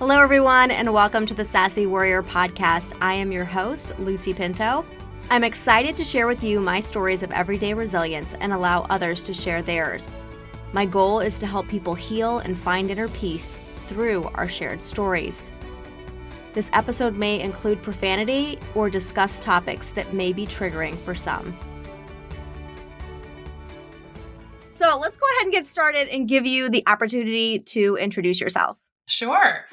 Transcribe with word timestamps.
Hello, 0.00 0.18
everyone, 0.18 0.70
and 0.70 0.94
welcome 0.94 1.26
to 1.26 1.34
the 1.34 1.44
Sassy 1.44 1.84
Warrior 1.84 2.22
podcast. 2.22 2.96
I 3.02 3.12
am 3.12 3.30
your 3.30 3.44
host, 3.44 3.92
Lucie 3.98 4.32
Pinto. 4.32 4.86
I'm 5.28 5.44
excited 5.44 5.94
to 5.98 6.04
share 6.04 6.26
with 6.26 6.42
you 6.42 6.58
my 6.58 6.80
stories 6.80 7.22
of 7.22 7.30
everyday 7.32 7.74
resilience 7.74 8.32
and 8.40 8.50
allow 8.50 8.86
others 8.88 9.22
to 9.24 9.34
share 9.34 9.60
theirs. 9.60 10.08
My 10.72 10.86
goal 10.86 11.20
is 11.20 11.38
to 11.40 11.46
help 11.46 11.68
people 11.68 11.94
heal 11.94 12.38
and 12.38 12.58
find 12.58 12.90
inner 12.90 13.08
peace 13.08 13.58
through 13.88 14.24
our 14.36 14.48
shared 14.48 14.82
stories. 14.82 15.42
This 16.54 16.70
episode 16.72 17.14
may 17.14 17.38
include 17.38 17.82
profanity 17.82 18.58
or 18.74 18.88
discuss 18.88 19.38
topics 19.38 19.90
that 19.90 20.14
may 20.14 20.32
be 20.32 20.46
triggering 20.46 20.96
for 21.00 21.14
some. 21.14 21.54
So 24.70 24.98
let's 24.98 25.18
go 25.18 25.26
ahead 25.34 25.44
and 25.44 25.52
get 25.52 25.66
started 25.66 26.08
and 26.08 26.26
give 26.26 26.46
you 26.46 26.70
the 26.70 26.82
opportunity 26.86 27.58
to 27.58 27.96
introduce 27.96 28.40
yourself. 28.40 28.78
Sure. 29.04 29.66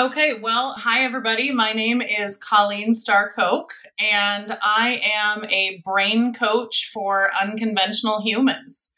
Okay, 0.00 0.32
well, 0.32 0.72
hi 0.78 1.04
everybody. 1.04 1.52
My 1.52 1.74
name 1.74 2.00
is 2.00 2.38
Colleen 2.38 2.94
Stark 2.94 3.36
Koch, 3.36 3.74
and 3.98 4.56
I 4.62 4.98
am 5.04 5.44
a 5.44 5.82
brain 5.84 6.32
coach 6.32 6.88
for 6.90 7.28
unconventional 7.38 8.22
humans. 8.22 8.92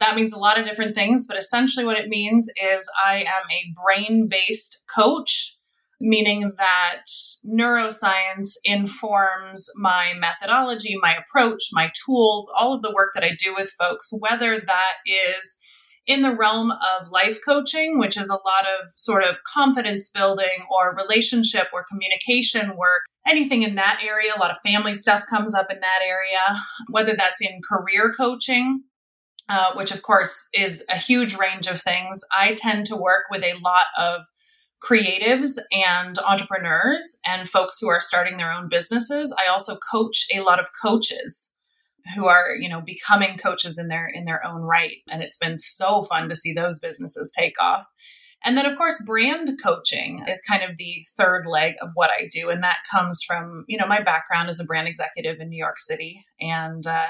That 0.00 0.16
means 0.16 0.32
a 0.32 0.38
lot 0.38 0.58
of 0.58 0.64
different 0.64 0.94
things, 0.94 1.26
but 1.28 1.36
essentially 1.36 1.84
what 1.84 1.98
it 1.98 2.08
means 2.08 2.48
is 2.64 2.88
I 3.06 3.16
am 3.16 3.42
a 3.52 3.74
brain 3.84 4.26
based 4.26 4.84
coach, 4.88 5.54
meaning 6.00 6.50
that 6.56 7.04
neuroscience 7.44 8.52
informs 8.64 9.68
my 9.76 10.14
methodology, 10.18 10.96
my 11.02 11.14
approach, 11.14 11.64
my 11.72 11.90
tools, 12.06 12.50
all 12.58 12.72
of 12.72 12.80
the 12.80 12.94
work 12.94 13.10
that 13.12 13.22
I 13.22 13.36
do 13.38 13.54
with 13.54 13.74
folks, 13.78 14.08
whether 14.18 14.58
that 14.58 14.94
is 15.04 15.58
in 16.08 16.22
the 16.22 16.34
realm 16.34 16.72
of 16.72 17.10
life 17.10 17.38
coaching, 17.44 17.98
which 17.98 18.16
is 18.16 18.30
a 18.30 18.32
lot 18.32 18.64
of 18.80 18.90
sort 18.96 19.22
of 19.22 19.44
confidence 19.44 20.08
building 20.08 20.66
or 20.70 20.96
relationship 20.96 21.68
or 21.72 21.84
communication 21.84 22.76
work, 22.76 23.02
anything 23.26 23.62
in 23.62 23.74
that 23.74 24.00
area. 24.02 24.32
A 24.34 24.40
lot 24.40 24.50
of 24.50 24.56
family 24.66 24.94
stuff 24.94 25.24
comes 25.28 25.54
up 25.54 25.70
in 25.70 25.78
that 25.80 26.00
area, 26.02 26.58
whether 26.88 27.14
that's 27.14 27.42
in 27.42 27.60
career 27.62 28.12
coaching. 28.16 28.82
Uh, 29.50 29.72
which 29.76 29.90
of 29.90 30.02
course 30.02 30.46
is 30.52 30.84
a 30.90 30.98
huge 30.98 31.34
range 31.34 31.68
of 31.68 31.80
things. 31.80 32.20
I 32.38 32.54
tend 32.54 32.84
to 32.88 32.96
work 32.96 33.30
with 33.30 33.42
a 33.42 33.54
lot 33.64 33.86
of 33.96 34.26
creatives 34.86 35.58
and 35.72 36.18
entrepreneurs 36.18 37.18
and 37.24 37.48
folks 37.48 37.78
who 37.80 37.88
are 37.88 37.98
starting 37.98 38.36
their 38.36 38.52
own 38.52 38.68
businesses. 38.68 39.34
I 39.38 39.50
also 39.50 39.78
coach 39.90 40.26
a 40.34 40.40
lot 40.40 40.60
of 40.60 40.68
coaches 40.82 41.47
who 42.14 42.26
are 42.26 42.54
you 42.58 42.68
know 42.68 42.80
becoming 42.80 43.36
coaches 43.36 43.78
in 43.78 43.88
their 43.88 44.08
in 44.08 44.24
their 44.24 44.44
own 44.46 44.62
right. 44.62 44.96
And 45.10 45.22
it's 45.22 45.36
been 45.36 45.58
so 45.58 46.04
fun 46.04 46.28
to 46.28 46.36
see 46.36 46.52
those 46.52 46.80
businesses 46.80 47.32
take 47.36 47.60
off. 47.60 47.86
And 48.44 48.56
then 48.56 48.66
of 48.66 48.76
course 48.76 49.02
brand 49.04 49.58
coaching 49.62 50.24
is 50.28 50.40
kind 50.48 50.62
of 50.62 50.76
the 50.76 51.02
third 51.16 51.46
leg 51.46 51.74
of 51.82 51.90
what 51.94 52.10
i 52.10 52.28
do. 52.30 52.50
And 52.50 52.62
that 52.62 52.78
comes 52.90 53.22
from 53.26 53.64
you 53.68 53.78
know 53.78 53.86
my 53.86 54.00
background 54.02 54.48
as 54.48 54.60
a 54.60 54.64
brand 54.64 54.88
executive 54.88 55.40
in 55.40 55.48
new 55.48 55.58
york 55.58 55.78
city. 55.78 56.24
And 56.40 56.86
uh, 56.86 57.08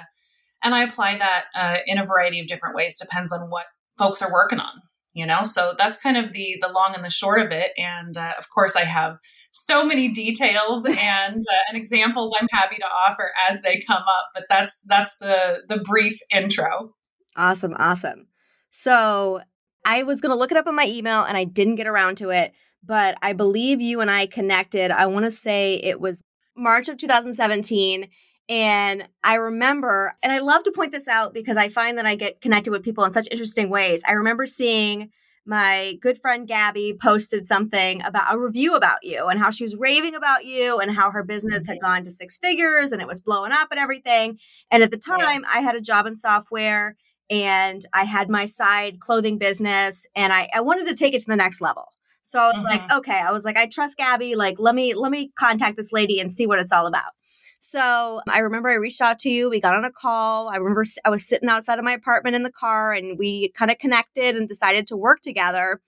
and 0.62 0.74
i 0.74 0.82
apply 0.82 1.18
that 1.18 1.44
uh, 1.54 1.78
in 1.86 1.98
a 1.98 2.04
variety 2.04 2.40
of 2.40 2.48
different 2.48 2.74
ways. 2.74 2.98
Depends 2.98 3.32
on 3.32 3.50
what 3.50 3.66
folks 3.98 4.22
are 4.22 4.32
working 4.32 4.60
on 4.60 4.82
you 5.14 5.26
know? 5.26 5.42
So 5.42 5.74
that's 5.76 5.98
kind 5.98 6.16
of 6.16 6.32
the 6.32 6.56
the 6.60 6.68
long 6.68 6.92
and 6.94 7.04
the 7.04 7.10
short 7.10 7.40
of 7.40 7.50
it. 7.50 7.72
And 7.76 8.16
uh, 8.16 8.34
of 8.38 8.46
course 8.54 8.76
i 8.76 8.84
have 8.84 9.18
so 9.50 9.84
many 9.84 10.08
details 10.08 10.84
and 10.86 10.96
uh, 10.98 11.68
and 11.68 11.76
examples 11.76 12.34
I'm 12.40 12.48
happy 12.50 12.76
to 12.76 12.86
offer 12.86 13.32
as 13.48 13.62
they 13.62 13.82
come 13.86 14.02
up. 14.02 14.30
But 14.34 14.44
that's 14.48 14.82
that's 14.88 15.16
the 15.18 15.62
the 15.68 15.78
brief 15.78 16.18
intro. 16.34 16.94
Awesome, 17.36 17.74
awesome. 17.78 18.26
So 18.70 19.40
I 19.84 20.02
was 20.02 20.20
going 20.20 20.32
to 20.32 20.38
look 20.38 20.50
it 20.50 20.56
up 20.56 20.66
in 20.66 20.74
my 20.74 20.86
email 20.86 21.22
and 21.22 21.36
I 21.36 21.44
didn't 21.44 21.76
get 21.76 21.86
around 21.86 22.16
to 22.18 22.30
it, 22.30 22.52
but 22.84 23.16
I 23.22 23.32
believe 23.32 23.80
you 23.80 24.00
and 24.00 24.10
I 24.10 24.26
connected. 24.26 24.90
I 24.90 25.06
want 25.06 25.24
to 25.24 25.30
say 25.30 25.76
it 25.76 26.00
was 26.00 26.22
March 26.56 26.88
of 26.88 26.98
2017. 26.98 28.08
And 28.50 29.08
I 29.22 29.34
remember, 29.34 30.16
and 30.22 30.32
I 30.32 30.38
love 30.40 30.62
to 30.64 30.72
point 30.72 30.92
this 30.92 31.06
out 31.06 31.34
because 31.34 31.56
I 31.56 31.68
find 31.68 31.98
that 31.98 32.06
I 32.06 32.14
get 32.14 32.40
connected 32.40 32.70
with 32.70 32.82
people 32.82 33.04
in 33.04 33.10
such 33.10 33.28
interesting 33.30 33.68
ways. 33.70 34.02
I 34.06 34.12
remember 34.12 34.46
seeing 34.46 35.10
my 35.48 35.96
good 36.02 36.20
friend 36.20 36.46
Gabby 36.46 36.94
posted 37.00 37.46
something 37.46 38.02
about 38.02 38.34
a 38.34 38.38
review 38.38 38.76
about 38.76 38.98
you 39.02 39.28
and 39.28 39.40
how 39.40 39.50
she 39.50 39.64
was 39.64 39.76
raving 39.76 40.14
about 40.14 40.44
you 40.44 40.78
and 40.78 40.90
how 40.90 41.10
her 41.10 41.24
business 41.24 41.66
had 41.66 41.80
gone 41.80 42.04
to 42.04 42.10
six 42.10 42.36
figures 42.36 42.92
and 42.92 43.00
it 43.00 43.08
was 43.08 43.22
blowing 43.22 43.50
up 43.50 43.68
and 43.70 43.80
everything. 43.80 44.38
And 44.70 44.82
at 44.82 44.90
the 44.90 44.98
time, 44.98 45.42
yeah. 45.42 45.50
I 45.54 45.60
had 45.60 45.74
a 45.74 45.80
job 45.80 46.06
in 46.06 46.16
software 46.16 46.96
and 47.30 47.84
I 47.94 48.04
had 48.04 48.28
my 48.28 48.44
side 48.44 49.00
clothing 49.00 49.38
business 49.38 50.06
and 50.14 50.34
I, 50.34 50.50
I 50.54 50.60
wanted 50.60 50.86
to 50.88 50.94
take 50.94 51.14
it 51.14 51.20
to 51.20 51.26
the 51.26 51.36
next 51.36 51.62
level. 51.62 51.86
So 52.22 52.40
I 52.40 52.48
was 52.48 52.56
mm-hmm. 52.56 52.64
like, 52.64 52.92
okay, 52.92 53.18
I 53.18 53.32
was 53.32 53.46
like, 53.46 53.56
I 53.56 53.66
trust 53.66 53.96
Gabby. 53.96 54.34
Like, 54.34 54.56
let 54.58 54.74
me 54.74 54.92
let 54.92 55.10
me 55.10 55.32
contact 55.38 55.78
this 55.78 55.92
lady 55.92 56.20
and 56.20 56.30
see 56.30 56.46
what 56.46 56.58
it's 56.58 56.72
all 56.72 56.86
about. 56.86 57.12
So 57.60 58.20
I 58.28 58.38
remember 58.38 58.68
I 58.68 58.74
reached 58.74 59.00
out 59.00 59.18
to 59.20 59.30
you. 59.30 59.50
We 59.50 59.60
got 59.60 59.74
on 59.74 59.84
a 59.84 59.90
call. 59.90 60.48
I 60.48 60.56
remember 60.56 60.84
I 61.04 61.10
was 61.10 61.26
sitting 61.26 61.48
outside 61.48 61.78
of 61.78 61.84
my 61.84 61.92
apartment 61.92 62.36
in 62.36 62.42
the 62.42 62.52
car 62.52 62.92
and 62.92 63.18
we 63.18 63.50
kind 63.50 63.70
of 63.70 63.78
connected 63.78 64.36
and 64.36 64.48
decided 64.48 64.86
to 64.88 64.96
work 64.96 65.20
together. 65.20 65.80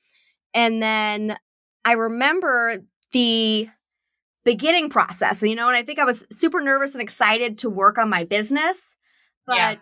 And 0.53 0.83
then 0.83 1.39
I 1.85 1.93
remember 1.93 2.79
the 3.13 3.69
beginning 4.45 4.91
process, 4.91 5.43
you 5.43 5.55
know, 5.55 5.69
and 5.69 5.77
I 5.77 5.83
think 5.83 5.99
I 5.99 6.05
was 6.05 6.27
super 6.31 6.61
nervous 6.61 6.95
and 6.95 7.03
excited 7.03 7.59
to 7.59 7.71
work 7.71 7.99
on 7.99 8.09
my 8.09 8.25
business. 8.25 8.97
But 9.47 9.57
yeah. 9.57 9.75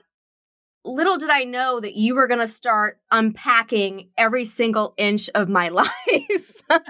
little 0.84 1.16
did 1.16 1.30
I 1.30 1.44
know 1.44 1.80
that 1.80 1.94
you 1.94 2.14
were 2.14 2.26
going 2.26 2.40
to 2.40 2.48
start 2.48 2.98
unpacking 3.10 4.10
every 4.16 4.44
single 4.44 4.94
inch 4.96 5.30
of 5.34 5.48
my 5.48 5.68
life. 5.70 5.88
and 6.70 6.82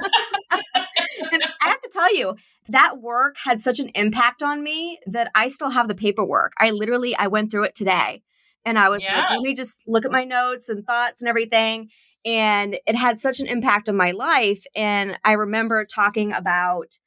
I 1.63 1.69
have 1.69 1.81
to 1.83 1.91
tell 1.93 2.15
you, 2.15 2.37
that 2.69 3.01
work 3.01 3.37
had 3.43 3.61
such 3.61 3.81
an 3.81 3.91
impact 3.95 4.43
on 4.43 4.63
me 4.63 4.99
that 5.07 5.31
I 5.35 5.49
still 5.49 5.71
have 5.71 5.89
the 5.89 5.95
paperwork. 5.95 6.53
I 6.59 6.71
literally 6.71 7.17
I 7.17 7.29
went 7.29 7.51
through 7.51 7.65
it 7.65 7.75
today 7.75 8.23
and 8.65 8.79
I 8.79 8.89
was 8.89 9.03
yeah. 9.03 9.21
like, 9.21 9.31
let 9.31 9.41
me 9.41 9.55
just 9.55 9.89
look 9.89 10.05
at 10.05 10.13
my 10.13 10.25
notes 10.25 10.69
and 10.69 10.85
thoughts 10.87 11.21
and 11.21 11.29
everything. 11.29 11.91
And 12.25 12.79
it 12.87 12.97
had 12.97 13.19
such 13.19 13.41
an 13.41 13.47
impact 13.47 13.89
on 13.89 13.97
my 13.97 14.11
life. 14.11 14.65
And 14.75 15.19
I 15.25 15.33
remember 15.33 15.85
talking 15.85 16.33
about 16.33 16.99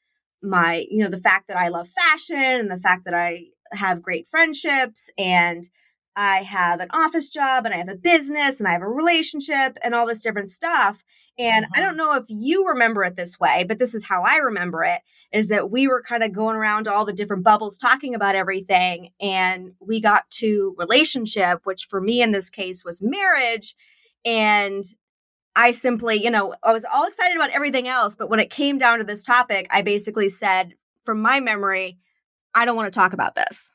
my, 0.41 0.85
you 0.89 1.03
know, 1.03 1.09
the 1.09 1.17
fact 1.17 1.47
that 1.47 1.57
I 1.57 1.67
love 1.67 1.87
fashion 1.89 2.37
and 2.37 2.71
the 2.71 2.79
fact 2.79 3.05
that 3.05 3.13
I 3.13 3.45
have 3.71 4.01
great 4.01 4.27
friendships 4.27 5.09
and 5.17 5.69
I 6.15 6.37
have 6.37 6.79
an 6.79 6.89
office 6.91 7.29
job 7.29 7.65
and 7.65 7.73
I 7.73 7.77
have 7.77 7.89
a 7.89 7.95
business 7.95 8.59
and 8.59 8.67
I 8.67 8.73
have 8.73 8.81
a 8.81 8.87
relationship 8.87 9.77
and 9.83 9.93
all 9.93 10.07
this 10.07 10.21
different 10.21 10.49
stuff. 10.49 11.03
And 11.37 11.65
mm-hmm. 11.65 11.73
I 11.75 11.81
don't 11.81 11.97
know 11.97 12.15
if 12.15 12.25
you 12.27 12.67
remember 12.67 13.03
it 13.03 13.15
this 13.15 13.39
way, 13.39 13.65
but 13.67 13.79
this 13.79 13.93
is 13.93 14.05
how 14.05 14.23
I 14.23 14.37
remember 14.37 14.83
it 14.83 15.01
is 15.31 15.47
that 15.47 15.71
we 15.71 15.87
were 15.87 16.01
kind 16.01 16.23
of 16.23 16.33
going 16.33 16.55
around 16.55 16.87
all 16.87 17.05
the 17.05 17.13
different 17.13 17.43
bubbles 17.43 17.77
talking 17.77 18.13
about 18.13 18.35
everything. 18.35 19.11
And 19.21 19.73
we 19.79 20.01
got 20.01 20.29
to 20.31 20.75
relationship, 20.77 21.61
which 21.63 21.85
for 21.85 22.01
me 22.01 22.21
in 22.21 22.31
this 22.31 22.49
case 22.49 22.83
was 22.83 23.01
marriage. 23.01 23.75
And 24.25 24.83
I 25.55 25.71
simply, 25.71 26.21
you 26.21 26.31
know, 26.31 26.55
I 26.63 26.73
was 26.73 26.85
all 26.85 27.07
excited 27.07 27.35
about 27.35 27.51
everything 27.51 27.87
else. 27.87 28.15
But 28.15 28.29
when 28.29 28.39
it 28.39 28.49
came 28.49 28.77
down 28.77 28.99
to 28.99 29.05
this 29.05 29.23
topic, 29.23 29.67
I 29.69 29.81
basically 29.81 30.29
said, 30.29 30.75
from 31.03 31.21
my 31.21 31.39
memory, 31.39 31.97
I 32.53 32.65
don't 32.65 32.75
want 32.75 32.91
to 32.93 32.99
talk 32.99 33.13
about 33.13 33.35
this. 33.35 33.71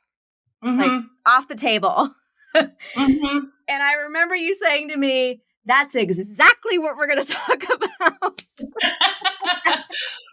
Mm-hmm. 0.65 0.81
Like 0.81 1.03
off 1.27 1.49
the 1.49 1.55
table. 1.55 2.11
mm-hmm. 2.55 3.39
And 3.69 3.83
I 3.83 3.95
remember 4.05 4.37
you 4.37 4.55
saying 4.55 4.89
to 4.91 4.97
me, 4.97 5.43
that's 5.67 5.95
exactly 5.95 6.79
what 6.79 6.97
we're 6.97 7.07
going 7.07 7.23
to 7.25 7.33
talk 7.33 7.65
about. 7.65 7.83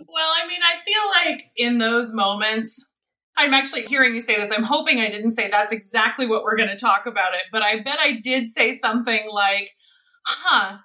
well, 0.07 0.31
I 0.35 0.47
mean, 0.47 0.61
I 0.63 0.81
feel 0.85 1.31
like 1.31 1.51
in 1.57 1.79
those 1.79 2.13
moments, 2.13 2.85
I'm 3.35 3.53
actually 3.53 3.85
hearing 3.85 4.13
you 4.13 4.21
say 4.21 4.38
this. 4.38 4.51
I'm 4.51 4.63
hoping 4.63 4.99
I 4.99 5.09
didn't 5.09 5.31
say 5.31 5.49
that's 5.49 5.71
exactly 5.71 6.27
what 6.27 6.44
we're 6.44 6.55
going 6.55 6.69
to 6.69 6.77
talk 6.77 7.05
about 7.07 7.33
it, 7.33 7.41
but 7.51 7.63
I 7.63 7.81
bet 7.81 7.99
I 7.99 8.19
did 8.21 8.47
say 8.47 8.71
something 8.71 9.27
like, 9.29 9.71
huh, 10.25 10.77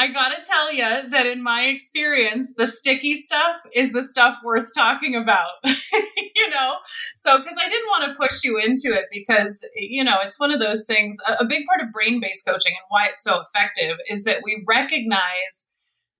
I 0.00 0.06
gotta 0.06 0.40
tell 0.40 0.72
you 0.72 1.10
that 1.10 1.26
in 1.26 1.42
my 1.42 1.64
experience, 1.64 2.54
the 2.54 2.68
sticky 2.68 3.16
stuff 3.16 3.56
is 3.74 3.92
the 3.92 4.04
stuff 4.04 4.38
worth 4.44 4.70
talking 4.72 5.16
about, 5.16 5.50
you 5.64 6.48
know? 6.50 6.76
So, 7.16 7.36
because 7.38 7.58
I 7.60 7.68
didn't 7.68 7.88
want 7.88 8.04
to 8.04 8.14
push 8.14 8.44
you 8.44 8.58
into 8.58 8.96
it 8.96 9.06
because, 9.10 9.66
you 9.74 10.04
know, 10.04 10.18
it's 10.22 10.38
one 10.38 10.52
of 10.52 10.60
those 10.60 10.86
things. 10.86 11.16
A, 11.26 11.42
a 11.42 11.44
big 11.44 11.64
part 11.66 11.84
of 11.84 11.92
brain 11.92 12.20
based 12.20 12.46
coaching 12.46 12.72
and 12.72 12.86
why 12.88 13.06
it's 13.06 13.24
so 13.24 13.40
effective 13.40 13.96
is 14.08 14.22
that 14.22 14.42
we 14.44 14.62
recognize 14.68 15.66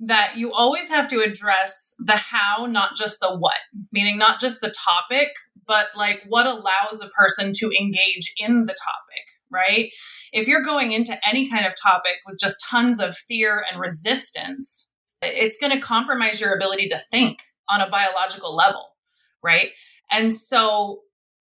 that 0.00 0.36
you 0.36 0.52
always 0.52 0.88
have 0.88 1.08
to 1.08 1.20
address 1.20 1.94
the 2.00 2.16
how, 2.16 2.66
not 2.66 2.96
just 2.96 3.20
the 3.20 3.36
what, 3.36 3.58
meaning 3.92 4.18
not 4.18 4.40
just 4.40 4.60
the 4.60 4.72
topic, 4.72 5.28
but 5.68 5.86
like 5.94 6.22
what 6.26 6.46
allows 6.46 7.00
a 7.00 7.08
person 7.10 7.52
to 7.54 7.70
engage 7.78 8.32
in 8.38 8.64
the 8.64 8.74
topic 8.74 9.24
right? 9.50 9.90
If 10.32 10.48
you're 10.48 10.62
going 10.62 10.92
into 10.92 11.18
any 11.26 11.48
kind 11.48 11.66
of 11.66 11.74
topic 11.80 12.16
with 12.26 12.38
just 12.38 12.56
tons 12.68 13.00
of 13.00 13.16
fear 13.16 13.64
and 13.70 13.80
resistance, 13.80 14.88
it's 15.22 15.56
going 15.58 15.72
to 15.72 15.80
compromise 15.80 16.40
your 16.40 16.54
ability 16.54 16.88
to 16.90 16.98
think 17.10 17.40
on 17.68 17.80
a 17.80 17.90
biological 17.90 18.54
level, 18.54 18.86
right? 19.42 19.70
And 20.10 20.34
so 20.34 21.00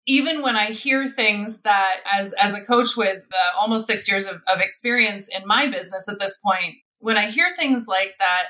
even 0.06 0.42
when 0.42 0.56
I 0.56 0.66
hear 0.66 1.08
things 1.08 1.62
that 1.62 2.00
as 2.10 2.34
as 2.34 2.54
a 2.54 2.60
coach 2.60 2.96
with 2.96 3.24
uh, 3.32 3.58
almost 3.58 3.86
6 3.86 4.08
years 4.08 4.26
of, 4.26 4.42
of 4.52 4.60
experience 4.60 5.28
in 5.34 5.46
my 5.46 5.66
business 5.66 6.08
at 6.08 6.18
this 6.18 6.38
point, 6.44 6.76
when 6.98 7.16
I 7.16 7.30
hear 7.30 7.54
things 7.56 7.86
like 7.88 8.14
that 8.18 8.44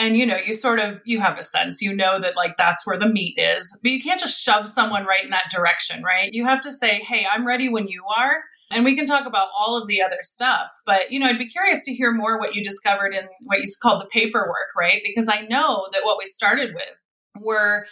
and 0.00 0.16
you 0.16 0.26
know 0.26 0.36
you 0.36 0.52
sort 0.52 0.80
of 0.80 1.00
you 1.04 1.20
have 1.20 1.38
a 1.38 1.42
sense 1.42 1.80
you 1.80 1.94
know 1.94 2.18
that 2.20 2.34
like 2.34 2.56
that's 2.56 2.86
where 2.86 2.98
the 2.98 3.08
meat 3.08 3.38
is 3.38 3.78
but 3.82 3.90
you 3.90 4.02
can't 4.02 4.20
just 4.20 4.40
shove 4.40 4.66
someone 4.66 5.04
right 5.04 5.24
in 5.24 5.30
that 5.30 5.50
direction 5.50 6.02
right 6.02 6.32
you 6.32 6.44
have 6.44 6.60
to 6.60 6.72
say 6.72 7.00
hey 7.00 7.26
i'm 7.32 7.46
ready 7.46 7.68
when 7.68 7.86
you 7.86 8.02
are 8.18 8.42
and 8.70 8.84
we 8.84 8.94
can 8.94 9.06
talk 9.06 9.26
about 9.26 9.48
all 9.58 9.80
of 9.80 9.88
the 9.88 10.02
other 10.02 10.18
stuff 10.22 10.70
but 10.86 11.10
you 11.10 11.18
know 11.18 11.26
i'd 11.26 11.38
be 11.38 11.48
curious 11.48 11.84
to 11.84 11.94
hear 11.94 12.12
more 12.12 12.38
what 12.38 12.54
you 12.54 12.62
discovered 12.62 13.14
in 13.14 13.24
what 13.42 13.58
you 13.58 13.66
called 13.82 14.02
the 14.02 14.08
paperwork 14.12 14.68
right 14.78 15.00
because 15.04 15.28
i 15.28 15.40
know 15.42 15.86
that 15.92 16.04
what 16.04 16.18
we 16.18 16.26
started 16.26 16.74
with 16.74 17.42
were 17.42 17.86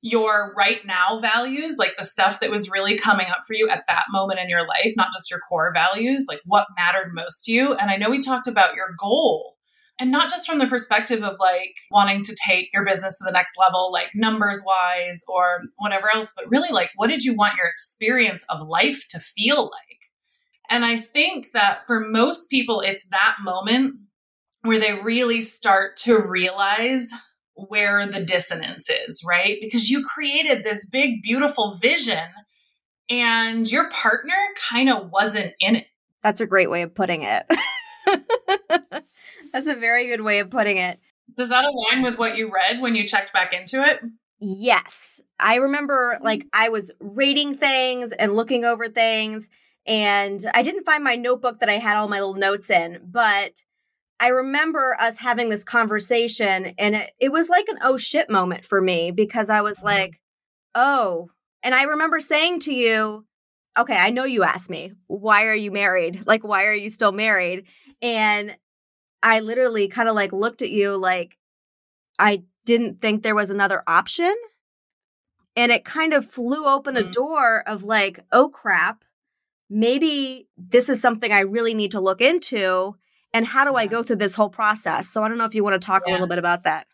your 0.00 0.54
right 0.56 0.84
now 0.86 1.18
values, 1.18 1.76
like 1.78 1.96
the 1.96 2.04
stuff 2.04 2.40
that 2.40 2.50
was 2.50 2.70
really 2.70 2.96
coming 2.96 3.26
up 3.26 3.38
for 3.46 3.54
you 3.54 3.68
at 3.68 3.84
that 3.88 4.04
moment 4.10 4.38
in 4.38 4.48
your 4.48 4.66
life, 4.66 4.92
not 4.96 5.12
just 5.12 5.30
your 5.30 5.40
core 5.40 5.72
values, 5.74 6.26
like 6.28 6.40
what 6.44 6.68
mattered 6.76 7.12
most 7.12 7.44
to 7.44 7.52
you. 7.52 7.74
And 7.74 7.90
I 7.90 7.96
know 7.96 8.10
we 8.10 8.20
talked 8.20 8.46
about 8.46 8.76
your 8.76 8.94
goal 8.98 9.56
and 9.98 10.12
not 10.12 10.30
just 10.30 10.46
from 10.46 10.60
the 10.60 10.68
perspective 10.68 11.24
of 11.24 11.38
like 11.40 11.74
wanting 11.90 12.22
to 12.22 12.36
take 12.46 12.68
your 12.72 12.84
business 12.84 13.18
to 13.18 13.24
the 13.24 13.32
next 13.32 13.54
level, 13.58 13.90
like 13.90 14.10
numbers 14.14 14.62
wise 14.64 15.22
or 15.26 15.62
whatever 15.78 16.14
else, 16.14 16.32
but 16.36 16.48
really 16.48 16.70
like 16.70 16.90
what 16.94 17.08
did 17.08 17.24
you 17.24 17.34
want 17.34 17.56
your 17.56 17.66
experience 17.66 18.44
of 18.48 18.66
life 18.66 19.04
to 19.10 19.18
feel 19.18 19.64
like? 19.64 19.98
And 20.68 20.84
I 20.84 20.96
think 20.96 21.52
that 21.52 21.86
for 21.86 22.00
most 22.00 22.50
people, 22.50 22.80
it's 22.80 23.06
that 23.08 23.36
moment 23.42 23.96
where 24.62 24.78
they 24.78 24.94
really 24.94 25.40
start 25.40 25.96
to 25.98 26.18
realize 26.18 27.10
where 27.54 28.06
the 28.06 28.24
dissonance 28.24 28.88
is, 28.90 29.24
right? 29.26 29.58
Because 29.60 29.90
you 29.90 30.04
created 30.04 30.62
this 30.62 30.86
big, 30.86 31.22
beautiful 31.22 31.72
vision 31.72 32.24
and 33.10 33.70
your 33.70 33.88
partner 33.90 34.36
kind 34.68 34.88
of 34.88 35.10
wasn't 35.10 35.54
in 35.60 35.76
it. 35.76 35.86
That's 36.22 36.40
a 36.40 36.46
great 36.46 36.70
way 36.70 36.82
of 36.82 36.94
putting 36.94 37.22
it. 37.22 37.46
That's 39.52 39.66
a 39.66 39.74
very 39.74 40.08
good 40.08 40.20
way 40.20 40.40
of 40.40 40.50
putting 40.50 40.76
it. 40.76 41.00
Does 41.34 41.48
that 41.48 41.64
align 41.64 42.02
with 42.02 42.18
what 42.18 42.36
you 42.36 42.52
read 42.52 42.80
when 42.80 42.94
you 42.94 43.06
checked 43.06 43.32
back 43.32 43.52
into 43.52 43.82
it? 43.82 44.00
Yes. 44.40 45.20
I 45.40 45.56
remember 45.56 46.14
mm-hmm. 46.14 46.24
like 46.24 46.46
I 46.52 46.68
was 46.68 46.90
rating 47.00 47.56
things 47.56 48.12
and 48.12 48.34
looking 48.34 48.64
over 48.64 48.88
things 48.88 49.48
and 49.88 50.44
I 50.52 50.62
didn't 50.62 50.84
find 50.84 51.02
my 51.02 51.16
notebook 51.16 51.60
that 51.60 51.70
I 51.70 51.78
had 51.78 51.96
all 51.96 52.08
my 52.08 52.20
little 52.20 52.34
notes 52.34 52.68
in, 52.68 53.00
but 53.02 53.62
I 54.20 54.28
remember 54.28 54.94
us 55.00 55.16
having 55.16 55.48
this 55.48 55.64
conversation 55.64 56.74
and 56.78 56.94
it, 56.94 57.10
it 57.18 57.32
was 57.32 57.48
like 57.48 57.66
an 57.68 57.78
oh 57.82 57.96
shit 57.96 58.28
moment 58.28 58.66
for 58.66 58.82
me 58.82 59.12
because 59.12 59.48
I 59.48 59.62
was 59.62 59.78
mm-hmm. 59.78 59.86
like, 59.86 60.20
oh. 60.74 61.30
And 61.62 61.74
I 61.74 61.84
remember 61.84 62.20
saying 62.20 62.60
to 62.60 62.74
you, 62.74 63.24
okay, 63.78 63.96
I 63.96 64.10
know 64.10 64.24
you 64.24 64.42
asked 64.42 64.68
me, 64.68 64.92
why 65.06 65.46
are 65.46 65.54
you 65.54 65.72
married? 65.72 66.22
Like, 66.26 66.44
why 66.44 66.66
are 66.66 66.74
you 66.74 66.90
still 66.90 67.12
married? 67.12 67.64
And 68.02 68.54
I 69.22 69.40
literally 69.40 69.88
kind 69.88 70.08
of 70.08 70.14
like 70.14 70.32
looked 70.32 70.60
at 70.60 70.70
you 70.70 70.98
like 70.98 71.38
I 72.18 72.42
didn't 72.66 73.00
think 73.00 73.22
there 73.22 73.34
was 73.34 73.48
another 73.48 73.82
option. 73.86 74.34
And 75.56 75.72
it 75.72 75.84
kind 75.84 76.12
of 76.12 76.26
flew 76.26 76.66
open 76.66 76.98
a 76.98 77.00
mm-hmm. 77.00 77.10
door 77.12 77.62
of 77.66 77.84
like, 77.84 78.20
oh 78.32 78.50
crap, 78.50 79.02
maybe 79.70 80.48
this 80.56 80.88
is 80.88 81.00
something 81.00 81.32
I 81.32 81.40
really 81.40 81.74
need 81.74 81.92
to 81.92 82.00
look 82.00 82.20
into. 82.20 82.96
And 83.32 83.46
how 83.46 83.64
do 83.64 83.74
I 83.74 83.86
go 83.86 84.02
through 84.02 84.16
this 84.16 84.34
whole 84.34 84.48
process? 84.48 85.08
So 85.08 85.22
I 85.22 85.28
don't 85.28 85.38
know 85.38 85.44
if 85.44 85.54
you 85.54 85.62
want 85.62 85.80
to 85.80 85.84
talk 85.84 86.02
yeah. 86.06 86.12
a 86.12 86.14
little 86.14 86.26
bit 86.26 86.38
about 86.38 86.64
that. 86.64 86.86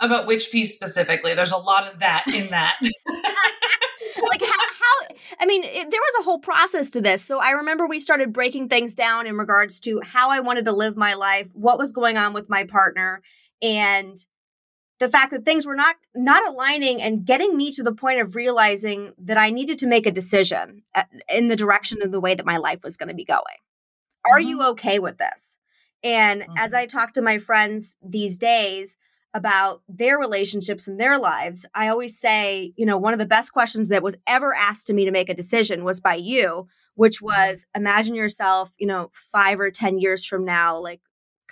About 0.00 0.26
which 0.26 0.50
piece 0.50 0.74
specifically? 0.74 1.34
There's 1.34 1.52
a 1.52 1.56
lot 1.56 1.92
of 1.92 2.00
that 2.00 2.24
in 2.34 2.48
that. 2.50 2.76
like 2.82 4.42
how, 4.42 4.48
how 4.48 5.16
I 5.40 5.46
mean, 5.46 5.62
it, 5.62 5.90
there 5.90 6.00
was 6.00 6.20
a 6.20 6.24
whole 6.24 6.40
process 6.40 6.90
to 6.92 7.00
this. 7.00 7.24
So 7.24 7.38
I 7.38 7.50
remember 7.50 7.86
we 7.86 8.00
started 8.00 8.32
breaking 8.32 8.68
things 8.68 8.94
down 8.94 9.28
in 9.28 9.36
regards 9.36 9.78
to 9.80 10.00
how 10.04 10.30
I 10.30 10.40
wanted 10.40 10.64
to 10.64 10.72
live 10.72 10.96
my 10.96 11.14
life, 11.14 11.50
what 11.54 11.78
was 11.78 11.92
going 11.92 12.16
on 12.16 12.32
with 12.32 12.48
my 12.48 12.64
partner, 12.64 13.22
and 13.60 14.16
the 15.02 15.08
fact 15.08 15.32
that 15.32 15.44
things 15.44 15.66
were 15.66 15.74
not 15.74 15.96
not 16.14 16.46
aligning 16.46 17.02
and 17.02 17.24
getting 17.24 17.56
me 17.56 17.72
to 17.72 17.82
the 17.82 17.92
point 17.92 18.20
of 18.20 18.36
realizing 18.36 19.12
that 19.18 19.36
I 19.36 19.50
needed 19.50 19.78
to 19.78 19.88
make 19.88 20.06
a 20.06 20.12
decision 20.12 20.82
at, 20.94 21.08
in 21.28 21.48
the 21.48 21.56
direction 21.56 22.02
of 22.02 22.12
the 22.12 22.20
way 22.20 22.36
that 22.36 22.46
my 22.46 22.56
life 22.56 22.84
was 22.84 22.96
going 22.96 23.08
to 23.08 23.14
be 23.14 23.24
going. 23.24 23.42
Are 24.24 24.38
mm-hmm. 24.38 24.48
you 24.48 24.62
okay 24.68 25.00
with 25.00 25.18
this? 25.18 25.56
And 26.04 26.42
mm-hmm. 26.42 26.52
as 26.56 26.72
I 26.72 26.86
talk 26.86 27.14
to 27.14 27.22
my 27.22 27.38
friends 27.38 27.96
these 28.00 28.38
days 28.38 28.96
about 29.34 29.82
their 29.88 30.18
relationships 30.18 30.86
and 30.86 31.00
their 31.00 31.18
lives, 31.18 31.66
I 31.74 31.88
always 31.88 32.16
say, 32.16 32.72
you 32.76 32.86
know, 32.86 32.96
one 32.96 33.12
of 33.12 33.18
the 33.18 33.26
best 33.26 33.52
questions 33.52 33.88
that 33.88 34.04
was 34.04 34.14
ever 34.28 34.54
asked 34.54 34.86
to 34.86 34.94
me 34.94 35.04
to 35.04 35.10
make 35.10 35.28
a 35.28 35.34
decision 35.34 35.82
was 35.82 36.00
by 36.00 36.14
you, 36.14 36.68
which 36.94 37.16
mm-hmm. 37.16 37.26
was 37.26 37.66
imagine 37.74 38.14
yourself, 38.14 38.70
you 38.78 38.86
know, 38.86 39.10
five 39.12 39.58
or 39.58 39.72
10 39.72 39.98
years 39.98 40.24
from 40.24 40.44
now, 40.44 40.80
like 40.80 41.00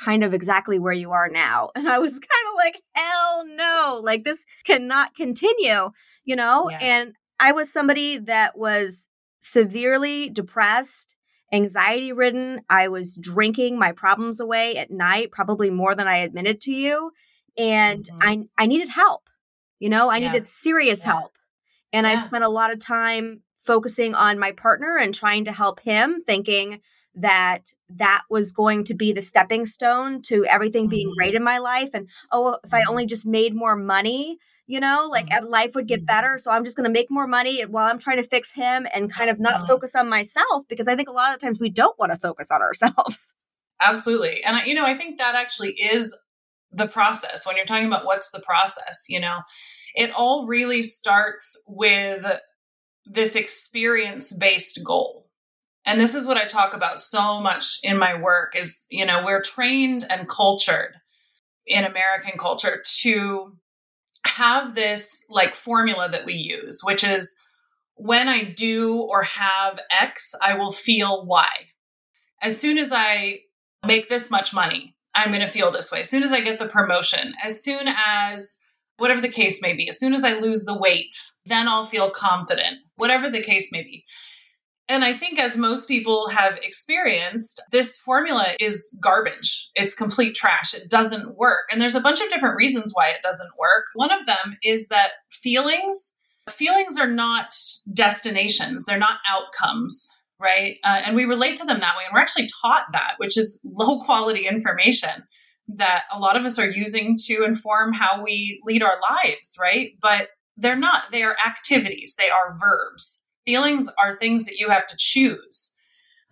kind 0.00 0.25
of 0.25 0.32
exactly 0.35 0.79
where 0.79 0.93
you 0.93 1.12
are 1.12 1.29
now. 1.29 1.70
And 1.81 1.88
I 1.88 1.99
was 1.99 2.12
kind 2.12 2.47
of 2.49 2.50
like, 2.60 2.80
hell 2.92 3.44
no, 3.46 4.00
like 4.02 4.24
this 4.24 4.44
cannot 4.64 5.14
continue, 5.14 5.90
you 6.24 6.36
know? 6.36 6.70
Yeah. 6.70 6.78
And 6.80 7.14
I 7.38 7.52
was 7.52 7.72
somebody 7.72 8.18
that 8.18 8.56
was 8.56 9.08
severely 9.40 10.28
depressed 10.30 11.16
anxiety 11.52 12.12
ridden. 12.12 12.60
I 12.68 12.88
was 12.88 13.16
drinking 13.16 13.78
my 13.78 13.92
problems 13.92 14.38
away 14.38 14.76
at 14.76 14.90
night, 14.90 15.32
probably 15.32 15.70
more 15.70 15.94
than 15.94 16.06
I 16.06 16.18
admitted 16.18 16.60
to 16.62 16.72
you. 16.72 17.10
And 17.58 18.04
mm-hmm. 18.04 18.46
I, 18.58 18.62
I 18.62 18.66
needed 18.66 18.88
help. 18.88 19.22
You 19.78 19.88
know, 19.88 20.08
I 20.08 20.18
yeah. 20.18 20.28
needed 20.28 20.46
serious 20.46 21.00
yeah. 21.00 21.12
help. 21.12 21.32
And. 21.92 22.06
I 22.06 22.14
spent 22.14 22.44
a 22.44 22.48
lot 22.48 22.72
of 22.72 22.78
time 22.78 23.40
focusing 23.58 24.14
on 24.14 24.38
my 24.38 24.52
partner 24.52 24.96
and 24.96 25.14
trying 25.14 25.44
to 25.46 25.52
help 25.52 25.80
him, 25.80 26.22
thinking 26.26 26.80
that 27.14 27.72
that 27.88 28.22
was 28.30 28.52
going 28.52 28.84
to 28.84 28.94
be 28.94 29.12
the 29.12 29.22
stepping 29.22 29.66
stone 29.66 30.22
to 30.22 30.44
everything 30.46 30.88
being 30.88 31.08
mm-hmm. 31.08 31.18
great 31.18 31.34
in 31.34 31.42
my 31.42 31.58
life. 31.58 31.90
And 31.94 32.08
oh, 32.30 32.58
if 32.64 32.72
I 32.72 32.80
mm-hmm. 32.80 32.90
only 32.90 33.06
just 33.06 33.26
made 33.26 33.54
more 33.54 33.76
money, 33.76 34.38
you 34.66 34.78
know, 34.78 35.08
like 35.10 35.28
mm-hmm. 35.28 35.46
life 35.46 35.74
would 35.74 35.88
get 35.88 36.06
better. 36.06 36.38
So 36.38 36.50
I'm 36.50 36.64
just 36.64 36.76
going 36.76 36.84
to 36.84 36.92
make 36.92 37.10
more 37.10 37.26
money 37.26 37.62
while 37.62 37.90
I'm 37.90 37.98
trying 37.98 38.18
to 38.18 38.22
fix 38.22 38.52
him 38.52 38.86
and 38.94 39.12
kind 39.12 39.28
of 39.28 39.40
not 39.40 39.66
focus 39.66 39.94
on 39.94 40.08
myself 40.08 40.64
because 40.68 40.86
I 40.86 40.94
think 40.94 41.08
a 41.08 41.12
lot 41.12 41.34
of 41.34 41.40
the 41.40 41.44
times 41.44 41.58
we 41.58 41.70
don't 41.70 41.98
want 41.98 42.12
to 42.12 42.18
focus 42.18 42.50
on 42.50 42.62
ourselves. 42.62 43.34
Absolutely. 43.80 44.44
And, 44.44 44.56
I, 44.56 44.64
you 44.64 44.74
know, 44.74 44.84
I 44.84 44.94
think 44.94 45.18
that 45.18 45.34
actually 45.34 45.70
is 45.70 46.14
the 46.70 46.86
process 46.86 47.46
when 47.46 47.56
you're 47.56 47.66
talking 47.66 47.86
about 47.86 48.04
what's 48.04 48.30
the 48.30 48.40
process, 48.40 49.06
you 49.08 49.18
know, 49.18 49.38
it 49.94 50.12
all 50.12 50.46
really 50.46 50.82
starts 50.82 51.60
with 51.66 52.24
this 53.06 53.34
experience 53.34 54.32
based 54.32 54.78
goal. 54.84 55.29
And 55.86 56.00
this 56.00 56.14
is 56.14 56.26
what 56.26 56.36
I 56.36 56.46
talk 56.46 56.74
about 56.74 57.00
so 57.00 57.40
much 57.40 57.78
in 57.82 57.98
my 57.98 58.20
work 58.20 58.54
is, 58.56 58.84
you 58.90 59.06
know, 59.06 59.22
we're 59.24 59.42
trained 59.42 60.06
and 60.08 60.28
cultured 60.28 60.94
in 61.66 61.84
American 61.84 62.38
culture 62.38 62.82
to 63.00 63.56
have 64.26 64.75
this 64.75 65.25
like 65.30 65.54
formula 65.54 66.08
that 66.10 66.26
we 66.26 66.34
use, 66.34 66.80
which 66.84 67.02
is 67.02 67.34
when 67.94 68.28
I 68.28 68.44
do 68.44 69.00
or 69.00 69.22
have 69.22 69.78
X, 69.90 70.34
I 70.42 70.54
will 70.54 70.72
feel 70.72 71.25
Y. 71.26 71.49
As 72.42 72.58
soon 72.58 72.78
as 72.78 72.92
I 72.92 73.38
make 73.87 74.08
this 74.08 74.30
much 74.30 74.52
money, 74.52 74.96
I'm 75.14 75.28
going 75.28 75.40
to 75.40 75.49
feel 75.49 75.70
this 75.70 75.90
way. 75.90 76.00
As 76.00 76.10
soon 76.10 76.22
as 76.22 76.32
I 76.32 76.40
get 76.40 76.58
the 76.58 76.68
promotion, 76.68 77.34
as 77.42 77.62
soon 77.62 77.88
as 77.88 78.58
whatever 78.96 79.20
the 79.20 79.28
case 79.28 79.60
may 79.62 79.72
be, 79.72 79.88
as 79.88 79.99
soon 79.99 80.14
as 80.14 80.25
I 80.25 80.38
lose 80.38 80.64
the 80.64 80.76
weight, 80.76 81.14
then 81.46 81.68
I'll 81.68 81.84
feel 81.84 82.10
confident, 82.10 82.78
whatever 82.96 83.30
the 83.30 83.42
case 83.42 83.70
may 83.72 83.82
be. 83.82 84.04
And 84.90 85.04
I 85.04 85.12
think, 85.12 85.38
as 85.38 85.56
most 85.56 85.87
people 85.87 86.28
have 86.30 86.59
experienced, 86.61 87.62
this 87.70 87.97
formula 87.97 88.54
is 88.59 88.99
garbage. 89.00 89.70
It's 89.76 89.94
complete 89.94 90.35
trash. 90.35 90.75
It 90.75 90.90
doesn't 90.90 91.37
work. 91.37 91.66
And 91.70 91.80
there's 91.80 91.94
a 91.94 92.00
bunch 92.00 92.20
of 92.20 92.28
different 92.28 92.56
reasons 92.56 92.90
why 92.92 93.11
it 93.11 93.23
doesn't 93.23 93.52
work. 93.56 93.85
One 93.94 94.11
of 94.11 94.26
them 94.26 94.59
is 94.64 94.88
that 94.88 95.11
feelings, 95.30 96.12
feelings 96.50 96.99
are 96.99 97.06
not 97.06 97.54
destinations, 97.94 98.85
they're 98.85 98.99
not 98.99 99.20
outcomes, 99.30 100.09
right? 100.40 100.75
Uh, 100.82 101.02
and 101.06 101.14
we 101.14 101.25
relate 101.25 101.56
to 101.59 101.64
them 101.64 101.78
that 101.78 101.97
way. 101.97 102.02
And 102.04 102.12
we're 102.12 102.20
actually 102.20 102.49
taught 102.61 102.87
that, 102.92 103.14
which 103.18 103.38
is 103.38 103.61
low 103.64 104.00
quality 104.00 104.49
information 104.49 105.23
that 105.68 106.02
a 106.12 106.18
lot 106.18 106.37
of 106.37 106.44
us 106.44 106.59
are 106.59 106.68
using 106.68 107.16
to 107.26 107.44
inform 107.44 107.92
how 107.92 108.25
we 108.25 108.61
lead 108.64 108.82
our 108.82 108.99
lives, 109.09 109.56
right? 109.61 109.90
But 110.02 110.30
they're 110.56 110.75
not, 110.75 111.12
they 111.12 111.23
are 111.23 111.37
activities, 111.47 112.16
they 112.18 112.28
are 112.28 112.59
verbs. 112.59 113.19
Feelings 113.44 113.88
are 114.02 114.18
things 114.18 114.44
that 114.47 114.56
you 114.56 114.68
have 114.68 114.87
to 114.87 114.97
choose 114.99 115.73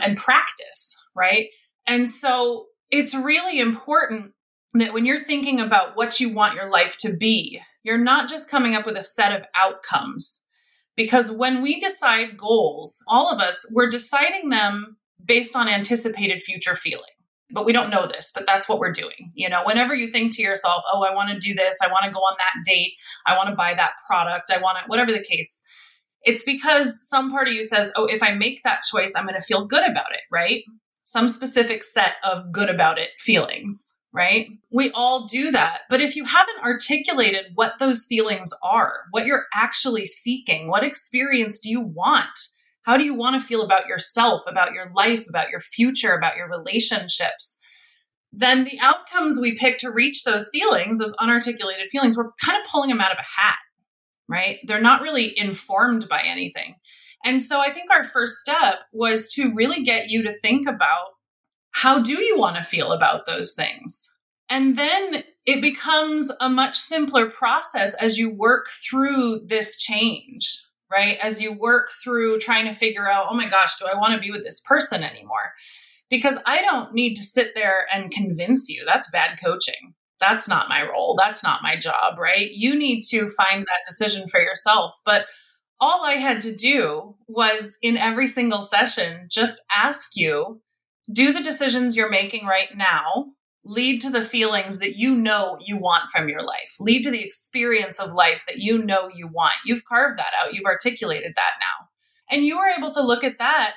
and 0.01 0.17
practice, 0.17 0.97
right? 1.17 1.47
And 1.87 2.09
so 2.09 2.67
it's 2.91 3.15
really 3.15 3.59
important 3.59 4.33
that 4.75 4.93
when 4.93 5.07
you're 5.07 5.25
thinking 5.25 5.61
about 5.61 5.97
what 5.97 6.21
you 6.21 6.29
want 6.29 6.55
your 6.55 6.71
life 6.71 6.97
to 6.99 7.17
be, 7.17 7.61
you're 7.83 7.99
not 7.99 8.29
just 8.29 8.51
coming 8.51 8.75
up 8.75 8.87
with 8.87 8.97
a 8.97 9.03
set 9.03 9.33
of 9.33 9.47
outcomes. 9.55 10.43
Because 10.97 11.31
when 11.31 11.63
we 11.63 11.81
decide 11.81 12.37
goals, 12.37 13.03
all 13.09 13.33
of 13.33 13.41
us, 13.41 13.65
we're 13.73 13.89
deciding 13.89 14.51
them 14.51 14.97
based 15.25 15.55
on 15.55 15.69
anticipated 15.69 16.43
future 16.43 16.75
feeling. 16.75 17.05
But 17.51 17.65
we 17.65 17.73
don't 17.73 17.89
know 17.89 18.07
this, 18.07 18.31
but 18.35 18.45
that's 18.47 18.69
what 18.69 18.79
we're 18.79 18.93
doing. 18.93 19.33
You 19.35 19.49
know, 19.49 19.63
whenever 19.65 19.95
you 19.95 20.09
think 20.09 20.35
to 20.35 20.43
yourself, 20.43 20.83
oh, 20.93 21.05
I 21.05 21.15
want 21.15 21.31
to 21.31 21.39
do 21.39 21.55
this, 21.55 21.77
I 21.83 21.87
want 21.87 22.05
to 22.05 22.11
go 22.11 22.19
on 22.19 22.37
that 22.39 22.65
date, 22.71 22.93
I 23.25 23.37
want 23.37 23.49
to 23.49 23.55
buy 23.55 23.73
that 23.75 23.93
product, 24.07 24.51
I 24.51 24.59
want 24.59 24.79
to, 24.79 24.85
whatever 24.87 25.13
the 25.13 25.23
case, 25.23 25.63
it's 26.25 26.43
because 26.43 26.99
some 27.09 27.31
part 27.31 27.49
of 27.49 27.55
you 27.55 27.63
says, 27.63 27.93
oh, 27.97 28.07
if 28.07 28.23
I 28.23 28.33
make 28.33 28.63
that 28.65 28.83
choice, 28.91 29.13
I'm 29.15 29.25
going 29.25 29.35
to 29.35 29.41
feel 29.41 29.67
good 29.67 29.89
about 29.89 30.13
it, 30.13 30.21
right? 30.31 30.65
Some 31.05 31.29
specific 31.29 31.85
set 31.85 32.15
of 32.25 32.53
good 32.53 32.69
about 32.69 32.99
it 32.99 33.11
feelings. 33.19 33.93
right? 34.13 34.49
We 34.73 34.91
all 34.93 35.27
do 35.27 35.51
that. 35.51 35.81
But 35.91 36.01
if 36.01 36.17
you 36.17 36.25
haven't 36.25 36.61
articulated 36.65 37.47
what 37.55 37.79
those 37.79 38.05
feelings 38.07 38.51
are, 38.63 39.01
what 39.11 39.27
you're 39.27 39.47
actually 39.55 40.07
seeking, 40.07 40.69
what 40.69 40.85
experience 40.85 41.59
do 41.59 41.69
you 41.69 41.81
want? 41.81 42.27
How 42.83 42.97
do 42.97 43.05
you 43.05 43.15
want 43.15 43.41
to 43.41 43.47
feel 43.47 43.63
about 43.63 43.87
yourself, 43.87 44.43
about 44.49 44.73
your 44.73 44.91
life, 44.95 45.29
about 45.29 45.51
your 45.51 45.61
future, 45.61 46.15
about 46.15 46.37
your 46.37 46.49
relationships? 46.49 47.59
Then 48.33 48.65
the 48.65 48.79
outcomes 48.81 49.39
we 49.41 49.57
pick 49.57 49.79
to 49.79 49.91
reach 49.91 50.25
those 50.25 50.49
feelings, 50.51 50.99
those 50.99 51.15
unarticulated 51.17 51.89
feelings, 51.91 52.17
we're 52.17 52.33
kind 52.45 52.61
of 52.61 52.69
pulling 52.71 52.89
them 52.89 53.01
out 53.01 53.13
of 53.13 53.19
a 53.19 53.41
hat, 53.41 53.57
right? 54.29 54.59
They're 54.65 54.81
not 54.81 55.03
really 55.03 55.39
informed 55.39 56.09
by 56.09 56.23
anything. 56.23 56.77
And 57.25 57.43
so 57.43 57.61
I 57.61 57.71
think 57.71 57.91
our 57.91 58.05
first 58.05 58.37
step 58.37 58.77
was 58.93 59.33
to 59.33 59.53
really 59.55 59.83
get 59.83 60.09
you 60.09 60.23
to 60.23 60.39
think 60.39 60.69
about 60.69 61.09
how 61.71 61.99
do 61.99 62.23
you 62.23 62.39
want 62.39 62.57
to 62.57 62.63
feel 62.63 62.93
about 62.93 63.27
those 63.27 63.55
things? 63.55 64.09
And 64.51 64.79
then 64.79 65.23
it 65.47 65.61
becomes 65.61 66.33
a 66.41 66.49
much 66.49 66.77
simpler 66.77 67.29
process 67.29 67.95
as 67.95 68.17
you 68.17 68.31
work 68.31 68.69
through 68.89 69.41
this 69.47 69.79
change, 69.79 70.59
right? 70.91 71.19
As 71.23 71.43
you 71.43 71.53
work 71.53 71.91
through 72.03 72.39
trying 72.39 72.67
to 72.67 72.73
figure 72.73 73.11
out, 73.11 73.27
oh 73.29 73.35
my 73.35 73.47
gosh, 73.47 73.79
do 73.79 73.87
I 73.87 73.97
want 73.99 74.15
to 74.15 74.21
be 74.21 74.31
with 74.31 74.45
this 74.45 74.61
person 74.61 75.03
anymore? 75.03 75.53
Because 76.11 76.39
I 76.47 76.63
don't 76.63 76.95
need 76.95 77.15
to 77.17 77.23
sit 77.23 77.55
there 77.55 77.87
and 77.93 78.11
convince 78.11 78.69
you. 78.69 78.85
That's 78.87 79.11
bad 79.11 79.39
coaching. 79.43 79.95
That's 80.21 80.49
not 80.49 80.69
my 80.69 80.83
role. 80.83 81.17
That's 81.19 81.43
not 81.43 81.63
my 81.63 81.77
job, 81.77 82.19
right? 82.19 82.51
You 82.51 82.77
need 82.77 83.03
to 83.11 83.29
find 83.29 83.63
that 83.63 83.87
decision 83.87 84.29
for 84.29 84.41
yourself. 84.41 84.99
But 85.05 85.27
all 85.81 86.05
I 86.05 86.15
had 86.15 86.41
to 86.43 86.55
do 86.55 87.15
was 87.29 87.79
in 87.83 87.97
every 87.97 88.27
single 88.27 88.63
session, 88.63 89.29
just 89.31 89.61
ask 89.75 90.17
you 90.17 90.61
do 91.13 91.33
the 91.33 91.43
decisions 91.43 91.97
you're 91.97 92.11
making 92.11 92.47
right 92.47 92.69
now 92.77 93.27
lead 93.69 94.01
to 94.01 94.11
the 94.11 94.25
feelings 94.25 94.79
that 94.79 94.97
you 94.97 95.15
know 95.15 95.59
you 95.61 95.77
want 95.77 96.11
from 96.11 96.29
your 96.29 96.43
life, 96.43 96.75
lead 96.81 97.03
to 97.03 97.11
the 97.11 97.23
experience 97.23 98.01
of 98.01 98.13
life 98.13 98.45
that 98.49 98.59
you 98.59 98.83
know 98.83 99.11
you 99.15 99.29
want. 99.29 99.53
You've 99.65 99.85
carved 99.85 100.19
that 100.19 100.33
out, 100.43 100.55
you've 100.55 100.65
articulated 100.65 101.35
that 101.37 101.53
now. 101.61 101.87
And 102.31 102.47
you 102.47 102.59
are 102.59 102.71
able 102.71 102.91
to 102.93 103.03
look 103.03 103.25
at 103.25 103.39
that 103.39 103.75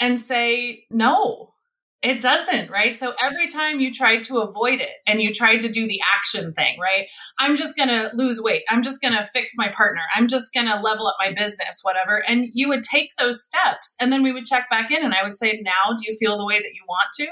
and 0.00 0.18
say, 0.18 0.84
no, 0.90 1.54
it 2.00 2.20
doesn't, 2.20 2.70
right? 2.70 2.96
So 2.96 3.14
every 3.20 3.48
time 3.48 3.80
you 3.80 3.92
tried 3.92 4.22
to 4.24 4.38
avoid 4.38 4.80
it 4.80 4.90
and 5.06 5.20
you 5.20 5.34
tried 5.34 5.62
to 5.62 5.68
do 5.68 5.88
the 5.88 6.00
action 6.14 6.52
thing, 6.52 6.78
right? 6.78 7.08
I'm 7.40 7.56
just 7.56 7.76
going 7.76 7.88
to 7.88 8.10
lose 8.14 8.40
weight. 8.40 8.62
I'm 8.68 8.82
just 8.82 9.00
going 9.00 9.14
to 9.14 9.26
fix 9.26 9.52
my 9.56 9.68
partner. 9.68 10.02
I'm 10.14 10.28
just 10.28 10.54
going 10.54 10.66
to 10.66 10.80
level 10.80 11.08
up 11.08 11.16
my 11.18 11.32
business, 11.32 11.80
whatever. 11.82 12.22
And 12.28 12.46
you 12.52 12.68
would 12.68 12.84
take 12.84 13.10
those 13.18 13.44
steps 13.44 13.96
and 14.00 14.12
then 14.12 14.22
we 14.22 14.32
would 14.32 14.46
check 14.46 14.70
back 14.70 14.92
in 14.92 15.04
and 15.04 15.12
I 15.12 15.24
would 15.24 15.36
say, 15.36 15.60
now 15.64 15.96
do 15.96 16.04
you 16.06 16.16
feel 16.16 16.38
the 16.38 16.46
way 16.46 16.58
that 16.58 16.74
you 16.74 16.82
want 16.86 17.08
to? 17.16 17.26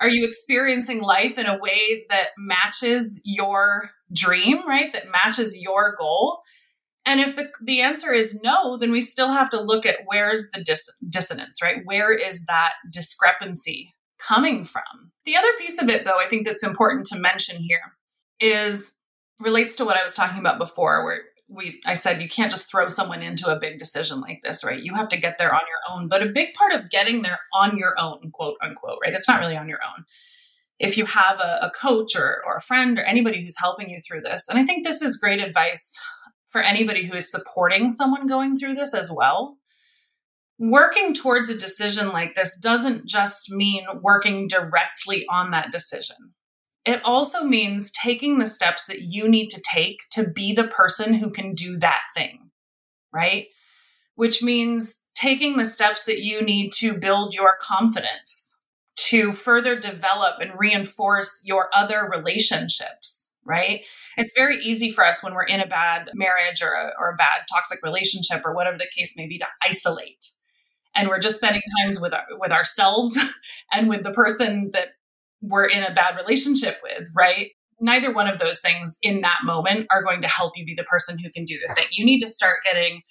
Are 0.00 0.08
you 0.08 0.26
experiencing 0.26 1.00
life 1.00 1.38
in 1.38 1.46
a 1.46 1.58
way 1.58 2.04
that 2.08 2.28
matches 2.36 3.20
your 3.24 3.90
dream, 4.12 4.66
right? 4.66 4.92
That 4.92 5.10
matches 5.10 5.60
your 5.60 5.94
goal? 5.98 6.40
And 7.08 7.20
if 7.20 7.36
the, 7.36 7.48
the 7.62 7.80
answer 7.80 8.12
is 8.12 8.38
no, 8.44 8.76
then 8.76 8.92
we 8.92 9.00
still 9.00 9.32
have 9.32 9.48
to 9.50 9.60
look 9.60 9.86
at 9.86 10.00
where's 10.04 10.50
the 10.52 10.62
dis- 10.62 10.90
dissonance, 11.08 11.62
right? 11.62 11.78
Where 11.86 12.12
is 12.12 12.44
that 12.44 12.72
discrepancy 12.92 13.94
coming 14.18 14.66
from? 14.66 14.82
The 15.24 15.34
other 15.34 15.48
piece 15.58 15.80
of 15.80 15.88
it, 15.88 16.04
though, 16.04 16.20
I 16.20 16.28
think 16.28 16.46
that's 16.46 16.62
important 16.62 17.06
to 17.06 17.18
mention 17.18 17.62
here 17.62 17.80
is 18.40 18.92
relates 19.40 19.74
to 19.76 19.86
what 19.86 19.96
I 19.96 20.02
was 20.02 20.14
talking 20.14 20.38
about 20.38 20.58
before, 20.58 21.02
where 21.02 21.20
we 21.48 21.80
I 21.86 21.94
said 21.94 22.20
you 22.20 22.28
can't 22.28 22.50
just 22.50 22.70
throw 22.70 22.90
someone 22.90 23.22
into 23.22 23.48
a 23.48 23.58
big 23.58 23.78
decision 23.78 24.20
like 24.20 24.42
this, 24.44 24.62
right? 24.62 24.82
You 24.82 24.92
have 24.94 25.08
to 25.08 25.16
get 25.16 25.38
there 25.38 25.54
on 25.54 25.62
your 25.66 25.96
own. 25.96 26.08
But 26.08 26.22
a 26.22 26.26
big 26.26 26.52
part 26.52 26.72
of 26.72 26.90
getting 26.90 27.22
there 27.22 27.38
on 27.54 27.78
your 27.78 27.98
own, 27.98 28.32
quote 28.34 28.58
unquote, 28.62 28.98
right? 29.02 29.14
It's 29.14 29.26
not 29.26 29.40
really 29.40 29.56
on 29.56 29.66
your 29.66 29.78
own. 29.78 30.04
If 30.78 30.98
you 30.98 31.06
have 31.06 31.40
a, 31.40 31.58
a 31.62 31.70
coach 31.70 32.14
or, 32.14 32.42
or 32.46 32.56
a 32.56 32.60
friend 32.60 32.98
or 32.98 33.02
anybody 33.02 33.42
who's 33.42 33.56
helping 33.58 33.88
you 33.88 33.98
through 34.06 34.20
this, 34.20 34.46
and 34.46 34.58
I 34.58 34.66
think 34.66 34.84
this 34.84 35.00
is 35.00 35.16
great 35.16 35.40
advice 35.40 35.98
for 36.48 36.62
anybody 36.62 37.06
who 37.06 37.16
is 37.16 37.30
supporting 37.30 37.90
someone 37.90 38.26
going 38.26 38.56
through 38.56 38.74
this 38.74 38.94
as 38.94 39.12
well. 39.12 39.56
Working 40.58 41.14
towards 41.14 41.48
a 41.48 41.58
decision 41.58 42.08
like 42.08 42.34
this 42.34 42.58
doesn't 42.58 43.06
just 43.06 43.50
mean 43.50 43.84
working 44.02 44.48
directly 44.48 45.24
on 45.30 45.52
that 45.52 45.70
decision. 45.70 46.16
It 46.84 47.00
also 47.04 47.44
means 47.44 47.92
taking 47.92 48.38
the 48.38 48.46
steps 48.46 48.86
that 48.86 49.02
you 49.02 49.28
need 49.28 49.48
to 49.50 49.62
take 49.72 49.98
to 50.12 50.28
be 50.28 50.54
the 50.54 50.66
person 50.66 51.14
who 51.14 51.30
can 51.30 51.54
do 51.54 51.76
that 51.78 52.02
thing, 52.16 52.50
right? 53.12 53.46
Which 54.14 54.42
means 54.42 55.06
taking 55.14 55.58
the 55.58 55.66
steps 55.66 56.06
that 56.06 56.20
you 56.20 56.42
need 56.42 56.72
to 56.78 56.94
build 56.94 57.34
your 57.34 57.56
confidence, 57.60 58.48
to 58.96 59.32
further 59.32 59.78
develop 59.78 60.40
and 60.40 60.58
reinforce 60.58 61.40
your 61.44 61.68
other 61.72 62.10
relationships 62.10 63.27
right? 63.48 63.80
It's 64.16 64.32
very 64.36 64.58
easy 64.58 64.92
for 64.92 65.04
us 65.04 65.22
when 65.22 65.34
we're 65.34 65.44
in 65.44 65.60
a 65.60 65.66
bad 65.66 66.10
marriage 66.14 66.62
or 66.62 66.72
a, 66.72 66.92
or 67.00 67.10
a 67.10 67.16
bad 67.16 67.40
toxic 67.52 67.80
relationship 67.82 68.42
or 68.44 68.54
whatever 68.54 68.76
the 68.76 68.88
case 68.94 69.14
may 69.16 69.26
be 69.26 69.38
to 69.38 69.46
isolate. 69.62 70.30
And 70.94 71.08
we're 71.08 71.18
just 71.18 71.36
spending 71.36 71.62
times 71.80 72.00
with 72.00 72.12
our, 72.12 72.24
with 72.38 72.52
ourselves 72.52 73.18
and 73.72 73.88
with 73.88 74.02
the 74.02 74.12
person 74.12 74.70
that 74.74 74.88
we're 75.40 75.66
in 75.66 75.82
a 75.82 75.94
bad 75.94 76.16
relationship 76.16 76.78
with, 76.82 77.08
right? 77.16 77.48
Neither 77.80 78.12
one 78.12 78.28
of 78.28 78.38
those 78.38 78.60
things 78.60 78.98
in 79.02 79.22
that 79.22 79.38
moment 79.44 79.86
are 79.90 80.02
going 80.02 80.20
to 80.22 80.28
help 80.28 80.52
you 80.56 80.64
be 80.64 80.74
the 80.76 80.84
person 80.84 81.18
who 81.18 81.30
can 81.30 81.44
do 81.44 81.58
the 81.66 81.72
thing. 81.74 81.86
You 81.92 82.04
need 82.04 82.20
to 82.20 82.28
start 82.28 82.58
getting 82.64 83.02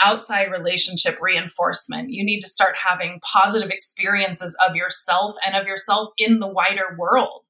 outside 0.00 0.50
relationship 0.50 1.18
reinforcement. 1.20 2.10
You 2.10 2.24
need 2.24 2.40
to 2.40 2.48
start 2.48 2.76
having 2.88 3.20
positive 3.20 3.70
experiences 3.70 4.56
of 4.66 4.76
yourself 4.76 5.34
and 5.44 5.56
of 5.56 5.66
yourself 5.66 6.10
in 6.16 6.38
the 6.38 6.48
wider 6.48 6.96
world 6.98 7.44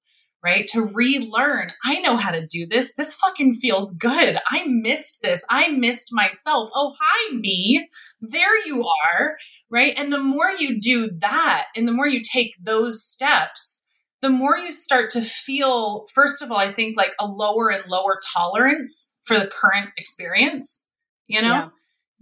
right? 0.44 0.68
To 0.68 0.82
relearn, 0.82 1.72
I 1.84 2.00
know 2.00 2.18
how 2.18 2.30
to 2.30 2.46
do 2.46 2.66
this. 2.66 2.94
This 2.94 3.14
fucking 3.14 3.54
feels 3.54 3.94
good. 3.96 4.38
I 4.50 4.64
missed 4.66 5.22
this. 5.22 5.42
I 5.48 5.68
missed 5.68 6.08
myself. 6.12 6.68
Oh, 6.74 6.94
hi, 7.00 7.34
me. 7.34 7.88
There 8.20 8.64
you 8.66 8.82
are, 8.82 9.36
right? 9.70 9.94
And 9.96 10.12
the 10.12 10.22
more 10.22 10.50
you 10.50 10.78
do 10.78 11.10
that, 11.20 11.68
and 11.74 11.88
the 11.88 11.92
more 11.92 12.06
you 12.06 12.22
take 12.22 12.52
those 12.62 13.02
steps, 13.02 13.86
the 14.20 14.28
more 14.28 14.58
you 14.58 14.70
start 14.70 15.10
to 15.12 15.22
feel, 15.22 16.04
first 16.12 16.42
of 16.42 16.52
all, 16.52 16.58
I 16.58 16.72
think 16.72 16.96
like 16.96 17.14
a 17.18 17.26
lower 17.26 17.70
and 17.70 17.84
lower 17.88 18.18
tolerance 18.34 19.20
for 19.24 19.38
the 19.38 19.46
current 19.46 19.90
experience, 19.96 20.90
you 21.26 21.40
know? 21.40 21.48
Yeah. 21.48 21.68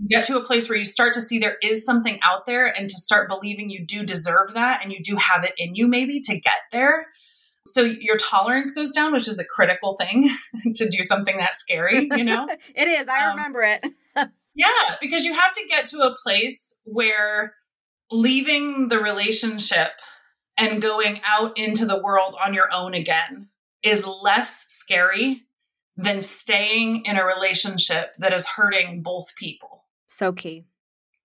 Get 0.09 0.25
to 0.27 0.37
a 0.37 0.45
place 0.45 0.69
where 0.69 0.79
you 0.79 0.85
start 0.85 1.15
to 1.15 1.21
see 1.21 1.39
there 1.39 1.59
is 1.63 1.85
something 1.85 2.19
out 2.25 2.47
there 2.47 2.67
and 2.67 2.89
to 2.89 2.99
start 2.99 3.29
believing 3.29 3.71
you 3.71 3.85
do 3.87 4.05
deserve 4.05 4.55
that 4.55 4.83
and 4.83 4.93
you 4.93 5.01
do 5.03 5.17
have 5.17 5.45
it 5.45 5.53
in 5.59 5.75
you, 5.77 5.87
maybe 5.87 6.21
to 6.21 6.35
get 6.35 6.59
there 6.73 7.07
so 7.67 7.83
your 7.83 8.17
tolerance 8.17 8.73
goes 8.73 8.93
down, 8.93 9.13
which 9.13 9.29
is 9.29 9.39
a 9.39 9.45
critical 9.45 9.97
thing 9.97 10.31
to 10.75 10.89
do 10.89 11.03
something 11.03 11.37
that 11.39 11.55
scary, 11.55 12.09
you 12.17 12.25
know? 12.25 12.49
it 12.75 12.89
is. 12.89 13.09
I 13.09 13.25
um, 13.27 13.37
remember 13.37 13.63
it. 13.63 13.85
yeah, 14.55 14.97
because 15.01 15.25
you 15.25 15.35
have 15.35 15.55
to 15.55 15.65
get 15.69 15.87
to 15.89 15.99
a 16.01 16.15
place 16.23 16.79
where 16.85 17.55
leaving 18.11 18.89
the 18.89 18.99
relationship 18.99 19.93
and 20.59 20.83
going 20.83 21.21
out 21.25 21.57
into 21.57 21.87
the 21.87 22.01
world 22.01 22.37
on 22.45 22.53
your 22.53 22.73
own 22.73 22.95
again 22.95 23.49
is 23.83 24.07
less 24.07 24.67
scary 24.69 25.43
than 25.97 26.23
staying 26.23 27.05
in 27.05 27.17
a 27.17 27.25
relationship 27.25 28.15
that 28.19 28.33
is 28.33 28.47
hurting 28.47 29.03
both 29.03 29.35
people. 29.37 29.85
So 30.09 30.33
key. 30.33 30.67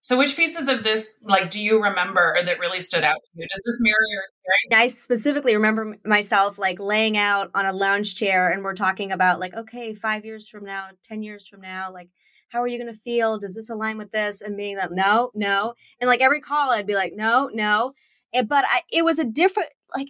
So, 0.07 0.17
which 0.17 0.37
pieces 0.37 0.69
of 0.69 0.85
this, 0.85 1.17
like, 1.21 1.51
do 1.51 1.59
you 1.59 1.83
remember 1.83 2.37
that 2.45 2.59
really 2.59 2.79
stood 2.79 3.03
out 3.03 3.17
to 3.25 3.29
you? 3.33 3.45
Does 3.53 3.63
this 3.65 3.77
mirror 3.81 3.97
your 4.09 4.21
experience? 4.23 4.81
I 4.81 4.87
specifically 4.87 5.53
remember 5.53 5.97
myself 6.05 6.57
like 6.57 6.79
laying 6.79 7.17
out 7.17 7.51
on 7.53 7.65
a 7.65 7.73
lounge 7.73 8.15
chair, 8.15 8.49
and 8.49 8.63
we're 8.63 8.73
talking 8.73 9.11
about 9.11 9.41
like, 9.41 9.53
okay, 9.53 9.93
five 9.93 10.23
years 10.23 10.47
from 10.47 10.63
now, 10.63 10.87
ten 11.03 11.23
years 11.23 11.45
from 11.45 11.59
now, 11.59 11.91
like, 11.91 12.07
how 12.47 12.61
are 12.61 12.69
you 12.69 12.77
going 12.77 12.93
to 12.93 12.97
feel? 12.97 13.37
Does 13.37 13.55
this 13.55 13.69
align 13.69 13.97
with 13.97 14.13
this? 14.13 14.39
And 14.39 14.55
being 14.55 14.77
like, 14.77 14.91
no, 14.91 15.31
no, 15.35 15.73
and 15.99 16.07
like 16.07 16.21
every 16.21 16.39
call, 16.39 16.71
I'd 16.71 16.87
be 16.87 16.95
like, 16.95 17.11
no, 17.13 17.49
no, 17.53 17.91
and, 18.33 18.47
but 18.47 18.63
I, 18.65 18.83
it 18.89 19.03
was 19.03 19.19
a 19.19 19.25
different 19.25 19.71
like. 19.93 20.07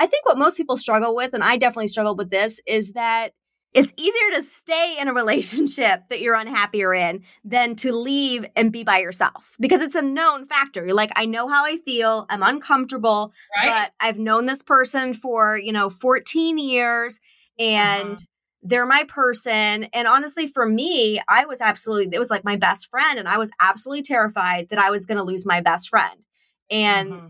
I 0.00 0.06
think 0.06 0.24
what 0.24 0.38
most 0.38 0.56
people 0.56 0.78
struggle 0.78 1.14
with, 1.14 1.34
and 1.34 1.44
I 1.44 1.58
definitely 1.58 1.88
struggled 1.88 2.16
with 2.16 2.30
this, 2.30 2.58
is 2.66 2.92
that 2.92 3.32
it's 3.76 3.92
easier 3.98 4.36
to 4.36 4.42
stay 4.42 4.96
in 4.98 5.06
a 5.06 5.12
relationship 5.12 6.04
that 6.08 6.22
you're 6.22 6.34
unhappier 6.34 6.94
in 6.94 7.22
than 7.44 7.76
to 7.76 7.92
leave 7.92 8.46
and 8.56 8.72
be 8.72 8.82
by 8.82 8.98
yourself 8.98 9.54
because 9.60 9.82
it's 9.82 9.94
a 9.94 10.02
known 10.02 10.46
factor. 10.46 10.84
You're 10.84 10.94
like, 10.94 11.12
I 11.14 11.26
know 11.26 11.46
how 11.46 11.64
I 11.64 11.76
feel. 11.76 12.24
I'm 12.30 12.42
uncomfortable, 12.42 13.34
right? 13.54 13.68
but 13.68 13.92
I've 14.00 14.18
known 14.18 14.46
this 14.46 14.62
person 14.62 15.12
for, 15.12 15.58
you 15.58 15.72
know, 15.72 15.90
14 15.90 16.56
years 16.56 17.20
and 17.58 18.12
uh-huh. 18.12 18.16
they're 18.62 18.86
my 18.86 19.04
person. 19.08 19.84
And 19.92 20.08
honestly, 20.08 20.46
for 20.46 20.66
me, 20.66 21.20
I 21.28 21.44
was 21.44 21.60
absolutely, 21.60 22.16
it 22.16 22.18
was 22.18 22.30
like 22.30 22.44
my 22.44 22.56
best 22.56 22.88
friend. 22.88 23.18
And 23.18 23.28
I 23.28 23.36
was 23.36 23.50
absolutely 23.60 24.04
terrified 24.04 24.70
that 24.70 24.78
I 24.78 24.90
was 24.90 25.04
going 25.04 25.18
to 25.18 25.24
lose 25.24 25.44
my 25.44 25.60
best 25.60 25.90
friend. 25.90 26.18
And 26.70 27.12
uh-huh. 27.12 27.26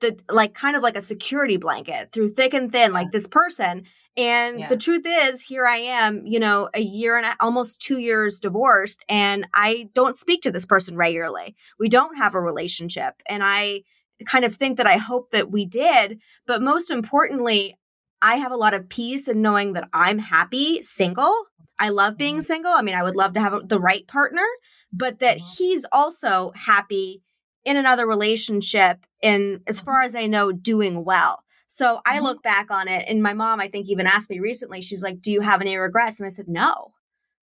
the, 0.00 0.18
like, 0.30 0.54
kind 0.54 0.74
of 0.74 0.82
like 0.82 0.96
a 0.96 1.02
security 1.02 1.58
blanket 1.58 2.12
through 2.12 2.30
thick 2.30 2.54
and 2.54 2.72
thin, 2.72 2.94
like 2.94 3.12
this 3.12 3.28
person 3.28 3.84
and 4.16 4.60
yeah. 4.60 4.68
the 4.68 4.76
truth 4.76 5.04
is, 5.06 5.40
here 5.40 5.66
I 5.66 5.76
am, 5.76 6.26
you 6.26 6.40
know, 6.40 6.68
a 6.74 6.80
year 6.80 7.16
and 7.16 7.26
a, 7.26 7.36
almost 7.40 7.80
two 7.80 7.98
years 7.98 8.40
divorced, 8.40 9.04
and 9.08 9.46
I 9.54 9.88
don't 9.94 10.16
speak 10.16 10.42
to 10.42 10.50
this 10.50 10.66
person 10.66 10.96
regularly. 10.96 11.54
We 11.78 11.88
don't 11.88 12.16
have 12.16 12.34
a 12.34 12.40
relationship. 12.40 13.22
And 13.28 13.42
I 13.44 13.82
kind 14.26 14.44
of 14.44 14.54
think 14.54 14.76
that 14.76 14.86
I 14.86 14.96
hope 14.96 15.30
that 15.30 15.50
we 15.50 15.64
did. 15.64 16.20
But 16.46 16.60
most 16.60 16.90
importantly, 16.90 17.78
I 18.20 18.36
have 18.36 18.52
a 18.52 18.56
lot 18.56 18.74
of 18.74 18.88
peace 18.88 19.28
in 19.28 19.40
knowing 19.40 19.72
that 19.74 19.88
I'm 19.92 20.18
happy 20.18 20.82
single. 20.82 21.34
I 21.78 21.88
love 21.88 22.18
being 22.18 22.36
Mm-hmm. 22.36 22.42
single. 22.42 22.72
I 22.72 22.82
mean, 22.82 22.94
I 22.94 23.02
would 23.02 23.16
love 23.16 23.32
to 23.34 23.40
have 23.40 23.68
the 23.68 23.80
right 23.80 24.06
partner, 24.06 24.46
but 24.92 25.20
that 25.20 25.38
Mhm. 25.38 25.56
he's 25.56 25.86
also 25.92 26.52
happy 26.54 27.22
in 27.64 27.76
another 27.76 28.06
relationship 28.06 29.06
and 29.22 29.60
as 29.66 29.80
far 29.80 30.02
as 30.02 30.14
I 30.14 30.26
know 30.26 30.52
doing 30.52 31.04
well. 31.04 31.42
So 31.80 32.00
I 32.04 32.18
Mhm. 32.18 32.22
look 32.24 32.42
back 32.42 32.70
on 32.70 32.88
it 32.88 33.06
and 33.08 33.22
my 33.22 33.32
mom 33.32 33.58
I 33.58 33.68
think 33.68 33.88
even 33.88 34.06
asked 34.06 34.28
me 34.28 34.38
recently 34.38 34.82
she's 34.82 35.02
like, 35.02 35.22
"Do 35.22 35.32
you 35.32 35.40
have 35.40 35.62
any 35.62 35.76
regrets?" 35.76 36.20
And 36.20 36.26
I 36.26 36.30
said, 36.30 36.46
"No." 36.48 36.92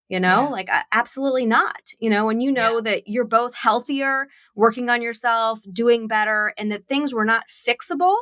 You 0.10 0.20
know, 0.20 0.44
Yeah. 0.44 0.50
like 0.50 0.70
absolutely 0.91 1.46
not. 1.48 1.94
You 2.00 2.10
know, 2.12 2.25
when 2.27 2.39
you 2.39 2.51
know 2.51 2.79
that 2.82 3.08
you're 3.08 3.25
both 3.25 3.56
healthier, 3.56 4.27
working 4.56 4.89
on 4.89 5.01
yourself, 5.01 5.60
doing 5.74 6.08
better 6.08 6.53
and 6.58 6.72
that 6.72 6.88
things 6.88 7.13
were 7.13 7.25
not 7.25 7.46
fixable, 7.50 8.15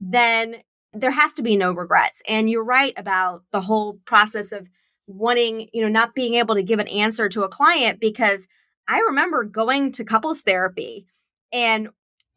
then 0.00 0.56
there 0.94 1.10
has 1.12 1.32
to 1.34 1.42
be 1.42 1.56
no 1.56 1.72
regrets. 1.72 2.22
And 2.28 2.50
you're 2.50 2.64
right 2.64 2.94
about 2.96 3.44
the 3.52 3.60
whole 3.60 4.00
process 4.06 4.52
of 4.52 4.68
wanting, 5.06 5.68
you 5.74 5.82
know, 5.82 5.88
not 5.88 6.14
being 6.14 6.34
able 6.34 6.54
to 6.56 6.62
give 6.62 6.80
an 6.80 6.88
answer 6.88 7.28
to 7.28 7.42
a 7.44 7.48
client 7.48 8.00
because 8.00 8.48
I 8.88 9.00
remember 9.00 9.44
going 9.44 9.92
to 9.92 10.04
couples 10.04 10.40
therapy 10.42 11.06
and 11.52 11.90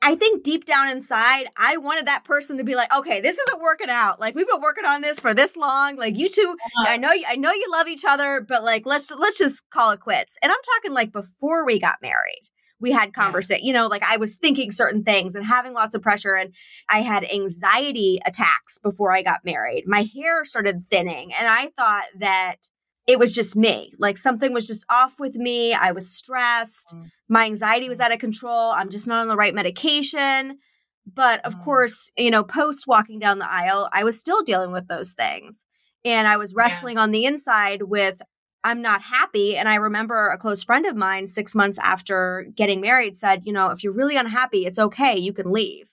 I 0.06 0.16
think 0.16 0.44
deep 0.44 0.66
down 0.66 0.90
inside, 0.90 1.46
I 1.56 1.78
wanted 1.78 2.08
that 2.08 2.26
person 2.26 2.58
to 2.58 2.64
be 2.66 2.76
like, 2.76 2.94
okay, 2.94 3.22
this 3.22 3.40
isn't 3.40 3.62
working 3.62 3.90
out. 3.90 4.20
Like 4.20 4.36
we've 4.36 4.48
been 4.48 4.62
working 4.62 4.86
on 4.86 5.02
this 5.02 5.18
for 5.18 5.34
this 5.34 5.56
long. 5.56 5.96
Like 5.96 6.18
you 6.18 6.28
two, 6.28 6.58
I 6.86 6.98
know, 6.98 7.14
you, 7.14 7.24
I 7.26 7.38
know 7.38 7.54
you 7.54 7.68
love 7.72 7.88
each 7.88 8.04
other, 8.06 8.46
but 8.46 8.64
like 8.64 8.86
let's 8.86 9.10
let's 9.12 9.38
just 9.38 9.70
call 9.70 9.92
it 9.92 10.02
quits. 10.02 10.38
And 10.44 10.52
I'm 10.52 10.58
talking 10.76 10.94
like 10.94 11.14
before 11.14 11.66
we 11.66 11.80
got 11.80 12.02
married, 12.02 12.42
we 12.82 12.92
had 12.92 13.14
conversation. 13.14 13.66
You 13.66 13.72
know, 13.72 13.88
like 13.88 14.04
I 14.04 14.18
was 14.18 14.36
thinking 14.36 14.72
certain 14.72 15.04
things 15.04 15.36
and 15.36 15.46
having 15.46 15.74
lots 15.74 15.96
of 15.96 16.02
pressure, 16.02 16.36
and 16.36 16.54
I 16.90 17.00
had 17.00 17.24
anxiety 17.24 18.20
attacks 18.26 18.80
before 18.80 19.14
I 19.14 19.22
got 19.22 19.46
married. 19.46 19.86
My 19.88 20.04
hair 20.14 20.44
started 20.44 20.84
thinning, 20.90 21.32
and 21.34 21.48
I 21.48 21.70
thought 21.78 22.06
that 22.20 22.58
it 23.06 23.20
was 23.20 23.34
just 23.34 23.56
me. 23.56 23.94
Like 24.00 24.18
something 24.18 24.54
was 24.54 24.66
just 24.66 24.86
off 24.90 25.20
with 25.20 25.36
me. 25.36 25.74
I 25.74 25.92
was 25.92 26.10
stressed. 26.10 26.96
Mm. 26.96 27.12
My 27.28 27.46
anxiety 27.46 27.90
was 27.90 28.00
out 28.00 28.14
of 28.14 28.20
control. 28.20 28.72
I'm 28.72 28.90
just 28.90 29.08
not 29.08 29.22
on 29.22 29.28
the 29.28 29.36
right 29.36 29.54
medication. 29.54 30.58
But 31.06 31.46
of 31.46 31.56
Mm. 31.56 31.64
course, 31.66 32.12
you 32.18 32.32
know, 32.32 32.44
post 32.46 32.88
walking 32.88 33.20
down 33.20 33.40
the 33.40 33.52
aisle, 33.52 33.90
I 33.92 34.06
was 34.06 34.18
still 34.18 34.42
dealing 34.42 34.72
with 34.72 34.88
those 34.88 35.12
things. 35.14 35.66
And 36.06 36.28
I 36.28 36.38
was 36.38 36.56
wrestling 36.56 36.98
on 36.98 37.12
the 37.12 37.26
inside 37.26 37.84
with, 37.84 38.22
I'm 38.64 38.82
not 38.82 39.02
happy. 39.02 39.58
And 39.58 39.68
I 39.68 39.76
remember 39.76 40.30
a 40.30 40.38
close 40.38 40.64
friend 40.64 40.86
of 40.86 40.96
mine, 40.96 41.28
six 41.28 41.54
months 41.54 41.78
after 41.82 42.48
getting 42.56 42.80
married, 42.80 43.18
said, 43.18 43.42
you 43.46 43.52
know, 43.52 43.72
if 43.72 43.84
you're 43.84 43.92
really 43.94 44.16
unhappy, 44.16 44.66
it's 44.66 44.80
okay. 44.80 45.18
You 45.18 45.34
can 45.34 45.52
leave. 45.52 45.90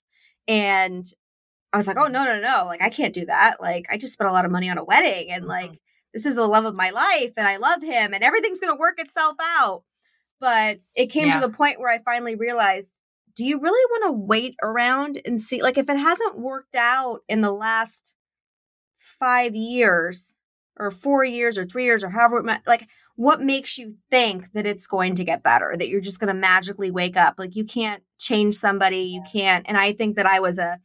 And 0.46 1.04
I 1.72 1.76
was 1.76 1.88
like, 1.88 1.96
oh, 1.96 2.06
no, 2.06 2.24
no, 2.24 2.40
no. 2.40 2.64
Like, 2.66 2.82
I 2.82 2.88
can't 2.90 3.14
do 3.14 3.26
that. 3.26 3.60
Like, 3.60 3.86
I 3.90 3.96
just 3.96 4.12
spent 4.12 4.30
a 4.30 4.32
lot 4.32 4.44
of 4.44 4.50
money 4.52 4.70
on 4.70 4.78
a 4.78 4.84
wedding 4.84 5.32
and 5.32 5.46
like, 5.46 5.80
this 6.14 6.26
is 6.26 6.34
the 6.34 6.46
love 6.46 6.64
of 6.64 6.74
my 6.74 6.90
life 6.90 7.32
and 7.36 7.46
I 7.46 7.56
love 7.56 7.82
him 7.82 8.12
and 8.14 8.22
everything's 8.24 8.60
going 8.60 8.74
to 8.74 8.78
work 8.80 8.98
itself 9.00 9.36
out. 9.40 9.84
But 10.40 10.80
it 10.94 11.06
came 11.06 11.28
Yeah. 11.28 11.40
to 11.40 11.46
the 11.46 11.52
point 11.52 11.80
where 11.80 11.90
I 11.90 11.98
finally 11.98 12.34
realized 12.34 13.00
do 13.36 13.44
you 13.46 13.60
really 13.60 13.84
want 13.90 14.04
to 14.06 14.12
wait 14.26 14.56
around 14.62 15.20
and 15.24 15.40
see? 15.40 15.62
Like, 15.62 15.78
if 15.78 15.88
it 15.88 15.96
hasn't 15.96 16.38
worked 16.38 16.74
out 16.74 17.20
in 17.28 17.40
the 17.42 17.52
last 17.52 18.14
five 18.98 19.54
years 19.54 20.34
or 20.78 20.90
four 20.90 21.24
years 21.24 21.58
or 21.58 21.64
three 21.64 21.84
years 21.84 22.02
or 22.02 22.08
however 22.08 22.38
it 22.38 22.44
might, 22.44 22.60
like, 22.66 22.88
what 23.16 23.40
makes 23.40 23.78
you 23.78 23.94
think 24.10 24.46
that 24.54 24.66
it's 24.66 24.86
going 24.86 25.14
to 25.16 25.24
get 25.24 25.42
better, 25.42 25.74
that 25.78 25.88
you're 25.88 26.00
just 26.00 26.20
going 26.20 26.28
to 26.28 26.34
magically 26.34 26.90
wake 26.90 27.16
up? 27.16 27.34
Like, 27.38 27.54
you 27.56 27.64
can't 27.64 28.02
change 28.18 28.56
somebody, 28.56 29.02
you 29.02 29.22
can't. 29.30 29.64
And 29.68 29.76
I 29.78 29.92
think 29.92 30.16
that 30.16 30.26
I 30.26 30.40
was 30.40 30.58
a 30.58 30.78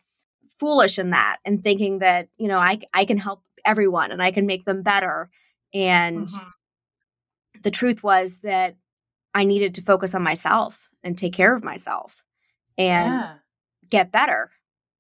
foolish 0.60 1.00
in 1.00 1.10
that 1.12 1.38
and 1.46 1.63
thinking 1.63 2.00
that, 2.00 2.29
you 2.38 2.48
know, 2.48 2.60
I, 2.60 2.79
I 2.94 3.05
can 3.05 3.17
help 3.17 3.44
everyone 3.65 4.12
and 4.12 4.22
I 4.22 4.31
can 4.31 4.45
make 4.45 4.65
them 4.65 4.81
better. 4.84 5.29
And 5.74 6.27
Mhm. 6.27 6.51
the 7.63 7.72
truth 7.72 8.03
was 8.03 8.40
that 8.40 8.75
I 9.33 9.44
needed 9.44 9.75
to 9.75 9.81
focus 9.81 10.16
on 10.16 10.24
myself 10.24 10.90
and 11.03 11.18
take 11.18 11.33
care 11.33 11.53
of 11.55 11.63
myself 11.63 12.24
and 12.77 13.13
yeah. 13.13 13.37
get 13.90 14.11
better 14.11 14.51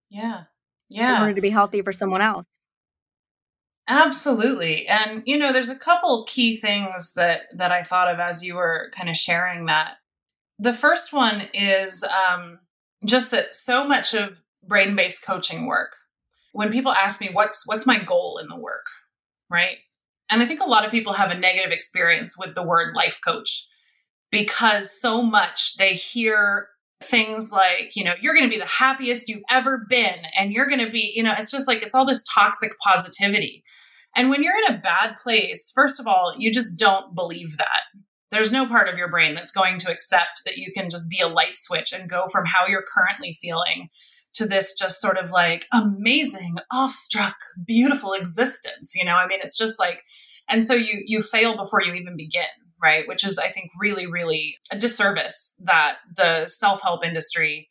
Yeah. 0.09 0.43
Yeah. 0.89 1.15
In 1.17 1.21
order 1.23 1.33
to 1.35 1.41
be 1.41 1.49
healthy 1.49 1.81
for 1.81 1.91
someone 1.91 2.21
else. 2.21 2.47
Absolutely. 3.87 4.87
And 4.87 5.21
you 5.25 5.37
know, 5.37 5.53
there's 5.53 5.69
a 5.69 5.75
couple 5.75 6.25
key 6.25 6.57
things 6.57 7.13
that 7.13 7.43
that 7.53 7.71
I 7.71 7.83
thought 7.83 8.11
of 8.11 8.19
as 8.19 8.43
you 8.43 8.55
were 8.55 8.91
kind 8.95 9.09
of 9.09 9.15
sharing 9.15 9.65
that. 9.67 9.97
The 10.59 10.73
first 10.73 11.13
one 11.13 11.49
is 11.53 12.03
um 12.03 12.59
just 13.05 13.31
that 13.31 13.55
so 13.55 13.83
much 13.87 14.13
of 14.13 14.41
brain-based 14.63 15.23
coaching 15.23 15.67
work 15.67 15.97
when 16.55 16.71
people 16.71 16.93
ask 16.93 17.19
me 17.19 17.29
what's 17.33 17.63
what's 17.65 17.85
my 17.85 18.01
goal 18.01 18.39
in 18.41 18.47
the 18.47 18.55
work, 18.55 18.85
right? 19.51 19.77
And 20.31 20.41
I 20.41 20.45
think 20.45 20.61
a 20.61 20.69
lot 20.69 20.85
of 20.85 20.91
people 20.91 21.11
have 21.11 21.29
a 21.29 21.37
negative 21.37 21.71
experience 21.71 22.37
with 22.37 22.55
the 22.55 22.63
word 22.63 22.95
life 22.95 23.19
coach 23.23 23.67
because 24.31 24.89
so 24.89 25.21
much 25.21 25.75
they 25.77 25.95
hear 25.95 26.69
things 27.03 27.51
like, 27.51 27.95
you 27.95 28.05
know, 28.05 28.13
you're 28.21 28.33
going 28.33 28.49
to 28.49 28.55
be 28.55 28.59
the 28.59 28.65
happiest 28.65 29.27
you've 29.27 29.43
ever 29.51 29.85
been 29.89 30.15
and 30.37 30.53
you're 30.53 30.67
going 30.67 30.83
to 30.83 30.89
be, 30.89 31.11
you 31.13 31.21
know, 31.21 31.33
it's 31.37 31.51
just 31.51 31.67
like 31.67 31.83
it's 31.83 31.93
all 31.93 32.05
this 32.05 32.23
toxic 32.33 32.71
positivity. 32.79 33.61
And 34.15 34.29
when 34.29 34.41
you're 34.41 34.57
in 34.57 34.73
a 34.73 34.81
bad 34.81 35.17
place, 35.21 35.73
first 35.75 35.99
of 35.99 36.07
all, 36.07 36.35
you 36.39 36.53
just 36.53 36.79
don't 36.79 37.13
believe 37.13 37.57
that. 37.57 37.99
There's 38.31 38.53
no 38.53 38.65
part 38.65 38.87
of 38.87 38.97
your 38.97 39.09
brain 39.09 39.35
that's 39.35 39.51
going 39.51 39.77
to 39.79 39.91
accept 39.91 40.43
that 40.45 40.55
you 40.55 40.71
can 40.73 40.89
just 40.89 41.09
be 41.09 41.19
a 41.19 41.27
light 41.27 41.57
switch 41.59 41.91
and 41.91 42.09
go 42.09 42.27
from 42.31 42.45
how 42.45 42.65
you're 42.65 42.85
currently 42.95 43.33
feeling 43.39 43.89
to 44.35 44.45
this 44.45 44.73
just 44.73 45.01
sort 45.01 45.17
of 45.17 45.31
like 45.31 45.65
amazing, 45.73 46.57
awestruck, 46.71 47.35
beautiful 47.65 48.13
existence. 48.13 48.93
You 48.95 49.05
know, 49.05 49.15
I 49.15 49.27
mean, 49.27 49.39
it's 49.41 49.57
just 49.57 49.79
like, 49.79 50.03
and 50.49 50.63
so 50.63 50.73
you 50.73 51.01
you 51.05 51.21
fail 51.21 51.55
before 51.55 51.81
you 51.81 51.93
even 51.93 52.15
begin, 52.15 52.45
right? 52.81 53.07
Which 53.07 53.23
is, 53.23 53.37
I 53.37 53.49
think, 53.49 53.71
really, 53.79 54.05
really 54.05 54.57
a 54.71 54.77
disservice 54.77 55.55
that 55.65 55.97
the 56.15 56.47
self 56.47 56.81
help 56.81 57.05
industry 57.05 57.69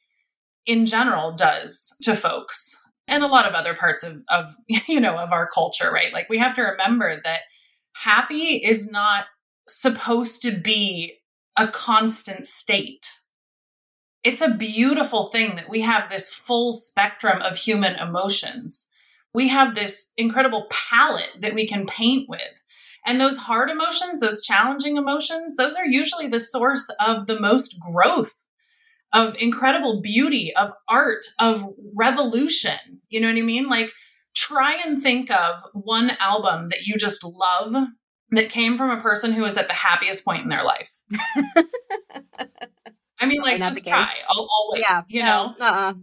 in 0.66 0.86
general 0.86 1.32
does 1.32 1.94
to 2.02 2.16
folks 2.16 2.76
and 3.06 3.22
a 3.22 3.28
lot 3.28 3.46
of 3.46 3.54
other 3.54 3.74
parts 3.74 4.02
of, 4.02 4.22
of 4.28 4.54
you 4.88 5.00
know 5.00 5.16
of 5.18 5.32
our 5.32 5.48
culture 5.48 5.90
right 5.92 6.12
like 6.12 6.28
we 6.28 6.38
have 6.38 6.54
to 6.54 6.62
remember 6.62 7.20
that 7.22 7.40
happy 7.92 8.56
is 8.64 8.90
not 8.90 9.26
supposed 9.68 10.42
to 10.42 10.52
be 10.52 11.18
a 11.56 11.68
constant 11.68 12.46
state 12.46 13.06
it's 14.24 14.40
a 14.40 14.54
beautiful 14.54 15.28
thing 15.30 15.56
that 15.56 15.68
we 15.68 15.82
have 15.82 16.10
this 16.10 16.32
full 16.32 16.72
spectrum 16.72 17.40
of 17.42 17.56
human 17.56 17.94
emotions 17.96 18.88
we 19.34 19.48
have 19.48 19.74
this 19.74 20.12
incredible 20.16 20.66
palette 20.70 21.30
that 21.40 21.54
we 21.54 21.66
can 21.66 21.86
paint 21.86 22.28
with 22.28 22.62
and 23.06 23.20
those 23.20 23.38
hard 23.38 23.70
emotions 23.70 24.20
those 24.20 24.42
challenging 24.42 24.96
emotions 24.96 25.56
those 25.56 25.76
are 25.76 25.86
usually 25.86 26.28
the 26.28 26.40
source 26.40 26.88
of 27.00 27.26
the 27.26 27.38
most 27.38 27.76
growth 27.80 28.34
of 29.14 29.36
incredible 29.38 30.02
beauty, 30.02 30.52
of 30.56 30.72
art, 30.88 31.24
of 31.38 31.64
revolution. 31.94 33.00
You 33.08 33.20
know 33.20 33.28
what 33.28 33.38
I 33.38 33.42
mean? 33.42 33.68
Like, 33.68 33.92
try 34.34 34.74
and 34.84 35.00
think 35.00 35.30
of 35.30 35.62
one 35.72 36.10
album 36.18 36.68
that 36.70 36.82
you 36.84 36.96
just 36.98 37.22
love 37.24 37.88
that 38.32 38.50
came 38.50 38.76
from 38.76 38.90
a 38.90 39.00
person 39.00 39.32
who 39.32 39.42
was 39.42 39.56
at 39.56 39.68
the 39.68 39.74
happiest 39.74 40.24
point 40.24 40.42
in 40.42 40.48
their 40.48 40.64
life. 40.64 40.90
I 43.24 43.26
mean, 43.26 43.42
like, 43.42 43.58
just 43.58 43.86
try. 43.86 44.12
I'll, 44.28 44.42
I'll 44.42 44.68
wait, 44.70 44.80
yeah. 44.80 45.02
you 45.08 45.22
no, 45.22 45.54
know? 45.58 45.66
Uh-uh. 45.66 45.94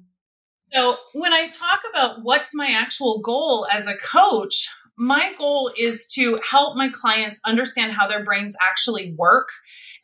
So, 0.74 0.98
when 1.14 1.34
I 1.34 1.48
talk 1.48 1.82
about 1.94 2.24
what's 2.24 2.56
my 2.56 2.72
actual 2.72 3.20
goal 3.20 3.68
as 3.72 3.88
a 3.88 3.96
coach, 3.96 4.68
my 4.98 5.34
goal 5.38 5.72
is 5.78 6.08
to 6.14 6.40
help 6.48 6.78
my 6.78 6.90
clients 6.90 7.40
understand 7.46 7.94
how 7.94 8.08
their 8.08 8.24
brains 8.24 8.56
actually 8.62 9.14
work 9.18 9.50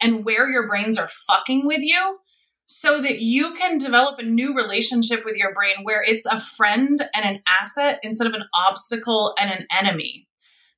and 0.02 0.26
where 0.26 0.50
your 0.50 0.68
brains 0.68 0.98
are 0.98 1.10
fucking 1.28 1.66
with 1.66 1.82
you 1.82 2.20
so 2.66 3.02
that 3.02 3.20
you 3.20 3.54
can 3.54 3.78
develop 3.78 4.20
a 4.20 4.24
new 4.24 4.56
relationship 4.56 5.24
with 5.24 5.36
your 5.36 5.54
brain 5.54 5.76
where 5.84 6.04
it's 6.04 6.26
a 6.26 6.40
friend 6.40 7.00
and 7.16 7.26
an 7.26 7.42
asset 7.48 8.00
instead 8.04 8.28
of 8.28 8.34
an 8.34 8.44
obstacle 8.54 9.34
and 9.40 9.50
an 9.50 9.66
enemy. 9.76 10.28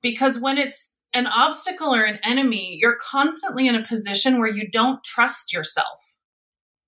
Because 0.02 0.40
when 0.40 0.58
it's 0.58 0.98
an 1.14 1.26
obstacle 1.26 1.94
or 1.94 2.04
an 2.04 2.20
enemy, 2.24 2.78
you're 2.80 2.98
constantly 3.02 3.68
in 3.68 3.76
a 3.76 3.86
position 3.86 4.40
where 4.40 4.52
you 4.52 4.70
don't 4.70 5.04
trust 5.04 5.52
yourself. 5.52 6.09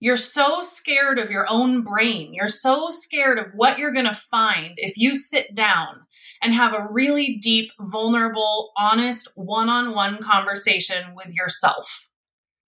You're 0.02 0.18
so 0.18 0.62
scared 0.62 1.20
of 1.20 1.30
your 1.30 1.46
own 1.48 1.84
brain. 1.84 2.34
You're 2.34 2.48
so 2.48 2.90
scared 2.90 3.38
of 3.38 3.54
what 3.54 3.78
you're 3.78 3.94
going 3.94 4.08
to 4.08 4.16
find 4.16 4.74
if 4.78 4.98
you 4.98 5.16
sit 5.16 5.54
down 5.56 6.02
and 6.42 6.56
have 6.56 6.74
a 6.74 6.88
really 6.90 7.38
deep, 7.38 7.72
vulnerable, 7.80 8.72
honest, 8.76 9.30
one 9.36 9.70
on 9.70 9.94
one 9.94 10.18
conversation 10.18 11.14
with 11.16 11.32
yourself 11.32 12.10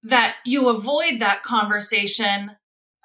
that 0.03 0.35
you 0.45 0.69
avoid 0.69 1.19
that 1.19 1.43
conversation 1.43 2.51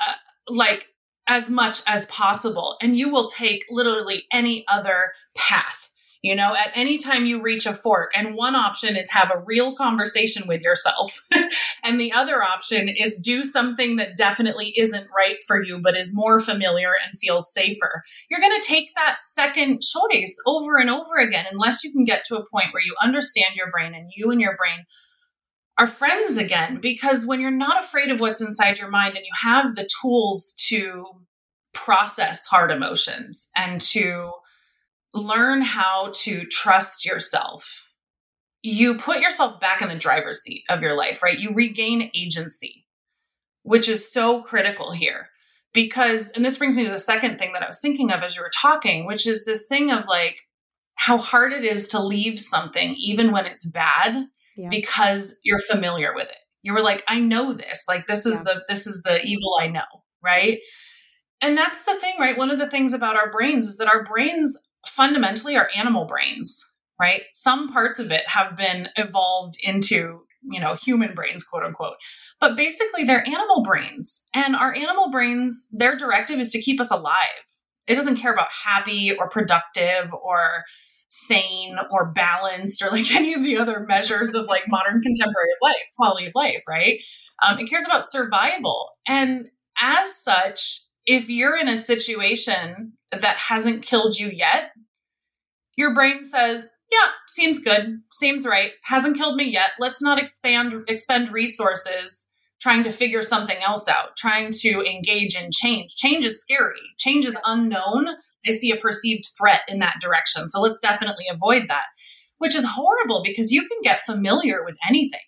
uh, 0.01 0.12
like 0.49 0.88
as 1.27 1.49
much 1.49 1.81
as 1.87 2.07
possible 2.07 2.77
and 2.83 2.99
you 2.99 3.11
will 3.11 3.29
take 3.29 3.64
literally 3.71 4.25
any 4.33 4.64
other 4.69 5.12
path 5.37 5.88
You 6.22 6.35
know, 6.35 6.57
at 6.57 6.72
any 6.74 6.98
time 6.98 7.26
you 7.26 7.40
reach 7.40 7.64
a 7.64 7.74
fork, 7.74 8.11
and 8.14 8.35
one 8.35 8.57
option 8.57 8.96
is 8.96 9.11
have 9.11 9.31
a 9.33 9.42
real 9.46 9.74
conversation 9.76 10.48
with 10.48 10.62
yourself, 10.62 11.24
and 11.85 12.00
the 12.00 12.12
other 12.12 12.42
option 12.42 12.88
is 12.88 13.20
do 13.20 13.44
something 13.44 13.96
that 13.96 14.16
definitely 14.16 14.74
isn't 14.76 15.07
right 15.16 15.37
for 15.46 15.62
you, 15.62 15.78
but 15.78 15.96
is 15.96 16.14
more 16.14 16.40
familiar 16.40 16.90
and 17.04 17.16
feels 17.16 17.52
safer. 17.52 18.02
You're 18.28 18.40
going 18.40 18.61
to 18.61 18.66
take 18.66 18.94
that 18.96 19.18
second 19.22 19.81
choice 19.81 20.37
over 20.44 20.76
and 20.76 20.90
over 20.90 21.16
again, 21.18 21.44
unless 21.50 21.85
you 21.85 21.92
can 21.92 22.04
get 22.04 22.24
to 22.26 22.37
a 22.37 22.46
point 22.48 22.72
where 22.72 22.83
you 22.85 22.96
understand 23.00 23.54
your 23.54 23.70
brain 23.70 23.94
and 23.94 24.11
you 24.16 24.31
and 24.33 24.40
your 24.40 24.57
brain 24.57 24.87
are 25.78 25.87
friends 25.87 26.37
again. 26.37 26.81
Because 26.81 27.26
when 27.26 27.40
you're 27.40 27.50
not 27.52 27.85
afraid 27.85 28.11
of 28.11 28.20
what's 28.20 28.40
inside 28.40 28.78
your 28.78 28.90
mind 28.90 29.16
and 29.16 29.24
you 29.24 29.33
have 29.40 29.76
the 29.76 29.88
tools 30.02 30.52
to 30.68 31.04
process 31.72 32.44
hard 32.44 32.72
emotions 32.72 33.50
and 33.57 33.81
to 33.81 34.33
learn 35.14 35.62
how 35.62 36.12
to 36.14 36.44
trust 36.47 37.05
yourself, 37.05 37.92
you 38.62 38.99
put 38.99 39.21
yourself 39.21 39.61
back 39.61 39.83
in 39.83 39.88
the 39.88 39.94
driver's 39.94 40.42
seat 40.42 40.64
of 40.68 40.83
your 40.83 40.97
life, 40.97 41.23
right? 41.23 41.38
You 41.38 41.53
regain 41.55 42.11
agency, 42.14 42.87
which 43.62 43.88
is 43.88 44.11
so 44.11 44.42
critical 44.42 44.92
here. 44.92 45.29
Because, 45.75 46.31
and 46.33 46.44
this 46.44 46.57
brings 46.57 46.77
me 46.77 46.85
to 46.85 46.90
the 46.90 46.99
second 46.99 47.38
thing 47.38 47.53
that 47.53 47.62
I 47.62 47.68
was 47.68 47.81
thinking 47.81 48.11
of 48.11 48.23
as 48.23 48.35
you 48.35 48.42
were 48.42 48.51
talking, 48.55 49.07
which 49.07 49.27
is 49.27 49.44
this 49.44 49.66
thing 49.68 49.90
of 49.90 50.07
like 50.07 50.40
how 50.94 51.18
hard 51.18 51.53
it 51.53 51.64
is 51.64 51.88
to 51.88 52.03
leave 52.03 52.40
something, 52.40 52.94
even 52.99 53.31
when 53.31 53.47
it's 53.47 53.68
bad, 53.68 54.25
yeah. 54.57 54.68
because 54.71 55.38
you're 55.44 55.61
familiar 55.61 56.14
with 56.14 56.29
it. 56.29 56.37
You 56.62 56.73
were 56.73 56.81
like, 56.81 57.05
I 57.07 57.21
know 57.21 57.53
this. 57.53 57.85
Like, 57.87 58.07
this 58.07 58.27
is 58.27 58.37
yeah. 58.37 58.42
the, 58.42 58.62
this 58.66 58.87
is 58.87 59.03
the 59.03 59.23
evil 59.23 59.57
I 59.61 59.68
know, 59.68 59.85
right? 60.25 60.59
And 61.40 61.57
that's 61.57 61.85
the 61.85 61.94
thing, 62.01 62.14
right? 62.18 62.37
One 62.37 62.51
of 62.51 62.59
the 62.59 62.68
things 62.68 62.92
about 62.92 63.16
our 63.16 63.31
brains 63.31 63.68
is 63.68 63.77
that 63.77 63.92
our 63.92 64.03
brains 64.03 64.57
fundamentally 64.88 65.57
are 65.57 65.70
animal 65.77 66.05
brains, 66.05 66.64
right? 67.01 67.22
Some 67.33 67.68
parts 67.68 67.98
of 67.98 68.11
it 68.11 68.24
have 68.27 68.57
been 68.57 68.88
evolved 68.96 69.57
into, 69.62 70.22
you 70.42 70.61
know, 70.61 70.74
human 70.74 71.14
brains, 71.14 71.44
quote 71.44 71.64
unquote. 71.64 71.96
But 72.40 72.57
basically, 72.57 73.05
they're 73.05 73.27
animal 73.27 73.62
brains. 73.62 74.27
And 74.35 74.57
our 74.57 74.74
animal 74.74 75.11
brains, 75.11 75.68
their 75.72 75.96
directive 75.96 76.38
is 76.38 76.51
to 76.51 76.61
keep 76.61 76.81
us 76.81 76.90
alive. 76.90 77.16
It 77.87 77.94
doesn't 77.94 78.16
care 78.16 78.33
about 78.33 78.48
happy 78.64 79.16
or 79.16 79.29
productive 79.29 80.12
or 80.12 80.64
sane 81.11 81.77
or 81.90 82.12
balanced 82.12 82.83
or 82.83 82.90
like 82.90 83.11
any 83.14 83.35
of 83.35 83.42
the 83.42 83.57
other 83.57 83.81
measures 83.81 84.35
of 84.35 84.46
like 84.46 84.64
modern 84.68 85.01
contemporary 85.01 85.48
life, 85.62 85.77
quality 85.96 86.27
of 86.27 86.33
life, 86.35 86.62
right? 86.68 87.03
Um, 87.42 87.59
it 87.59 87.68
cares 87.68 87.85
about 87.85 88.05
survival. 88.05 88.90
And 89.07 89.46
as 89.81 90.14
such, 90.22 90.83
if 91.07 91.29
you're 91.31 91.57
in 91.57 91.68
a 91.68 91.77
situation 91.77 92.92
that 93.11 93.37
hasn't 93.37 93.83
killed 93.83 94.18
you 94.18 94.29
yet, 94.29 94.71
your 95.77 95.94
brain 95.94 96.25
says, 96.25 96.68
yeah, 96.90 97.11
seems 97.27 97.61
good, 97.61 98.01
seems 98.12 98.47
right, 98.47 98.73
hasn't 98.85 99.16
killed 99.16 99.37
me 99.37 99.44
yet. 99.44 99.71
Let's 99.79 100.03
not 100.03 100.18
expand 100.18 100.75
expend 100.88 101.33
resources 101.33 102.29
trying 102.61 102.83
to 102.83 102.90
figure 102.90 103.23
something 103.23 103.59
else 103.64 103.88
out, 103.88 104.16
trying 104.16 104.51
to 104.51 104.83
engage 104.83 105.37
in 105.37 105.51
change. 105.53 105.94
Change 105.94 106.25
is 106.25 106.40
scary. 106.40 106.81
Change 106.99 107.25
is 107.25 107.37
unknown. 107.44 108.09
I 108.47 108.51
see 108.51 108.73
a 108.73 108.77
perceived 108.77 109.29
threat 109.38 109.61
in 109.68 109.79
that 109.79 110.01
direction. 110.01 110.49
So 110.49 110.61
let's 110.61 110.81
definitely 110.81 111.27
avoid 111.31 111.66
that, 111.68 111.85
which 112.38 112.57
is 112.57 112.64
horrible 112.64 113.23
because 113.23 113.53
you 113.53 113.61
can 113.62 113.79
get 113.83 114.03
familiar 114.03 114.64
with 114.64 114.77
anything 114.88 115.21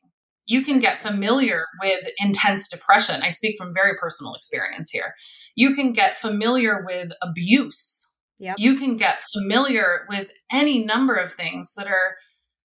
you 0.51 0.65
can 0.65 0.81
get 0.81 0.99
familiar 0.99 1.65
with 1.81 2.01
intense 2.19 2.67
depression. 2.67 3.23
I 3.23 3.29
speak 3.29 3.55
from 3.57 3.73
very 3.73 3.97
personal 3.97 4.35
experience 4.35 4.91
here. 4.91 5.15
You 5.55 5.77
can 5.77 5.93
get 5.93 6.19
familiar 6.19 6.85
with 6.85 7.13
abuse. 7.23 8.09
Yep. 8.41 8.57
You 8.59 8.75
can 8.75 8.97
get 8.97 9.23
familiar 9.33 10.07
with 10.09 10.33
any 10.51 10.85
number 10.85 11.15
of 11.15 11.33
things 11.33 11.75
that 11.77 11.87
are 11.87 12.17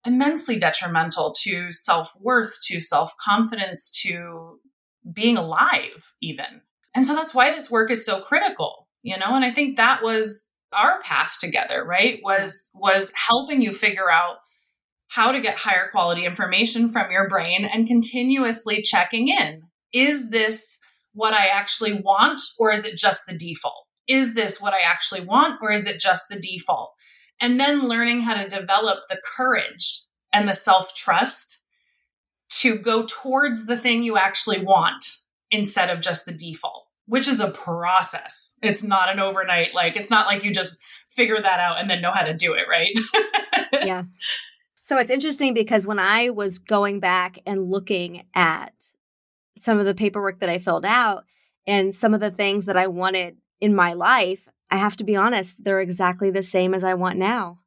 immensely 0.03 0.57
detrimental 0.57 1.35
to 1.43 1.71
self 1.71 2.11
worth, 2.19 2.57
to 2.69 2.79
self 2.79 3.13
confidence, 3.23 3.91
to 4.01 4.59
being 5.13 5.37
alive, 5.37 6.15
even. 6.21 6.61
And 6.95 7.05
so 7.05 7.13
that's 7.13 7.35
why 7.35 7.51
this 7.51 7.69
work 7.69 7.91
is 7.91 8.03
so 8.03 8.19
critical, 8.19 8.87
you 9.03 9.15
know? 9.15 9.35
And 9.35 9.45
I 9.45 9.51
think 9.51 9.77
that 9.77 10.01
was 10.01 10.49
our 10.73 11.01
path 11.01 11.37
together, 11.39 11.85
right? 11.85 12.19
Was 12.23 12.71
was 12.73 13.11
helping 13.15 13.61
you 13.61 13.71
figure 13.71 14.09
out 14.09 14.37
how 15.07 15.31
to 15.31 15.41
get 15.41 15.57
higher 15.57 15.89
quality 15.91 16.25
information 16.25 16.89
from 16.89 17.11
your 17.11 17.27
brain 17.27 17.65
and 17.65 17.87
continuously 17.87 18.81
checking 18.81 19.27
in. 19.27 19.63
Is 19.93 20.29
this 20.29 20.77
what 21.13 21.33
I 21.33 21.47
actually 21.47 21.93
want, 21.93 22.41
or 22.59 22.71
is 22.71 22.83
it 22.83 22.97
just 22.97 23.25
the 23.27 23.37
default? 23.37 23.85
Is 24.07 24.35
this 24.35 24.61
what 24.61 24.73
I 24.73 24.81
actually 24.81 25.21
want, 25.21 25.59
or 25.61 25.71
is 25.71 25.87
it 25.87 25.99
just 25.99 26.27
the 26.29 26.39
default? 26.39 26.91
And 27.41 27.59
then 27.59 27.87
learning 27.87 28.21
how 28.21 28.35
to 28.35 28.47
develop 28.47 28.99
the 29.09 29.19
courage 29.35 30.01
and 30.33 30.47
the 30.47 30.53
self 30.53 30.93
trust 30.93 31.59
to 32.49 32.77
go 32.77 33.05
towards 33.07 33.65
the 33.65 33.77
thing 33.77 34.03
you 34.03 34.17
actually 34.17 34.63
want 34.63 35.05
instead 35.51 35.89
of 35.89 36.01
just 36.01 36.25
the 36.25 36.31
default, 36.31 36.85
which 37.07 37.27
is 37.27 37.39
a 37.39 37.51
process. 37.51 38.57
It's 38.61 38.83
not 38.83 39.09
an 39.09 39.19
overnight, 39.19 39.73
like, 39.73 39.95
it's 39.95 40.11
not 40.11 40.27
like 40.27 40.43
you 40.43 40.53
just 40.53 40.79
figure 41.07 41.41
that 41.41 41.59
out 41.59 41.79
and 41.79 41.89
then 41.89 42.01
know 42.01 42.11
how 42.11 42.23
to 42.23 42.33
do 42.33 42.53
it, 42.53 42.65
right? 42.69 42.93
yeah. 43.85 44.03
So 44.85 44.99
it's 44.99 45.09
interesting 45.09 45.55
because 45.55 45.87
when 45.87 45.97
I 45.97 46.29
was 46.29 46.59
going 46.59 46.99
back 46.99 47.39
and 47.47 47.71
looking 47.71 48.27
at 48.35 48.71
some 49.57 49.79
of 49.79 49.87
the 49.87 49.95
paperwork 49.95 50.41
that 50.41 50.49
I 50.49 50.59
filled 50.59 50.85
out 50.85 51.23
and 51.65 51.95
some 51.95 52.13
of 52.13 52.19
the 52.19 52.29
things 52.29 52.67
that 52.67 52.77
I 52.77 52.85
wanted 52.85 53.35
in 53.59 53.73
my 53.73 53.93
life, 53.93 54.47
I 54.69 54.77
have 54.77 54.95
to 54.97 55.03
be 55.03 55.15
honest, 55.15 55.57
they're 55.63 55.79
exactly 55.79 56.29
the 56.29 56.43
same 56.43 56.75
as 56.75 56.83
I 56.83 56.93
want 56.93 57.17
now. 57.17 57.61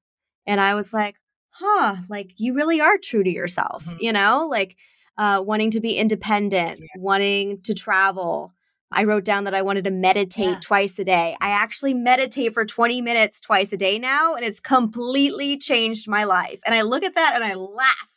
And 0.47 0.61
I 0.61 0.77
was 0.77 0.95
like, 0.95 1.17
huh, 1.51 1.97
like 2.09 2.35
you 2.37 2.55
really 2.55 2.81
are 2.81 2.99
true 2.99 3.25
to 3.25 3.31
yourself, 3.31 3.85
mm-hmm. 3.85 3.97
you 3.99 4.13
know, 4.13 4.47
like 4.49 4.77
uh, 5.17 5.43
wanting 5.45 5.73
to 5.73 5.81
be 5.81 5.99
independent, 5.99 6.79
yeah. 6.79 6.87
wanting 6.99 7.63
to 7.63 7.75
travel, 7.75 8.55
I 8.91 9.05
wrote 9.05 9.25
down 9.25 9.45
that 9.45 9.55
I 9.55 9.63
wanted 9.63 9.85
to 9.85 9.91
meditate 9.91 10.47
yeah. 10.47 10.61
twice 10.61 10.99
a 10.99 11.05
day. 11.05 11.37
I 11.41 11.51
actually 11.51 11.95
meditate 11.95 12.55
for 12.55 12.65
20 12.65 13.03
minutes 13.03 13.41
twice 13.41 13.73
a 13.73 13.77
day 13.77 13.99
now, 13.99 14.35
and 14.35 14.45
it's 14.45 14.61
completely 14.61 15.59
changed 15.59 16.09
my 16.09 16.25
life. 16.25 16.59
And 16.65 16.75
I 16.75 16.83
look 16.83 17.03
at 17.03 17.15
that 17.15 17.33
and 17.35 17.45
I 17.45 17.55
laugh 17.55 18.09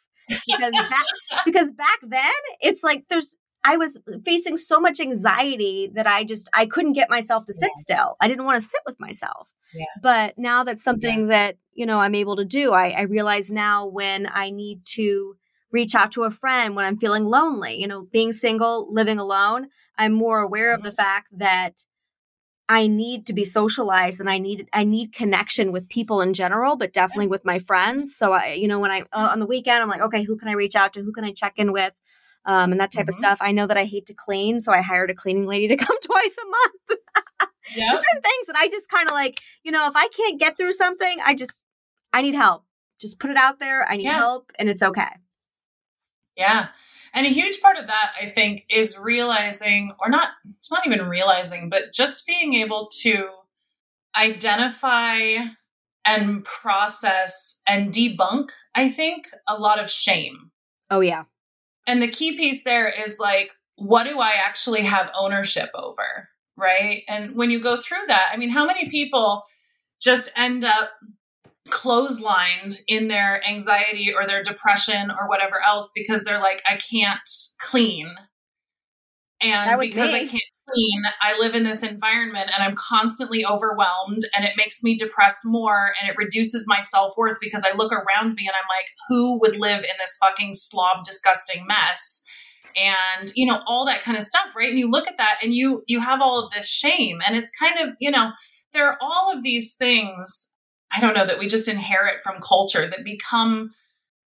because 0.48 0.72
back, 0.72 1.06
because 1.46 1.72
back 1.72 2.00
then 2.02 2.32
it's 2.62 2.84
like 2.84 3.06
there's 3.10 3.36
I 3.64 3.78
was 3.78 4.00
facing 4.26 4.58
so 4.58 4.80
much 4.80 5.00
anxiety 5.00 5.92
that 5.94 6.08
I 6.08 6.24
just 6.24 6.50
I 6.54 6.66
couldn't 6.66 6.94
get 6.94 7.10
myself 7.10 7.46
to 7.46 7.54
sit 7.54 7.72
yeah. 7.76 7.82
still. 7.82 8.16
I 8.22 8.28
didn't 8.28 8.46
want 8.46 8.62
to 8.62 8.68
sit 8.68 8.82
with 8.86 9.00
myself. 9.00 9.50
Yeah. 9.74 9.86
But 10.02 10.34
now 10.38 10.64
that's 10.64 10.84
something 10.84 11.28
that 11.28 11.58
you 11.74 11.86
know 11.86 12.00
I'm 12.00 12.16
able 12.16 12.38
to 12.38 12.46
do. 12.46 12.72
I, 12.72 12.90
I 12.90 13.02
realize 13.02 13.52
now 13.52 13.88
when 13.88 14.28
I 14.32 14.52
need 14.52 14.86
to 14.96 15.36
reach 15.72 15.96
out 15.96 16.12
to 16.12 16.24
a 16.24 16.32
friend 16.32 16.76
when 16.76 16.86
I'm 16.86 16.98
feeling 16.98 17.26
lonely. 17.26 17.80
You 17.80 17.88
know, 17.88 18.08
being 18.12 18.32
single, 18.32 18.92
living 18.94 19.20
alone, 19.20 19.68
I'm 19.98 20.14
more 20.14 20.40
aware 20.40 20.74
of 20.74 20.84
the 20.84 20.92
fact 20.92 21.28
that 21.38 21.84
I 22.72 22.88
need 22.88 23.26
to 23.26 23.34
be 23.34 23.44
socialized 23.44 24.22
and 24.22 24.30
I 24.30 24.38
need 24.38 24.70
I 24.72 24.86
need 24.86 25.14
connection 25.14 25.74
with 25.74 25.90
people 25.90 26.22
in 26.22 26.34
general, 26.34 26.78
but 26.78 26.94
definitely 26.94 27.28
with 27.28 27.44
my 27.44 27.60
friends. 27.60 28.16
So 28.16 28.32
I, 28.32 28.54
you 28.54 28.68
know, 28.68 28.80
when 28.80 28.92
I 28.92 29.02
uh, 29.12 29.30
on 29.32 29.40
the 29.40 29.46
weekend, 29.46 29.84
I'm 29.84 29.90
like, 29.90 30.02
okay, 30.02 30.24
who 30.24 30.38
can 30.38 30.48
I 30.48 30.54
reach 30.54 30.76
out 30.76 30.94
to? 30.94 31.02
Who 31.02 31.12
can 31.12 31.26
I 31.26 31.34
check 31.34 31.54
in 31.58 31.74
with? 31.74 31.94
Um, 32.46 32.72
and 32.72 32.80
that 32.80 32.92
type 32.92 33.08
mm-hmm. 33.08 33.10
of 33.10 33.16
stuff. 33.16 33.38
I 33.42 33.52
know 33.52 33.68
that 33.68 33.78
I 33.78 33.84
hate 33.84 34.06
to 34.06 34.14
clean, 34.14 34.62
so 34.62 34.72
I 34.72 34.82
hired 34.82 35.12
a 35.12 35.14
cleaning 35.14 35.46
lady 35.48 35.68
to 35.68 35.76
come 35.86 35.98
twice 36.02 36.38
a 36.38 36.46
month. 36.46 37.02
Yeah, 37.76 37.94
certain 37.94 38.22
things 38.22 38.48
that 38.48 38.56
I 38.58 38.68
just 38.70 38.90
kind 38.90 39.08
of 39.08 39.14
like, 39.14 39.40
you 39.64 39.72
know, 39.72 39.88
if 39.88 39.94
I 39.96 40.08
can't 40.10 40.40
get 40.40 40.58
through 40.58 40.74
something, 40.74 41.18
I 41.26 41.36
just 41.36 41.60
I 42.14 42.22
need 42.22 42.36
help. 42.36 42.66
Just 43.00 43.20
put 43.20 43.32
it 43.32 43.38
out 43.38 43.60
there. 43.60 43.86
I 43.88 43.98
need 43.98 44.04
yeah. 44.04 44.18
help, 44.18 44.52
and 44.58 44.70
it's 44.70 44.82
okay. 44.82 45.10
Yeah. 46.36 46.70
And 47.14 47.26
a 47.26 47.30
huge 47.30 47.62
part 47.62 47.78
of 47.78 47.88
that, 47.88 48.12
I 48.22 48.28
think, 48.28 48.66
is 48.70 48.98
realizing, 48.98 49.94
or 50.00 50.10
not, 50.10 50.30
it's 50.58 50.72
not 50.72 50.88
even 50.88 51.08
realizing, 51.08 51.70
but 51.70 51.94
just 51.94 52.26
being 52.26 52.54
able 52.54 52.90
to 53.02 53.28
identify 54.16 55.38
and 56.06 56.44
process 56.44 57.62
and 57.68 57.94
debunk, 57.94 58.50
I 58.76 58.90
think, 58.90 59.28
a 59.48 59.58
lot 59.58 59.80
of 59.80 59.90
shame. 59.90 60.52
Oh, 60.90 61.02
yeah. 61.02 61.26
And 61.86 62.02
the 62.02 62.08
key 62.08 62.38
piece 62.38 62.64
there 62.64 62.90
is 62.90 63.20
like, 63.20 63.52
what 63.76 64.06
do 64.06 64.20
I 64.20 64.34
actually 64.44 64.82
have 64.84 65.12
ownership 65.18 65.70
over? 65.76 66.30
Right. 66.58 67.04
And 67.08 67.36
when 67.36 67.50
you 67.50 67.62
go 67.62 67.78
through 67.78 68.06
that, 68.08 68.30
I 68.32 68.38
mean, 68.38 68.50
how 68.50 68.66
many 68.66 68.90
people 68.90 69.44
just 70.02 70.30
end 70.36 70.64
up 70.64 70.92
clotheslined 71.70 72.80
in 72.88 73.08
their 73.08 73.46
anxiety 73.48 74.14
or 74.14 74.26
their 74.26 74.44
depression 74.44 75.12
or 75.12 75.28
whatever 75.28 75.62
else 75.66 75.92
because 75.94 76.24
they're 76.24 76.40
like, 76.40 76.62
I 76.68 76.78
can't 76.78 77.28
clean. 77.60 78.10
And 79.42 79.80
because 79.80 80.12
me. 80.12 80.18
I 80.18 80.28
can't 80.28 80.44
clean, 80.72 81.02
I 81.22 81.38
live 81.40 81.56
in 81.56 81.64
this 81.64 81.84
environment 81.84 82.52
and 82.54 82.64
I'm 82.64 82.76
constantly 82.76 83.46
overwhelmed 83.46 84.22
and 84.36 84.46
it 84.46 84.54
makes 84.56 84.84
me 84.84 84.98
depressed 84.98 85.42
more 85.44 85.94
and 86.00 86.10
it 86.10 86.16
reduces 86.18 86.66
my 86.68 86.82
self 86.82 87.16
worth 87.18 87.38
because 87.42 87.64
I 87.64 87.76
look 87.76 87.92
around 87.92 88.36
me 88.36 88.48
and 88.48 88.56
I'm 88.56 88.70
like, 88.70 88.88
who 89.08 89.40
would 89.40 89.60
live 89.60 89.80
in 89.80 89.96
this 90.00 90.18
fucking 90.20 90.54
slob, 90.54 91.06
disgusting 91.06 91.66
mess? 91.68 92.22
And, 92.76 93.32
you 93.36 93.46
know, 93.46 93.62
all 93.68 93.86
that 93.86 94.02
kind 94.02 94.18
of 94.18 94.24
stuff, 94.24 94.56
right? 94.56 94.70
And 94.70 94.80
you 94.80 94.90
look 94.90 95.08
at 95.08 95.18
that 95.18 95.40
and 95.44 95.54
you, 95.54 95.84
you 95.88 96.00
have 96.00 96.22
all 96.22 96.44
of 96.44 96.52
this 96.52 96.70
shame 96.70 97.20
and 97.26 97.36
it's 97.36 97.52
kind 97.52 97.80
of, 97.80 97.96
you 98.00 98.12
know, 98.12 98.32
there 98.74 98.88
are 98.88 98.98
all 99.02 99.34
of 99.36 99.44
these 99.44 99.76
things 99.76 100.51
I 100.94 101.00
don't 101.00 101.14
know, 101.14 101.26
that 101.26 101.40
we 101.40 101.48
just 101.48 101.68
inherit 101.68 102.22
from 102.22 102.42
culture 102.42 102.90
that 102.90 103.04
become 103.04 103.72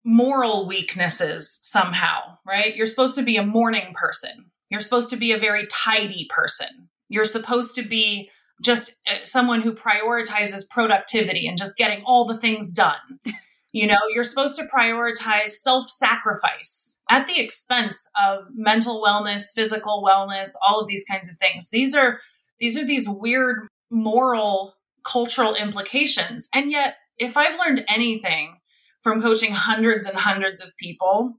moral 0.04 0.66
weaknesses 0.66 1.58
somehow, 1.62 2.38
right? 2.46 2.74
You're 2.74 2.86
supposed 2.86 3.16
to 3.16 3.22
be 3.22 3.36
a 3.36 3.44
morning 3.44 3.92
person. 3.94 4.46
You're 4.70 4.80
supposed 4.80 5.10
to 5.10 5.16
be 5.16 5.32
a 5.32 5.38
very 5.38 5.66
tidy 5.66 6.26
person. 6.30 6.88
You're 7.08 7.24
supposed 7.24 7.74
to 7.74 7.82
be 7.82 8.30
just 8.62 8.92
uh, 9.10 9.24
someone 9.24 9.62
who 9.62 9.72
prioritizes 9.72 10.68
productivity 10.68 11.46
and 11.46 11.58
just 11.58 11.76
getting 11.76 12.02
all 12.04 12.24
the 12.24 12.38
things 12.38 12.72
done. 12.72 13.20
You 13.72 13.86
know, 13.86 13.98
you're 14.12 14.24
supposed 14.24 14.56
to 14.56 14.64
prioritize 14.64 15.50
self 15.50 15.88
sacrifice 15.88 17.00
at 17.08 17.28
the 17.28 17.40
expense 17.40 18.10
of 18.20 18.46
mental 18.52 19.00
wellness, 19.00 19.52
physical 19.54 20.02
wellness, 20.04 20.54
all 20.66 20.80
of 20.80 20.88
these 20.88 21.04
kinds 21.04 21.30
of 21.30 21.36
things. 21.36 21.70
These 21.70 21.94
are 21.94 22.18
these 22.58 22.76
are 22.76 22.84
these 22.84 23.08
weird 23.08 23.68
moral 23.90 24.74
cultural 25.04 25.54
implications. 25.54 26.48
And 26.54 26.70
yet, 26.70 26.96
if 27.18 27.36
I've 27.36 27.58
learned 27.58 27.84
anything 27.88 28.56
from 29.00 29.20
coaching 29.22 29.52
hundreds 29.52 30.06
and 30.06 30.16
hundreds 30.16 30.60
of 30.60 30.76
people, 30.78 31.34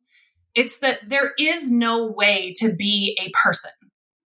it's 0.56 0.80
that 0.80 1.08
there 1.08 1.32
is 1.40 1.72
no 1.72 2.06
way 2.06 2.54
to 2.58 2.74
be 2.76 3.18
a 3.22 3.32
person. 3.38 3.72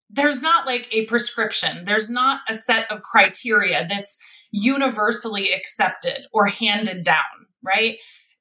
There's 0.09 0.41
not 0.41 0.65
like 0.65 0.87
a 0.91 1.05
prescription. 1.05 1.85
There's 1.85 2.09
not 2.09 2.41
a 2.47 2.53
set 2.53 2.89
of 2.91 3.01
criteria 3.01 3.85
that's 3.89 4.17
universally 4.51 5.51
accepted 5.51 6.27
or 6.31 6.45
handed 6.45 7.03
down, 7.03 7.47
right? 7.63 7.97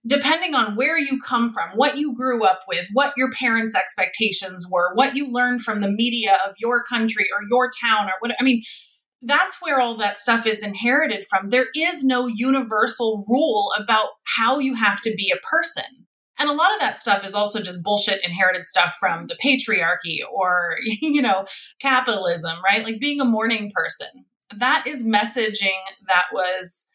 Depending 0.07 0.55
on 0.55 0.77
where 0.77 0.99
you 0.99 1.21
come 1.21 1.49
from, 1.49 1.71
what 1.77 1.97
you 1.97 2.15
grew 2.15 2.45
up 2.45 2.61
with, 2.69 2.87
what 2.93 3.15
your 3.17 3.31
parents' 3.31 3.75
expectations 3.75 4.67
were, 4.71 4.95
what 4.95 5.17
you 5.17 5.33
learned 5.33 5.63
from 5.63 5.81
the 5.81 5.91
media 5.91 6.39
of 6.47 6.55
your 6.59 6.83
country 6.83 7.27
or 7.35 7.43
your 7.49 7.71
town 7.83 8.07
or 8.07 8.13
what, 8.21 8.35
I 8.39 8.45
mean, 8.45 8.63
that's 9.23 9.63
where 9.63 9.81
all 9.81 9.97
that 9.99 10.19
stuff 10.19 10.47
is 10.47 10.63
inherited 10.63 11.25
from. 11.27 11.51
There 11.51 11.69
is 11.75 12.03
no 12.03 12.27
universal 12.27 13.25
rule 13.29 13.73
about 13.79 14.11
how 14.25 14.59
you 14.59 14.75
have 14.75 15.01
to 15.03 15.15
be 15.17 15.33
a 15.35 15.47
person. 15.47 15.85
And 16.39 16.51
a 16.51 16.55
lot 16.55 16.75
of 16.75 16.81
that 16.81 16.99
stuff 16.99 17.25
is 17.25 17.35
also 17.35 17.63
just 17.63 17.85
bullshit 17.85 18.25
inherited 18.25 18.67
stuff 18.67 18.97
from 18.99 19.29
the 19.29 19.37
patriarchy 19.37 20.19
or, 20.33 20.77
you 20.83 21.23
know, 21.23 21.47
capitalism, 21.81 22.57
right? 22.65 22.85
Like 22.85 22.99
being 23.01 23.21
a 23.21 23.25
morning 23.25 23.71
person. 23.75 24.09
That 24.57 24.87
is 24.87 25.05
messaging 25.05 25.81
that 26.09 26.27
was 26.33 26.89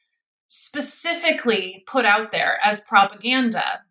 specifically 0.50 1.84
put 1.88 2.06
out 2.06 2.32
there 2.32 2.60
as 2.64 2.82
propaganda 2.82 3.82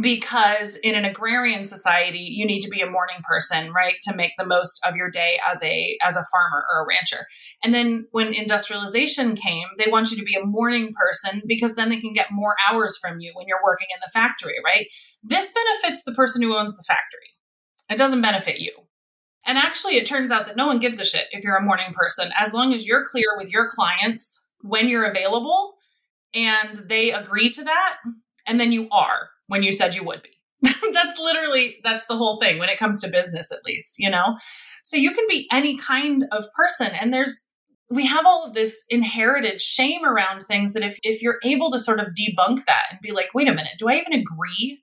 because 0.00 0.76
in 0.76 0.94
an 0.94 1.06
agrarian 1.06 1.64
society 1.64 2.18
you 2.18 2.44
need 2.44 2.60
to 2.60 2.68
be 2.68 2.82
a 2.82 2.90
morning 2.90 3.16
person 3.22 3.72
right 3.72 3.94
to 4.02 4.14
make 4.14 4.32
the 4.36 4.44
most 4.44 4.78
of 4.86 4.96
your 4.96 5.10
day 5.10 5.40
as 5.50 5.62
a 5.62 5.96
as 6.02 6.14
a 6.14 6.24
farmer 6.30 6.64
or 6.70 6.82
a 6.82 6.86
rancher. 6.86 7.26
And 7.62 7.72
then 7.72 8.06
when 8.10 8.34
industrialization 8.34 9.34
came 9.34 9.66
they 9.78 9.90
want 9.90 10.10
you 10.10 10.18
to 10.18 10.24
be 10.24 10.34
a 10.34 10.44
morning 10.44 10.92
person 10.92 11.42
because 11.46 11.74
then 11.74 11.88
they 11.88 12.00
can 12.00 12.12
get 12.12 12.30
more 12.30 12.56
hours 12.68 12.98
from 12.98 13.20
you 13.20 13.32
when 13.34 13.46
you're 13.48 13.64
working 13.64 13.88
in 13.94 14.00
the 14.04 14.10
factory 14.10 14.56
right? 14.62 14.86
This 15.22 15.50
benefits 15.52 16.04
the 16.04 16.12
person 16.12 16.42
who 16.42 16.54
owns 16.54 16.76
the 16.76 16.84
factory. 16.86 17.30
It 17.88 17.96
doesn't 17.96 18.20
benefit 18.20 18.58
you. 18.58 18.72
And 19.46 19.56
actually 19.56 19.96
it 19.96 20.06
turns 20.06 20.30
out 20.30 20.46
that 20.46 20.56
no 20.56 20.66
one 20.66 20.80
gives 20.80 21.00
a 21.00 21.06
shit 21.06 21.28
if 21.32 21.42
you're 21.42 21.56
a 21.56 21.64
morning 21.64 21.94
person 21.94 22.30
as 22.38 22.52
long 22.52 22.74
as 22.74 22.86
you're 22.86 23.06
clear 23.06 23.38
with 23.38 23.48
your 23.48 23.70
clients 23.70 24.38
when 24.60 24.86
you're 24.86 25.06
available 25.06 25.76
and 26.34 26.76
they 26.88 27.10
agree 27.10 27.48
to 27.48 27.64
that 27.64 27.96
and 28.46 28.60
then 28.60 28.70
you 28.70 28.86
are 28.90 29.30
when 29.48 29.62
you 29.62 29.72
said 29.72 29.94
you 29.94 30.04
would 30.04 30.22
be. 30.22 30.30
that's 30.92 31.18
literally 31.18 31.76
that's 31.84 32.06
the 32.06 32.16
whole 32.16 32.38
thing 32.40 32.58
when 32.58 32.68
it 32.68 32.78
comes 32.78 33.00
to 33.00 33.08
business 33.08 33.52
at 33.52 33.64
least, 33.64 33.96
you 33.98 34.10
know. 34.10 34.36
So 34.84 34.96
you 34.96 35.12
can 35.12 35.24
be 35.28 35.48
any 35.52 35.76
kind 35.76 36.24
of 36.32 36.44
person 36.56 36.88
and 36.88 37.12
there's 37.12 37.44
we 37.90 38.04
have 38.06 38.26
all 38.26 38.44
of 38.44 38.54
this 38.54 38.84
inherited 38.90 39.62
shame 39.62 40.04
around 40.04 40.42
things 40.42 40.74
that 40.74 40.82
if 40.82 40.98
if 41.02 41.22
you're 41.22 41.38
able 41.44 41.70
to 41.72 41.78
sort 41.78 42.00
of 42.00 42.08
debunk 42.08 42.66
that 42.66 42.86
and 42.90 43.00
be 43.00 43.12
like, 43.12 43.28
"Wait 43.34 43.48
a 43.48 43.54
minute, 43.54 43.72
do 43.78 43.88
I 43.88 43.94
even 43.94 44.12
agree 44.12 44.82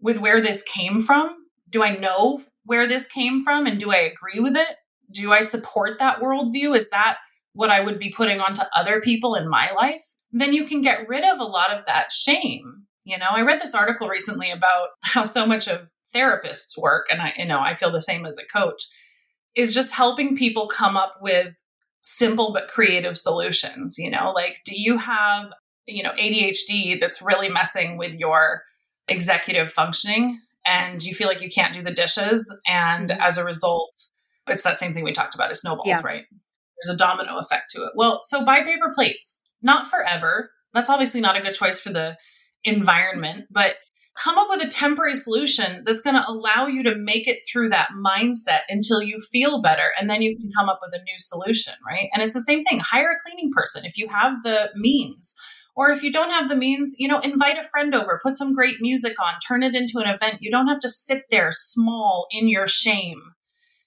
with 0.00 0.18
where 0.18 0.40
this 0.40 0.62
came 0.62 1.00
from? 1.00 1.34
Do 1.70 1.82
I 1.82 1.96
know 1.96 2.42
where 2.64 2.86
this 2.86 3.06
came 3.06 3.42
from 3.42 3.66
and 3.66 3.80
do 3.80 3.90
I 3.90 3.98
agree 3.98 4.40
with 4.40 4.56
it? 4.56 4.76
Do 5.10 5.32
I 5.32 5.40
support 5.40 5.98
that 5.98 6.20
worldview? 6.20 6.76
Is 6.76 6.90
that 6.90 7.18
what 7.52 7.70
I 7.70 7.80
would 7.80 7.98
be 7.98 8.10
putting 8.10 8.40
onto 8.40 8.62
other 8.74 9.00
people 9.00 9.34
in 9.34 9.48
my 9.48 9.70
life? 9.72 10.04
Then 10.32 10.52
you 10.52 10.64
can 10.64 10.82
get 10.82 11.08
rid 11.08 11.24
of 11.24 11.40
a 11.40 11.44
lot 11.44 11.72
of 11.72 11.86
that 11.86 12.12
shame 12.12 12.86
you 13.08 13.16
know, 13.16 13.26
I 13.30 13.40
read 13.40 13.60
this 13.60 13.74
article 13.74 14.06
recently 14.06 14.50
about 14.50 14.88
how 15.02 15.22
so 15.22 15.46
much 15.46 15.66
of 15.66 15.88
therapists 16.14 16.76
work, 16.76 17.06
and 17.10 17.22
I, 17.22 17.32
you 17.38 17.46
know, 17.46 17.58
I 17.58 17.74
feel 17.74 17.90
the 17.90 18.02
same 18.02 18.26
as 18.26 18.36
a 18.36 18.44
coach, 18.44 18.86
is 19.56 19.72
just 19.72 19.92
helping 19.94 20.36
people 20.36 20.68
come 20.68 20.94
up 20.94 21.14
with 21.22 21.58
simple 22.02 22.52
but 22.52 22.68
creative 22.68 23.16
solutions. 23.16 23.96
You 23.96 24.10
know, 24.10 24.30
like, 24.34 24.58
do 24.66 24.78
you 24.78 24.98
have, 24.98 25.52
you 25.86 26.02
know, 26.02 26.12
ADHD 26.12 27.00
that's 27.00 27.22
really 27.22 27.48
messing 27.48 27.96
with 27.96 28.14
your 28.14 28.62
executive 29.08 29.72
functioning? 29.72 30.38
And 30.66 31.02
you 31.02 31.14
feel 31.14 31.28
like 31.28 31.40
you 31.40 31.50
can't 31.50 31.72
do 31.72 31.82
the 31.82 31.90
dishes. 31.90 32.54
And 32.66 33.08
mm-hmm. 33.08 33.22
as 33.22 33.38
a 33.38 33.44
result, 33.44 33.90
it's 34.46 34.64
that 34.64 34.76
same 34.76 34.92
thing 34.92 35.02
we 35.02 35.14
talked 35.14 35.34
about, 35.34 35.50
it 35.50 35.54
snowballs, 35.54 35.88
yeah. 35.88 36.02
right? 36.04 36.24
There's 36.30 36.94
a 36.94 36.98
domino 36.98 37.38
effect 37.38 37.70
to 37.70 37.84
it. 37.84 37.92
Well, 37.96 38.20
so 38.24 38.44
buy 38.44 38.60
paper 38.60 38.92
plates, 38.94 39.40
not 39.62 39.88
forever. 39.88 40.50
That's 40.74 40.90
obviously 40.90 41.22
not 41.22 41.36
a 41.36 41.40
good 41.40 41.54
choice 41.54 41.80
for 41.80 41.90
the 41.90 42.18
environment, 42.64 43.46
but 43.50 43.76
come 44.22 44.38
up 44.38 44.48
with 44.50 44.62
a 44.62 44.68
temporary 44.68 45.14
solution 45.14 45.82
that's 45.84 46.00
going 46.00 46.16
to 46.16 46.28
allow 46.28 46.66
you 46.66 46.82
to 46.82 46.96
make 46.96 47.28
it 47.28 47.38
through 47.50 47.68
that 47.68 47.88
mindset 48.04 48.60
until 48.68 49.02
you 49.02 49.20
feel 49.30 49.62
better 49.62 49.92
and 49.98 50.10
then 50.10 50.22
you 50.22 50.36
can 50.36 50.50
come 50.56 50.68
up 50.68 50.80
with 50.82 50.98
a 50.98 51.04
new 51.04 51.18
solution 51.18 51.74
right? 51.86 52.08
And 52.12 52.22
it's 52.22 52.34
the 52.34 52.40
same 52.40 52.64
thing 52.64 52.80
hire 52.80 53.10
a 53.10 53.22
cleaning 53.24 53.50
person. 53.54 53.84
If 53.84 53.96
you 53.96 54.08
have 54.08 54.42
the 54.42 54.70
means 54.74 55.34
or 55.76 55.90
if 55.90 56.02
you 56.02 56.12
don't 56.12 56.30
have 56.30 56.48
the 56.48 56.56
means 56.56 56.96
you 56.98 57.06
know 57.06 57.20
invite 57.20 57.58
a 57.58 57.68
friend 57.68 57.94
over 57.94 58.20
put 58.22 58.36
some 58.36 58.54
great 58.54 58.76
music 58.80 59.14
on 59.22 59.38
turn 59.46 59.62
it 59.62 59.74
into 59.74 59.98
an 59.98 60.08
event. 60.08 60.38
You 60.40 60.50
don't 60.50 60.68
have 60.68 60.80
to 60.80 60.88
sit 60.88 61.24
there 61.30 61.50
small 61.52 62.26
in 62.32 62.48
your 62.48 62.66
shame 62.66 63.20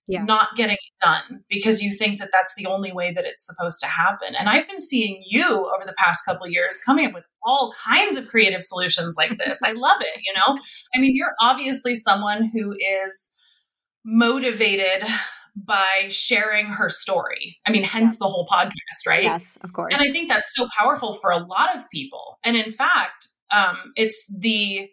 yeah. 0.08 0.24
not 0.24 0.50
getting 0.56 0.76
it 0.76 1.06
done 1.06 1.44
because 1.50 1.82
you 1.82 1.94
think 1.94 2.20
that 2.20 2.30
that's 2.32 2.54
the 2.56 2.66
only 2.66 2.92
way 2.92 3.14
that 3.14 3.26
it's 3.26 3.46
supposed 3.46 3.80
to 3.82 3.88
happen. 3.88 4.36
And 4.38 4.50
I've 4.50 4.68
been 4.68 4.82
seeing 4.82 5.24
you 5.26 5.46
over 5.46 5.86
the 5.86 5.96
past 5.98 6.26
couple 6.26 6.48
years 6.48 6.80
coming 6.86 7.08
up 7.08 7.14
with 7.14 7.24
all 7.44 7.74
kinds 7.84 8.18
of 8.18 8.28
creative 8.28 8.64
solutions 8.64 9.16
like 9.18 9.38
this. 9.38 9.62
I 9.66 9.72
love 9.72 10.02
it, 10.02 10.22
you 10.26 10.34
know? 10.36 10.60
I 10.96 11.00
mean, 11.00 11.16
you're 11.16 11.36
obviously 11.42 11.96
someone 11.96 12.50
who 12.54 12.74
is 12.74 13.30
motivated 14.04 15.08
by 15.56 16.08
sharing 16.10 16.68
her 16.68 16.90
story. 16.90 17.58
I 17.66 17.72
mean, 17.72 17.84
hence 17.84 18.18
the 18.18 18.26
whole 18.26 18.48
podcast, 18.48 19.06
right? 19.06 19.24
Yes, 19.24 19.58
of 19.64 19.74
course. 19.74 19.94
And 19.94 20.02
I 20.02 20.12
think 20.12 20.30
that's 20.30 20.56
so 20.56 20.68
powerful 20.80 21.14
for 21.14 21.32
a 21.32 21.38
lot 21.38 21.76
of 21.76 21.90
people. 21.92 22.40
And 22.44 22.56
in 22.56 22.72
fact, 22.72 23.28
um, 23.52 23.92
it's 23.96 24.34
the 24.40 24.90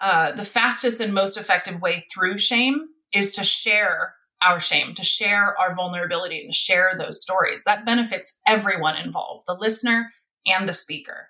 uh, 0.00 0.32
the 0.32 0.44
fastest 0.44 1.00
and 1.00 1.14
most 1.14 1.36
effective 1.36 1.80
way 1.80 2.04
through 2.12 2.36
shame 2.36 2.86
is 3.12 3.30
to 3.32 3.44
share 3.44 4.14
our 4.46 4.60
shame, 4.60 4.94
to 4.94 5.04
share 5.04 5.58
our 5.58 5.74
vulnerability, 5.74 6.40
and 6.40 6.52
to 6.52 6.56
share 6.56 6.94
those 6.96 7.22
stories. 7.22 7.64
That 7.64 7.86
benefits 7.86 8.40
everyone 8.46 8.96
involved, 8.96 9.44
the 9.46 9.56
listener 9.58 10.12
and 10.46 10.66
the 10.68 10.72
speaker, 10.72 11.28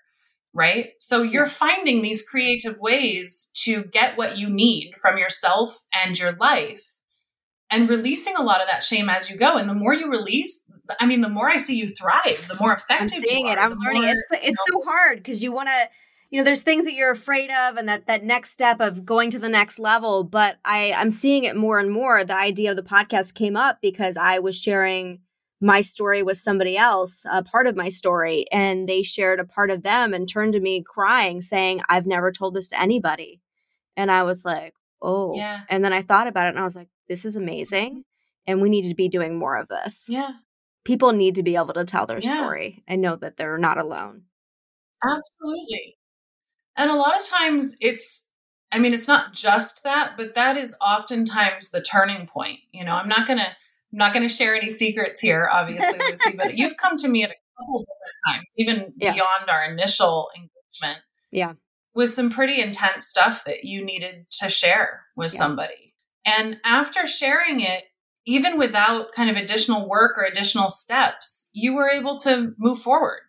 right? 0.54 0.90
So 0.98 1.22
you're 1.22 1.46
finding 1.46 2.02
these 2.02 2.26
creative 2.26 2.78
ways 2.80 3.50
to 3.64 3.84
get 3.84 4.16
what 4.16 4.38
you 4.38 4.48
need 4.48 4.92
from 5.00 5.18
yourself 5.18 5.84
and 5.92 6.18
your 6.18 6.32
life 6.32 6.92
and 7.70 7.88
releasing 7.88 8.36
a 8.36 8.42
lot 8.42 8.60
of 8.60 8.68
that 8.68 8.84
shame 8.84 9.08
as 9.08 9.30
you 9.30 9.36
go. 9.36 9.56
And 9.56 9.68
the 9.68 9.74
more 9.74 9.94
you 9.94 10.10
release, 10.10 10.70
I 11.00 11.06
mean, 11.06 11.22
the 11.22 11.28
more 11.28 11.48
I 11.48 11.56
see 11.56 11.76
you 11.76 11.88
thrive, 11.88 12.46
the 12.46 12.56
more 12.60 12.74
effective 12.74 13.16
I'm 13.16 13.24
seeing 13.24 13.48
it. 13.48 13.58
I'm 13.58 13.76
learning. 13.78 14.02
More, 14.02 14.10
it's 14.10 14.32
it's 14.32 14.60
know, 14.70 14.80
so 14.80 14.84
hard 14.84 15.18
because 15.18 15.42
you 15.42 15.52
want 15.52 15.68
to 15.68 15.88
you 16.32 16.38
know 16.38 16.44
there's 16.44 16.62
things 16.62 16.86
that 16.86 16.94
you're 16.94 17.10
afraid 17.10 17.50
of 17.50 17.76
and 17.76 17.88
that 17.88 18.06
that 18.06 18.24
next 18.24 18.50
step 18.50 18.80
of 18.80 19.04
going 19.04 19.30
to 19.30 19.38
the 19.38 19.48
next 19.48 19.78
level 19.78 20.24
but 20.24 20.56
i 20.64 20.92
i'm 20.96 21.10
seeing 21.10 21.44
it 21.44 21.54
more 21.54 21.78
and 21.78 21.92
more. 21.92 22.24
The 22.24 22.34
idea 22.34 22.70
of 22.70 22.76
the 22.76 22.82
podcast 22.82 23.34
came 23.34 23.56
up 23.56 23.78
because 23.80 24.16
i 24.16 24.40
was 24.40 24.58
sharing 24.58 25.20
my 25.60 25.82
story 25.82 26.24
with 26.24 26.38
somebody 26.38 26.76
else 26.76 27.24
a 27.30 27.44
part 27.44 27.68
of 27.68 27.76
my 27.76 27.88
story 27.88 28.46
and 28.50 28.88
they 28.88 29.04
shared 29.04 29.38
a 29.38 29.44
part 29.44 29.70
of 29.70 29.84
them 29.84 30.12
and 30.12 30.28
turned 30.28 30.54
to 30.54 30.60
me 30.60 30.82
crying 30.82 31.40
saying 31.40 31.82
i've 31.88 32.06
never 32.06 32.32
told 32.32 32.54
this 32.54 32.68
to 32.68 32.80
anybody. 32.80 33.40
And 33.96 34.10
i 34.10 34.24
was 34.24 34.44
like 34.44 34.74
oh. 35.02 35.36
Yeah. 35.36 35.60
and 35.68 35.84
then 35.84 35.92
i 35.92 36.02
thought 36.02 36.26
about 36.26 36.46
it 36.46 36.50
and 36.50 36.58
i 36.58 36.64
was 36.64 36.74
like 36.74 36.88
this 37.08 37.24
is 37.24 37.36
amazing 37.36 38.04
and 38.46 38.62
we 38.62 38.70
need 38.70 38.88
to 38.88 38.94
be 38.94 39.08
doing 39.08 39.38
more 39.38 39.56
of 39.56 39.68
this. 39.68 40.06
Yeah. 40.08 40.30
People 40.84 41.12
need 41.12 41.36
to 41.36 41.44
be 41.44 41.54
able 41.54 41.74
to 41.74 41.84
tell 41.84 42.06
their 42.06 42.18
yeah. 42.18 42.34
story 42.34 42.82
and 42.88 43.00
know 43.00 43.14
that 43.14 43.36
they're 43.36 43.58
not 43.58 43.78
alone. 43.78 44.22
Absolutely 45.04 45.96
and 46.76 46.90
a 46.90 46.96
lot 46.96 47.20
of 47.20 47.26
times 47.26 47.76
it's, 47.80 48.26
I 48.72 48.78
mean, 48.78 48.94
it's 48.94 49.08
not 49.08 49.34
just 49.34 49.84
that, 49.84 50.12
but 50.16 50.34
that 50.34 50.56
is 50.56 50.74
oftentimes 50.80 51.70
the 51.70 51.82
turning 51.82 52.26
point. 52.26 52.60
You 52.72 52.84
know, 52.84 52.92
I'm 52.92 53.08
not 53.08 53.26
going 53.26 53.38
to, 53.38 53.46
I'm 53.46 53.98
not 53.98 54.14
going 54.14 54.26
to 54.26 54.34
share 54.34 54.54
any 54.54 54.70
secrets 54.70 55.20
here, 55.20 55.48
obviously, 55.52 55.98
Lucie, 55.98 56.36
but 56.36 56.54
you've 56.56 56.76
come 56.76 56.96
to 56.98 57.08
me 57.08 57.24
at 57.24 57.30
a 57.30 57.34
couple 57.58 57.80
of 57.80 57.86
different 57.86 58.14
times, 58.28 58.46
even 58.56 58.92
yeah. 58.96 59.12
beyond 59.12 59.50
our 59.50 59.64
initial 59.64 60.30
engagement. 60.34 61.04
Yeah. 61.30 61.52
With 61.94 62.10
some 62.10 62.30
pretty 62.30 62.62
intense 62.62 63.06
stuff 63.06 63.44
that 63.44 63.64
you 63.64 63.84
needed 63.84 64.26
to 64.40 64.48
share 64.48 65.02
with 65.14 65.34
yeah. 65.34 65.38
somebody. 65.38 65.94
And 66.24 66.58
after 66.64 67.06
sharing 67.06 67.60
it, 67.60 67.84
even 68.24 68.56
without 68.56 69.12
kind 69.12 69.28
of 69.28 69.36
additional 69.36 69.88
work 69.88 70.16
or 70.16 70.24
additional 70.24 70.68
steps, 70.68 71.50
you 71.52 71.74
were 71.74 71.90
able 71.90 72.18
to 72.20 72.54
move 72.58 72.78
forward. 72.78 73.20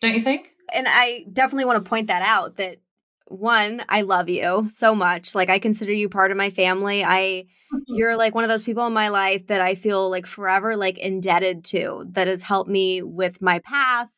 Don't 0.00 0.14
you 0.14 0.20
think? 0.20 0.53
And 0.72 0.86
I 0.88 1.24
definitely 1.32 1.66
want 1.66 1.84
to 1.84 1.88
point 1.88 2.08
that 2.08 2.22
out 2.22 2.56
that 2.56 2.78
one, 3.26 3.82
I 3.88 4.02
love 4.02 4.28
you 4.28 4.68
so 4.70 4.94
much. 4.94 5.34
Like 5.34 5.50
I 5.50 5.58
consider 5.58 5.92
you 5.92 6.08
part 6.08 6.30
of 6.30 6.36
my 6.36 6.50
family. 6.50 7.04
I 7.04 7.46
mm-hmm. 7.72 7.78
you're 7.86 8.16
like 8.16 8.34
one 8.34 8.44
of 8.44 8.50
those 8.50 8.64
people 8.64 8.86
in 8.86 8.92
my 8.92 9.08
life 9.08 9.46
that 9.46 9.60
I 9.60 9.74
feel 9.74 10.10
like 10.10 10.26
forever 10.26 10.76
like 10.76 10.98
indebted 10.98 11.64
to 11.66 12.06
that 12.10 12.28
has 12.28 12.42
helped 12.42 12.70
me 12.70 13.02
with 13.02 13.40
my 13.40 13.60
path 13.60 14.08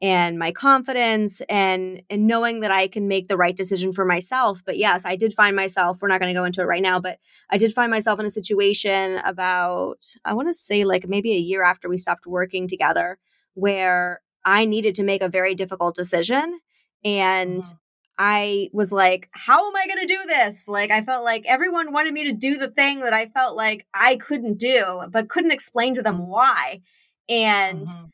and 0.00 0.38
my 0.38 0.52
confidence 0.52 1.40
and 1.48 2.02
and 2.10 2.26
knowing 2.26 2.60
that 2.60 2.70
I 2.70 2.88
can 2.88 3.08
make 3.08 3.28
the 3.28 3.36
right 3.36 3.56
decision 3.56 3.92
for 3.92 4.04
myself. 4.04 4.62
But 4.64 4.78
yes, 4.78 5.04
I 5.04 5.16
did 5.16 5.34
find 5.34 5.56
myself, 5.56 6.00
we're 6.00 6.08
not 6.08 6.20
going 6.20 6.32
to 6.32 6.38
go 6.38 6.44
into 6.44 6.60
it 6.60 6.66
right 6.66 6.82
now, 6.82 7.00
but 7.00 7.18
I 7.50 7.58
did 7.58 7.72
find 7.72 7.90
myself 7.90 8.20
in 8.20 8.26
a 8.26 8.30
situation 8.30 9.18
about 9.24 10.04
I 10.24 10.34
want 10.34 10.48
to 10.48 10.54
say 10.54 10.84
like 10.84 11.08
maybe 11.08 11.32
a 11.32 11.38
year 11.38 11.64
after 11.64 11.88
we 11.88 11.96
stopped 11.96 12.26
working 12.26 12.68
together 12.68 13.18
where 13.54 14.20
I 14.44 14.64
needed 14.64 14.94
to 14.96 15.02
make 15.02 15.22
a 15.22 15.28
very 15.28 15.54
difficult 15.54 15.94
decision 15.94 16.60
and 17.04 17.62
mm-hmm. 17.62 17.76
I 18.16 18.70
was 18.72 18.92
like, 18.92 19.28
how 19.32 19.68
am 19.68 19.76
I 19.76 19.86
going 19.86 20.06
to 20.06 20.14
do 20.14 20.24
this? 20.26 20.68
Like, 20.68 20.90
I 20.90 21.02
felt 21.02 21.24
like 21.24 21.44
everyone 21.46 21.92
wanted 21.92 22.14
me 22.14 22.24
to 22.24 22.32
do 22.32 22.56
the 22.56 22.68
thing 22.68 23.00
that 23.00 23.12
I 23.12 23.26
felt 23.26 23.56
like 23.56 23.86
I 23.92 24.16
couldn't 24.16 24.58
do, 24.58 25.02
but 25.10 25.28
couldn't 25.28 25.50
explain 25.50 25.94
to 25.94 26.02
them 26.02 26.28
why. 26.28 26.80
And 27.28 27.88
mm-hmm. 27.88 28.04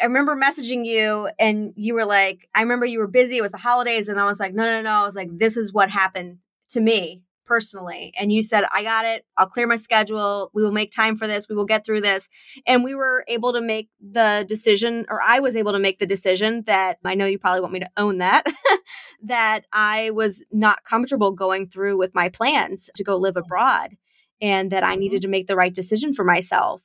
I 0.00 0.04
remember 0.04 0.36
messaging 0.36 0.84
you, 0.84 1.28
and 1.40 1.72
you 1.76 1.94
were 1.94 2.04
like, 2.04 2.48
I 2.54 2.62
remember 2.62 2.86
you 2.86 3.00
were 3.00 3.08
busy. 3.08 3.36
It 3.36 3.42
was 3.42 3.50
the 3.50 3.58
holidays. 3.58 4.08
And 4.08 4.20
I 4.20 4.24
was 4.24 4.38
like, 4.38 4.54
no, 4.54 4.64
no, 4.64 4.80
no. 4.80 5.02
I 5.02 5.04
was 5.04 5.16
like, 5.16 5.36
this 5.36 5.56
is 5.56 5.72
what 5.72 5.90
happened 5.90 6.38
to 6.70 6.80
me 6.80 7.22
personally. 7.44 8.12
And 8.18 8.32
you 8.32 8.42
said, 8.42 8.64
I 8.72 8.82
got 8.82 9.04
it. 9.04 9.24
I'll 9.36 9.46
clear 9.46 9.66
my 9.66 9.76
schedule. 9.76 10.50
We 10.54 10.62
will 10.62 10.72
make 10.72 10.92
time 10.92 11.16
for 11.16 11.26
this. 11.26 11.48
We 11.48 11.54
will 11.54 11.64
get 11.64 11.84
through 11.84 12.00
this. 12.00 12.28
And 12.66 12.84
we 12.84 12.94
were 12.94 13.24
able 13.28 13.52
to 13.52 13.60
make 13.60 13.88
the 14.00 14.44
decision, 14.48 15.06
or 15.08 15.20
I 15.22 15.40
was 15.40 15.56
able 15.56 15.72
to 15.72 15.78
make 15.78 15.98
the 15.98 16.06
decision 16.06 16.62
that 16.66 16.98
I 17.04 17.14
know 17.14 17.26
you 17.26 17.38
probably 17.38 17.60
want 17.60 17.72
me 17.72 17.80
to 17.80 17.90
own 17.96 18.18
that, 18.18 18.46
that 19.22 19.66
I 19.72 20.10
was 20.10 20.44
not 20.50 20.84
comfortable 20.84 21.32
going 21.32 21.68
through 21.68 21.96
with 21.96 22.14
my 22.14 22.28
plans 22.28 22.90
to 22.96 23.04
go 23.04 23.16
live 23.16 23.36
abroad 23.36 23.96
and 24.40 24.70
that 24.72 24.84
I 24.84 24.96
needed 24.96 25.16
mm-hmm. 25.16 25.22
to 25.22 25.28
make 25.28 25.46
the 25.46 25.56
right 25.56 25.74
decision 25.74 26.12
for 26.12 26.24
myself. 26.24 26.82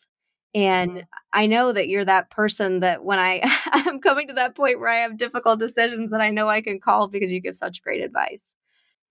And 0.54 0.92
mm-hmm. 0.92 1.02
I 1.34 1.48
know 1.48 1.72
that 1.72 1.90
you're 1.90 2.06
that 2.06 2.30
person 2.32 2.80
that 2.80 3.04
when 3.04 3.20
I 3.20 3.42
I 3.72 3.84
am 3.88 4.00
coming 4.00 4.28
to 4.30 4.34
that 4.36 4.56
point 4.56 4.80
where 4.80 4.90
I 4.90 4.98
have 4.98 5.18
difficult 5.18 5.60
decisions 5.60 6.12
that 6.12 6.22
I 6.22 6.30
know 6.30 6.48
I 6.48 6.62
can 6.62 6.80
call 6.80 7.08
because 7.08 7.32
you 7.32 7.42
give 7.42 7.58
such 7.58 7.82
great 7.82 8.02
advice. 8.02 8.56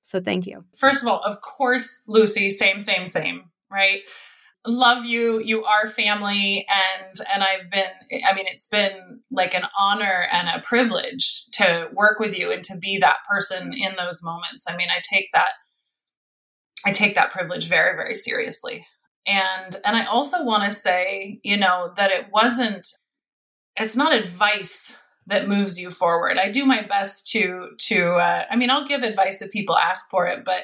So 0.07 0.21
thank 0.21 0.47
you. 0.47 0.65
First 0.79 1.03
of 1.03 1.09
all, 1.09 1.21
of 1.25 1.41
course, 1.41 2.05
Lucie, 2.07 2.49
same, 2.49 2.81
same, 2.81 3.07
same, 3.07 3.51
right? 3.69 4.03
Love 4.65 5.05
you. 5.05 5.41
You 5.41 5.65
are 5.65 5.89
family. 5.89 6.65
And, 6.71 7.17
and 7.35 7.43
I've 7.43 7.69
been, 7.73 7.91
I 8.25 8.33
mean, 8.33 8.45
it's 8.47 8.69
been 8.69 9.23
like 9.33 9.53
an 9.53 9.65
honor 9.77 10.29
and 10.31 10.49
a 10.49 10.63
privilege 10.63 11.47
to 11.55 11.89
work 11.93 12.21
with 12.21 12.39
you 12.39 12.53
and 12.53 12.63
to 12.67 12.79
be 12.79 12.99
that 13.01 13.17
person 13.29 13.75
in 13.75 13.97
those 13.99 14.23
moments. 14.23 14.67
I 14.69 14.77
mean, 14.77 14.91
I 14.97 15.01
take 15.13 15.31
that, 15.35 15.55
I 16.85 16.93
take 16.93 17.17
that 17.17 17.33
privilege 17.33 17.67
very, 17.69 17.97
very 17.97 18.15
seriously. 18.15 18.87
And, 19.27 19.77
and 19.85 19.97
I 19.97 20.05
also 20.05 20.45
want 20.45 20.63
to 20.63 20.71
say, 20.71 21.41
you 21.43 21.57
know, 21.57 21.93
that 21.97 22.13
it 22.13 22.27
wasn't, 22.33 22.87
it's 23.75 23.97
not 23.97 24.15
advice 24.15 24.97
that 25.27 25.49
moves 25.49 25.79
you 25.79 25.91
forward. 25.91 26.39
I 26.39 26.51
do 26.51 26.65
my 26.65 26.83
best 26.83 27.29
to 27.33 27.71
to 27.89 28.15
uh, 28.17 28.45
I 28.51 28.57
mean 28.57 28.71
I'll 28.71 28.87
give 28.87 29.03
advice 29.03 29.43
if 29.43 29.51
people 29.51 29.77
ask 29.77 30.09
for 30.11 30.27
it, 30.27 30.45
but 30.45 30.63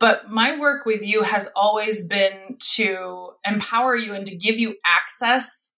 but 0.00 0.28
my 0.28 0.58
work 0.58 0.86
with 0.86 1.02
you 1.02 1.22
has 1.22 1.48
always 1.56 2.06
been 2.06 2.56
to 2.74 3.30
empower 3.44 3.96
you 3.96 4.14
and 4.14 4.26
to 4.26 4.36
give 4.36 4.58
you 4.58 4.76
access 4.86 5.72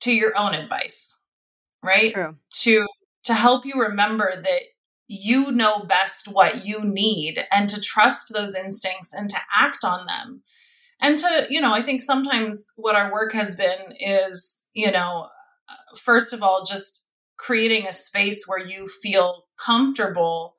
to 0.00 0.12
your 0.12 0.36
own 0.36 0.54
advice. 0.54 1.14
Right? 1.82 2.12
True. 2.12 2.36
To 2.62 2.86
to 3.24 3.34
help 3.34 3.64
you 3.66 3.74
remember 3.74 4.40
that 4.40 4.62
you 5.08 5.52
know 5.52 5.80
best 5.80 6.26
what 6.26 6.64
you 6.64 6.82
need 6.82 7.38
and 7.50 7.68
to 7.68 7.80
trust 7.80 8.32
those 8.32 8.54
instincts 8.54 9.12
and 9.12 9.28
to 9.30 9.36
act 9.54 9.84
on 9.84 10.06
them. 10.06 10.42
And 11.00 11.18
to, 11.18 11.46
you 11.50 11.60
know, 11.60 11.74
I 11.74 11.82
think 11.82 12.00
sometimes 12.00 12.68
what 12.76 12.94
our 12.94 13.12
work 13.12 13.32
has 13.32 13.56
been 13.56 13.94
is, 13.98 14.62
you 14.72 14.90
know, 14.90 15.28
first 15.96 16.32
of 16.32 16.42
all, 16.42 16.64
just 16.64 17.01
creating 17.42 17.88
a 17.88 17.92
space 17.92 18.44
where 18.46 18.64
you 18.64 18.86
feel 18.86 19.46
comfortable 19.58 20.54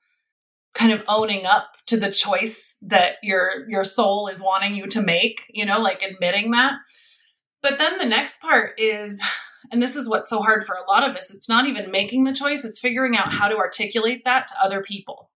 kind 0.74 0.92
of 0.92 1.02
owning 1.08 1.46
up 1.46 1.76
to 1.86 1.96
the 1.96 2.12
choice 2.12 2.78
that 2.82 3.16
your 3.24 3.66
your 3.70 3.86
soul 3.86 4.28
is 4.28 4.44
wanting 4.44 4.76
you 4.76 4.86
to 4.88 5.02
make 5.02 5.46
you 5.50 5.66
know 5.66 5.80
like 5.80 6.04
admitting 6.04 6.52
that. 6.52 6.76
But 7.62 7.78
then 7.78 8.00
the 8.00 8.06
next 8.06 8.42
part 8.42 8.78
is 8.78 9.24
and 9.72 9.82
this 9.82 9.96
is 9.96 10.10
what's 10.10 10.30
so 10.30 10.42
hard 10.42 10.66
for 10.66 10.76
a 10.76 10.92
lot 10.92 11.10
of 11.10 11.16
us 11.16 11.34
it's 11.34 11.48
not 11.48 11.68
even 11.68 11.90
making 11.90 12.26
the 12.26 12.34
choice 12.34 12.66
it's 12.66 12.80
figuring 12.80 13.16
out 13.16 13.34
how 13.34 13.48
to 13.48 13.56
articulate 13.56 14.26
that 14.26 14.50
to 14.50 14.56
other 14.62 14.82
people. 14.82 15.32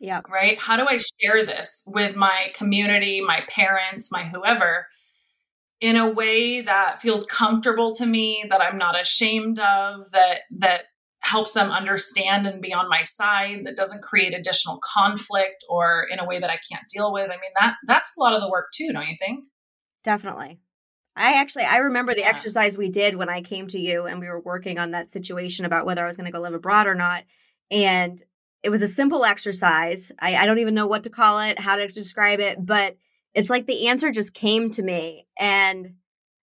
Yeah. 0.00 0.22
Right? 0.26 0.58
How 0.58 0.78
do 0.78 0.86
i 0.88 0.98
share 1.20 1.44
this 1.44 1.82
with 1.86 2.16
my 2.16 2.46
community 2.54 3.20
my 3.20 3.42
parents 3.46 4.10
my 4.10 4.24
whoever 4.24 4.86
in 5.80 5.96
a 5.96 6.10
way 6.10 6.60
that 6.60 7.00
feels 7.00 7.24
comfortable 7.26 7.94
to 7.94 8.06
me 8.06 8.44
that 8.50 8.60
i'm 8.60 8.78
not 8.78 9.00
ashamed 9.00 9.58
of 9.58 10.10
that 10.10 10.40
that 10.50 10.82
helps 11.20 11.52
them 11.52 11.70
understand 11.70 12.46
and 12.46 12.62
be 12.62 12.72
on 12.72 12.88
my 12.88 13.02
side 13.02 13.62
that 13.64 13.76
doesn't 13.76 14.02
create 14.02 14.34
additional 14.34 14.80
conflict 14.82 15.64
or 15.68 16.06
in 16.10 16.20
a 16.20 16.24
way 16.24 16.38
that 16.38 16.50
i 16.50 16.58
can't 16.70 16.86
deal 16.92 17.12
with. 17.12 17.24
I 17.24 17.34
mean 17.34 17.50
that 17.60 17.76
that's 17.86 18.10
a 18.16 18.20
lot 18.20 18.34
of 18.34 18.40
the 18.40 18.50
work 18.50 18.68
too 18.72 18.92
don't 18.92 19.06
you 19.06 19.16
think? 19.18 19.44
Definitely. 20.04 20.60
I 21.16 21.34
actually 21.34 21.64
i 21.64 21.78
remember 21.78 22.14
the 22.14 22.20
yeah. 22.20 22.28
exercise 22.28 22.78
we 22.78 22.88
did 22.88 23.16
when 23.16 23.28
i 23.28 23.42
came 23.42 23.66
to 23.68 23.78
you 23.78 24.06
and 24.06 24.20
we 24.20 24.28
were 24.28 24.40
working 24.40 24.78
on 24.78 24.92
that 24.92 25.10
situation 25.10 25.64
about 25.64 25.86
whether 25.86 26.04
i 26.04 26.06
was 26.06 26.16
going 26.16 26.26
to 26.26 26.32
go 26.32 26.40
live 26.40 26.54
abroad 26.54 26.86
or 26.86 26.94
not. 26.94 27.24
And 27.70 28.22
it 28.62 28.70
was 28.70 28.82
a 28.82 28.88
simple 28.88 29.24
exercise. 29.24 30.10
I, 30.18 30.36
I 30.36 30.46
don't 30.46 30.58
even 30.58 30.74
know 30.74 30.86
what 30.86 31.04
to 31.04 31.10
call 31.10 31.40
it 31.40 31.58
how 31.58 31.76
to 31.76 31.86
describe 31.88 32.40
it 32.40 32.64
but 32.64 32.96
it's 33.34 33.50
like 33.50 33.66
the 33.66 33.88
answer 33.88 34.10
just 34.10 34.34
came 34.34 34.70
to 34.70 34.82
me 34.82 35.26
and 35.38 35.94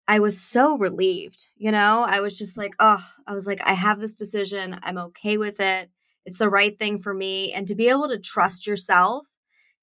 I 0.08 0.18
was 0.18 0.40
so 0.40 0.76
relieved, 0.76 1.48
you 1.56 1.70
know? 1.70 2.04
I 2.06 2.20
was 2.20 2.36
just 2.36 2.58
like, 2.58 2.74
oh, 2.80 3.04
I 3.26 3.32
was 3.32 3.46
like, 3.46 3.60
I 3.64 3.72
have 3.72 4.00
this 4.00 4.16
decision. 4.16 4.78
I'm 4.82 4.98
okay 4.98 5.36
with 5.36 5.60
it. 5.60 5.90
It's 6.26 6.38
the 6.38 6.50
right 6.50 6.76
thing 6.78 6.98
for 6.98 7.14
me. 7.14 7.52
And 7.52 7.66
to 7.68 7.74
be 7.74 7.88
able 7.88 8.08
to 8.08 8.18
trust 8.18 8.66
yourself 8.66 9.26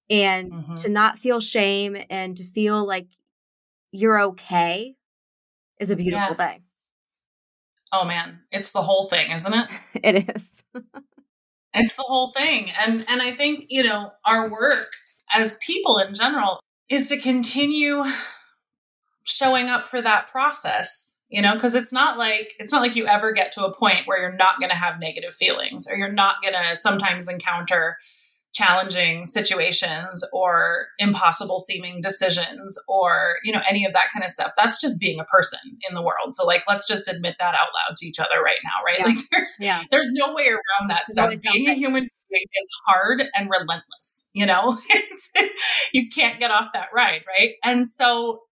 and 0.10 0.52
mm-hmm. 0.52 0.76
to 0.76 0.90
not 0.90 1.20
feel 1.20 1.40
shame 1.40 1.98
and 2.10 2.36
to 2.38 2.44
feel 2.44 2.86
like 2.86 3.08
you're 3.92 4.22
okay 4.22 4.96
is 5.80 5.90
a 5.90 5.96
beautiful 5.96 6.36
yeah. 6.38 6.52
thing. 6.52 6.64
Oh 7.92 8.06
man, 8.06 8.42
it's 8.52 8.72
the 8.72 8.84
whole 8.84 9.08
thing, 9.08 9.32
isn't 9.32 9.54
it? 9.54 9.70
it 10.04 10.36
is. 10.36 10.64
it's 11.74 11.96
the 11.96 12.04
whole 12.04 12.32
thing. 12.34 12.72
And 12.72 13.04
and 13.08 13.22
I 13.22 13.32
think, 13.32 13.66
you 13.70 13.84
know, 13.84 14.12
our 14.26 14.50
work 14.50 14.92
as 15.34 15.58
people 15.66 15.98
in 15.98 16.14
general 16.14 16.60
is 16.90 17.08
to 17.10 17.18
continue 17.18 18.04
showing 19.24 19.68
up 19.68 19.88
for 19.88 20.02
that 20.02 20.28
process 20.28 21.16
you 21.30 21.42
know 21.42 21.54
because 21.54 21.76
it's 21.76 21.94
not 21.94 22.18
like 22.18 22.54
it's 22.60 22.72
not 22.72 22.82
like 22.82 22.96
you 22.96 23.06
ever 23.08 23.32
get 23.32 23.52
to 23.52 23.66
a 23.66 23.74
point 23.74 24.06
where 24.06 24.20
you're 24.20 24.36
not 24.36 24.60
going 24.60 24.72
to 24.72 24.76
have 24.76 25.00
negative 25.00 25.34
feelings 25.34 25.88
or 25.90 25.96
you're 25.96 26.12
not 26.12 26.42
going 26.42 26.54
to 26.54 26.76
sometimes 26.76 27.28
encounter 27.28 27.98
challenging 28.52 29.26
situations 29.26 30.26
or 30.34 30.88
impossible 30.98 31.60
seeming 31.60 32.02
decisions 32.02 32.76
or 32.88 33.36
you 33.44 33.54
know 33.54 33.62
any 33.70 33.86
of 33.86 33.94
that 33.94 34.06
kind 34.12 34.26
of 34.26 34.32
stuff 34.32 34.52
that's 34.58 34.82
just 34.82 35.00
being 35.00 35.20
a 35.20 35.24
person 35.26 35.60
in 35.88 35.94
the 35.94 36.02
world 36.02 36.34
so 36.34 36.44
like 36.46 36.64
let's 36.68 36.88
just 36.88 37.08
admit 37.08 37.36
that 37.38 37.54
out 37.54 37.70
loud 37.76 37.96
to 37.96 38.08
each 38.08 38.18
other 38.18 38.42
right 38.44 38.58
now 38.64 38.84
right 38.84 39.00
yeah. 39.00 39.06
like 39.06 39.30
there's 39.32 39.56
yeah. 39.60 39.84
there's 39.92 40.10
no 40.14 40.34
way 40.34 40.48
around 40.48 40.90
that 40.90 41.08
stuff 41.08 41.30
being 41.30 41.40
something. 41.40 41.70
a 41.70 41.74
human 41.76 42.10
is 42.32 42.70
hard 42.86 43.24
and 43.36 43.50
relentless 43.50 44.30
you 44.34 44.46
know? 44.46 44.78
You 45.92 46.08
can't 46.10 46.40
get 46.40 46.52
off 46.52 46.72
that 46.74 46.90
ride 46.94 47.24
right? 47.28 47.56
And 47.64 47.88
so 47.88 48.44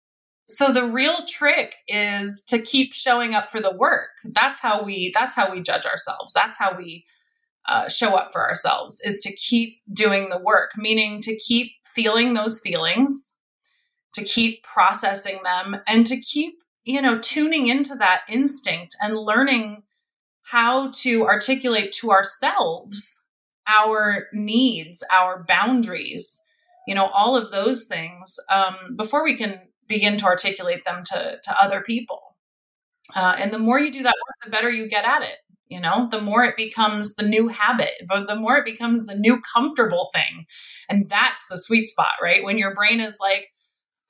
so 0.49 0.73
the 0.73 0.85
real 0.85 1.27
trick 1.27 1.75
is 1.89 2.45
to 2.49 2.59
keep 2.61 2.95
showing 2.95 3.35
up 3.35 3.51
for 3.51 3.61
the 3.61 3.75
work. 3.75 4.11
That's 4.25 4.61
how 4.61 4.83
we 4.83 5.11
that's 5.15 5.35
how 5.35 5.51
we 5.51 5.61
judge 5.61 5.85
ourselves. 5.85 6.33
That's 6.33 6.57
how 6.59 6.77
we 6.77 7.05
uh, 7.69 7.89
show 7.89 8.15
up 8.15 8.33
for 8.33 8.47
ourselves 8.47 9.01
is 9.05 9.21
to 9.21 9.33
keep 9.35 9.81
doing 9.93 10.31
the 10.31 10.39
work 10.39 10.73
meaning 10.77 11.21
to 11.21 11.37
keep 11.37 11.73
feeling 11.85 12.35
those 12.35 12.61
feelings 12.61 13.33
to 14.15 14.23
keep 14.23 14.62
processing 14.62 15.41
them 15.43 15.81
and 15.87 16.07
to 16.07 16.17
keep 16.17 16.55
you 16.85 17.03
know 17.03 17.19
tuning 17.19 17.67
into 17.67 17.94
that 17.96 18.21
instinct 18.29 18.94
and 19.00 19.19
learning 19.19 19.83
how 20.42 20.92
to 20.92 21.25
articulate 21.27 21.92
to 21.92 22.13
ourselves 22.13 23.15
our 23.69 24.27
needs 24.33 25.02
our 25.12 25.44
boundaries 25.46 26.40
you 26.87 26.94
know 26.94 27.06
all 27.06 27.37
of 27.37 27.50
those 27.50 27.87
things 27.87 28.37
um, 28.52 28.96
before 28.96 29.25
we 29.25 29.37
can 29.37 29.60
begin 29.88 30.19
to 30.19 30.25
articulate 30.25 30.85
them 30.85 31.02
to, 31.04 31.37
to 31.42 31.62
other 31.62 31.83
people. 31.83 32.21
Uh, 33.14 33.37
and 33.38 33.52
the 33.52 33.58
more 33.58 33.79
you 33.79 33.92
do 33.92 34.02
that 34.02 34.14
work, 34.14 34.44
the 34.44 34.50
better 34.50 34.71
you 34.71 34.88
get 34.88 35.04
at 35.04 35.23
it. 35.23 35.37
You 35.69 35.81
know, 35.81 36.08
the 36.10 36.21
more 36.21 36.44
it 36.44 36.56
becomes 36.56 37.14
the 37.14 37.27
new 37.27 37.48
habit, 37.48 37.90
but 38.08 38.29
the 38.29 38.37
more 38.37 38.56
it 38.56 38.64
becomes 38.64 39.06
the 39.06 39.17
new 39.17 39.40
comfortable 39.52 40.08
thing. 40.14 40.46
And 40.88 41.08
that's 41.08 41.48
the 41.48 41.58
sweet 41.58 41.88
spot, 41.88 42.12
right? 42.23 42.44
When 42.44 42.56
your 42.56 42.73
brain 42.73 43.00
is 43.00 43.17
like, 43.21 43.48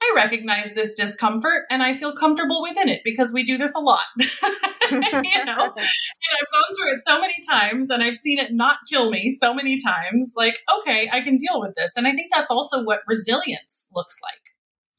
I 0.03 0.13
recognize 0.15 0.75
this 0.75 0.95
discomfort 0.95 1.65
and 1.71 1.83
I 1.83 1.95
feel 1.95 2.13
comfortable 2.13 2.63
within 2.63 2.89
it 2.89 3.01
because 3.03 3.33
we 3.33 3.45
do 3.45 3.57
this 3.57 3.75
a 3.75 3.81
lot. 3.81 4.05
you 4.19 4.27
know, 4.29 4.37
and 4.91 5.45
I've 5.45 6.53
gone 6.53 6.77
through 6.77 6.93
it 6.93 7.01
so 7.05 7.21
many 7.21 7.37
times 7.49 7.91
and 7.91 8.03
I've 8.03 8.17
seen 8.17 8.39
it 8.39 8.53
not 8.53 8.77
kill 8.91 9.11
me 9.11 9.31
so 9.31 9.55
many 9.55 9.79
times. 9.81 10.35
Like, 10.37 10.59
okay, 10.81 11.09
I 11.11 11.21
can 11.21 11.37
deal 11.37 11.61
with 11.61 11.75
this. 11.77 11.97
And 11.97 12.07
I 12.07 12.13
think 12.13 12.29
that's 12.33 12.51
also 12.51 12.85
what 12.85 13.01
resilience 13.07 13.89
looks 13.95 14.17
like, 14.23 14.43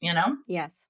you 0.00 0.12
know? 0.12 0.36
Yes. 0.46 0.86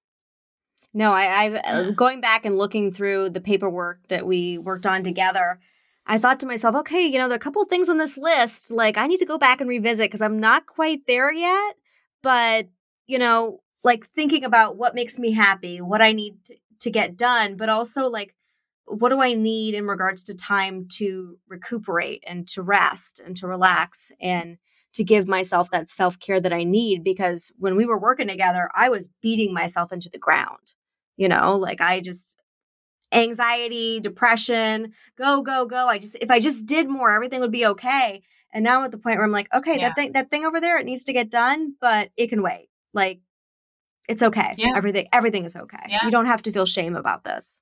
No, 0.95 1.13
I, 1.13 1.27
I've 1.27 1.55
uh, 1.65 1.91
going 1.91 2.21
back 2.21 2.47
and 2.47 2.57
looking 2.57 2.91
through 2.91 3.31
the 3.31 3.41
paperwork 3.41 4.01
that 4.09 4.27
we 4.27 4.59
worked 4.59 4.87
on 4.87 5.03
together. 5.03 5.61
I 6.07 6.17
thought 6.17 6.41
to 6.41 6.47
myself, 6.47 6.75
okay, 6.77 7.07
you 7.07 7.19
know, 7.19 7.29
there 7.29 7.35
are 7.35 7.37
a 7.37 7.41
couple 7.41 7.61
of 7.61 7.69
things 7.69 7.91
on 7.91 7.99
this 7.99 8.17
list. 8.17 8.71
Like, 8.71 8.97
I 8.97 9.07
need 9.07 9.19
to 9.19 9.27
go 9.27 9.37
back 9.37 9.61
and 9.61 9.69
revisit 9.69 10.07
because 10.07 10.23
I'm 10.23 10.41
not 10.41 10.67
quite 10.67 11.01
there 11.07 11.31
yet. 11.31 11.75
But, 12.23 12.69
you 13.07 13.19
know, 13.19 13.61
like 13.85 14.09
thinking 14.11 14.45
about 14.45 14.77
what 14.77 14.95
makes 14.95 15.19
me 15.19 15.33
happy, 15.33 15.81
what 15.81 16.03
I 16.03 16.13
need 16.13 16.45
to, 16.45 16.57
to 16.81 16.91
get 16.91 17.17
done, 17.17 17.57
but 17.57 17.69
also 17.69 18.09
like 18.09 18.35
what 18.91 19.11
do 19.11 19.21
I 19.21 19.35
need 19.35 19.75
in 19.75 19.87
regards 19.87 20.25
to 20.25 20.35
time 20.35 20.87
to 20.93 21.39
recuperate 21.49 22.25
and 22.27 22.49
to 22.49 22.63
rest 22.63 23.21
and 23.25 23.37
to 23.37 23.47
relax 23.47 24.11
and 24.21 24.59
to 24.95 25.05
give 25.05 25.29
myself 25.29 25.71
that 25.71 25.91
self 25.91 26.19
care 26.19 26.41
that 26.41 26.53
I 26.53 26.65
need. 26.65 27.05
Because 27.05 27.53
when 27.59 27.77
we 27.77 27.87
were 27.87 27.99
working 27.99 28.29
together, 28.29 28.71
I 28.75 28.89
was 28.89 29.09
beating 29.21 29.53
myself 29.53 29.93
into 29.93 30.09
the 30.09 30.19
ground. 30.19 30.75
You 31.17 31.29
know, 31.29 31.57
like 31.57 31.81
I 31.81 32.01
just, 32.01 32.37
anxiety, 33.13 34.01
depression, 34.01 34.93
go, 35.17 35.43
go, 35.43 35.67
go. 35.67 35.89
I 35.89 35.99
just, 35.99 36.17
if 36.21 36.31
I 36.31 36.39
just 36.39 36.65
did 36.65 36.89
more, 36.89 37.13
everything 37.13 37.41
would 37.41 37.53
be 37.53 37.67
okay. 37.67 38.23
And 38.53 38.65
now 38.65 38.79
I'm 38.79 38.85
at 38.85 38.93
the 38.93 38.99
point 38.99 39.17
where 39.17 39.25
I'm 39.25 39.33
like, 39.33 39.53
okay, 39.53 39.77
yeah. 39.77 39.89
that 39.89 39.97
thing, 39.97 40.13
that 40.13 40.31
thing 40.31 40.45
over 40.45 40.61
there, 40.61 40.79
it 40.79 40.87
needs 40.87 41.05
to 41.05 41.13
get 41.13 41.31
done, 41.31 41.75
but 41.81 42.11
it 42.17 42.29
can 42.29 42.43
wait. 42.43 42.69
Like 42.95 43.21
it's 44.09 44.23
okay. 44.23 44.55
Yeah. 44.57 44.73
Everything 44.77 45.07
everything 45.13 45.45
is 45.45 45.55
okay. 45.55 45.85
Yeah. 45.89 46.05
You 46.05 46.11
don't 46.11 46.27
have 46.27 46.43
to 46.43 46.53
feel 46.53 46.67
shame 46.67 46.97
about 46.97 47.25
this. 47.25 47.61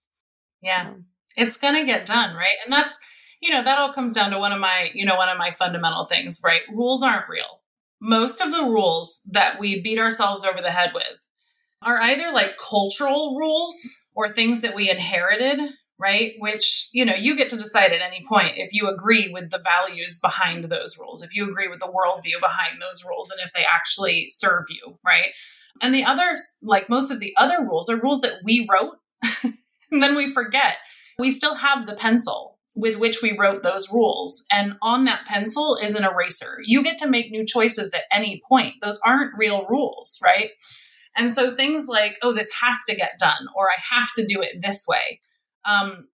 Yeah. 0.62 0.94
It's 1.36 1.56
going 1.58 1.74
to 1.74 1.84
get 1.84 2.06
done, 2.06 2.34
right? 2.34 2.56
And 2.64 2.72
that's 2.72 2.98
you 3.40 3.50
know, 3.50 3.62
that 3.62 3.78
all 3.78 3.92
comes 3.92 4.12
down 4.12 4.30
to 4.30 4.38
one 4.38 4.52
of 4.52 4.60
my, 4.60 4.90
you 4.94 5.04
know, 5.04 5.16
one 5.16 5.28
of 5.28 5.38
my 5.38 5.50
fundamental 5.50 6.06
things, 6.06 6.40
right? 6.44 6.62
Rules 6.72 7.02
aren't 7.02 7.28
real. 7.28 7.60
Most 8.00 8.40
of 8.40 8.52
the 8.52 8.64
rules 8.64 9.28
that 9.32 9.58
we 9.58 9.80
beat 9.82 9.98
ourselves 9.98 10.44
over 10.44 10.60
the 10.60 10.70
head 10.70 10.90
with 10.94 11.28
are 11.82 12.00
either 12.00 12.32
like 12.32 12.56
cultural 12.56 13.36
rules 13.36 13.96
or 14.14 14.32
things 14.32 14.62
that 14.62 14.74
we 14.74 14.90
inherited, 14.90 15.60
right? 15.98 16.32
Which, 16.38 16.88
you 16.92 17.04
know, 17.04 17.14
you 17.14 17.36
get 17.36 17.50
to 17.50 17.56
decide 17.56 17.92
at 17.92 18.02
any 18.02 18.24
point 18.28 18.54
if 18.56 18.72
you 18.72 18.88
agree 18.88 19.30
with 19.32 19.50
the 19.50 19.62
values 19.62 20.18
behind 20.18 20.64
those 20.64 20.98
rules, 20.98 21.22
if 21.22 21.34
you 21.34 21.48
agree 21.48 21.68
with 21.68 21.80
the 21.80 21.86
worldview 21.86 22.40
behind 22.40 22.80
those 22.80 23.04
rules, 23.06 23.30
and 23.30 23.40
if 23.44 23.52
they 23.52 23.64
actually 23.64 24.28
serve 24.30 24.64
you, 24.68 24.98
right? 25.04 25.30
And 25.82 25.94
the 25.94 26.04
others, 26.04 26.40
like 26.62 26.88
most 26.88 27.10
of 27.10 27.20
the 27.20 27.34
other 27.36 27.62
rules, 27.62 27.88
are 27.88 28.00
rules 28.00 28.20
that 28.20 28.40
we 28.44 28.68
wrote 28.70 28.96
and 29.90 30.02
then 30.02 30.14
we 30.14 30.30
forget. 30.30 30.76
We 31.18 31.30
still 31.30 31.54
have 31.54 31.86
the 31.86 31.94
pencil 31.94 32.58
with 32.74 32.96
which 32.96 33.22
we 33.22 33.36
wrote 33.36 33.62
those 33.62 33.90
rules. 33.90 34.44
And 34.52 34.74
on 34.82 35.04
that 35.06 35.24
pencil 35.26 35.76
is 35.76 35.94
an 35.94 36.04
eraser. 36.04 36.58
You 36.64 36.82
get 36.82 36.98
to 36.98 37.08
make 37.08 37.30
new 37.30 37.46
choices 37.46 37.94
at 37.94 38.04
any 38.12 38.42
point. 38.46 38.74
Those 38.82 39.00
aren't 39.04 39.36
real 39.36 39.64
rules, 39.66 40.18
right? 40.22 40.50
And 41.16 41.32
so 41.32 41.56
things 41.56 41.88
like, 41.88 42.18
oh, 42.22 42.32
this 42.32 42.50
has 42.60 42.76
to 42.88 42.94
get 42.94 43.18
done, 43.18 43.48
or 43.56 43.68
I 43.70 43.96
have 43.96 44.12
to 44.16 44.26
do 44.26 44.42
it 44.42 44.60
this 44.60 44.84
way. 44.86 45.20
Um, 45.64 46.08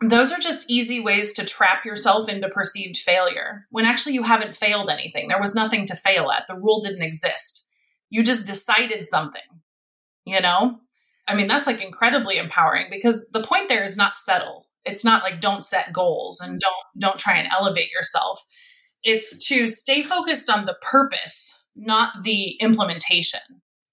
those 0.00 0.32
are 0.32 0.40
just 0.40 0.68
easy 0.68 0.98
ways 0.98 1.32
to 1.34 1.44
trap 1.44 1.84
yourself 1.84 2.28
into 2.28 2.48
perceived 2.48 2.96
failure 2.96 3.66
when 3.70 3.84
actually 3.84 4.14
you 4.14 4.24
haven't 4.24 4.56
failed 4.56 4.90
anything. 4.90 5.28
There 5.28 5.40
was 5.40 5.54
nothing 5.54 5.86
to 5.86 5.96
fail 5.96 6.32
at. 6.32 6.46
The 6.48 6.58
rule 6.58 6.82
didn't 6.82 7.02
exist. 7.02 7.61
You 8.12 8.22
just 8.22 8.44
decided 8.44 9.06
something, 9.06 9.40
you 10.26 10.38
know? 10.38 10.80
I 11.26 11.34
mean, 11.34 11.46
that's 11.46 11.66
like 11.66 11.80
incredibly 11.80 12.36
empowering 12.36 12.88
because 12.90 13.26
the 13.32 13.42
point 13.42 13.70
there 13.70 13.82
is 13.82 13.96
not 13.96 14.14
settle. 14.14 14.66
It's 14.84 15.02
not 15.02 15.22
like 15.22 15.40
don't 15.40 15.64
set 15.64 15.94
goals 15.94 16.38
and 16.38 16.52
mm-hmm. 16.52 16.58
don't 16.58 17.00
don't 17.00 17.18
try 17.18 17.38
and 17.38 17.48
elevate 17.50 17.90
yourself. 17.90 18.44
It's 19.02 19.48
to 19.48 19.66
stay 19.66 20.02
focused 20.02 20.50
on 20.50 20.66
the 20.66 20.76
purpose, 20.82 21.54
not 21.74 22.22
the 22.22 22.50
implementation. 22.60 23.40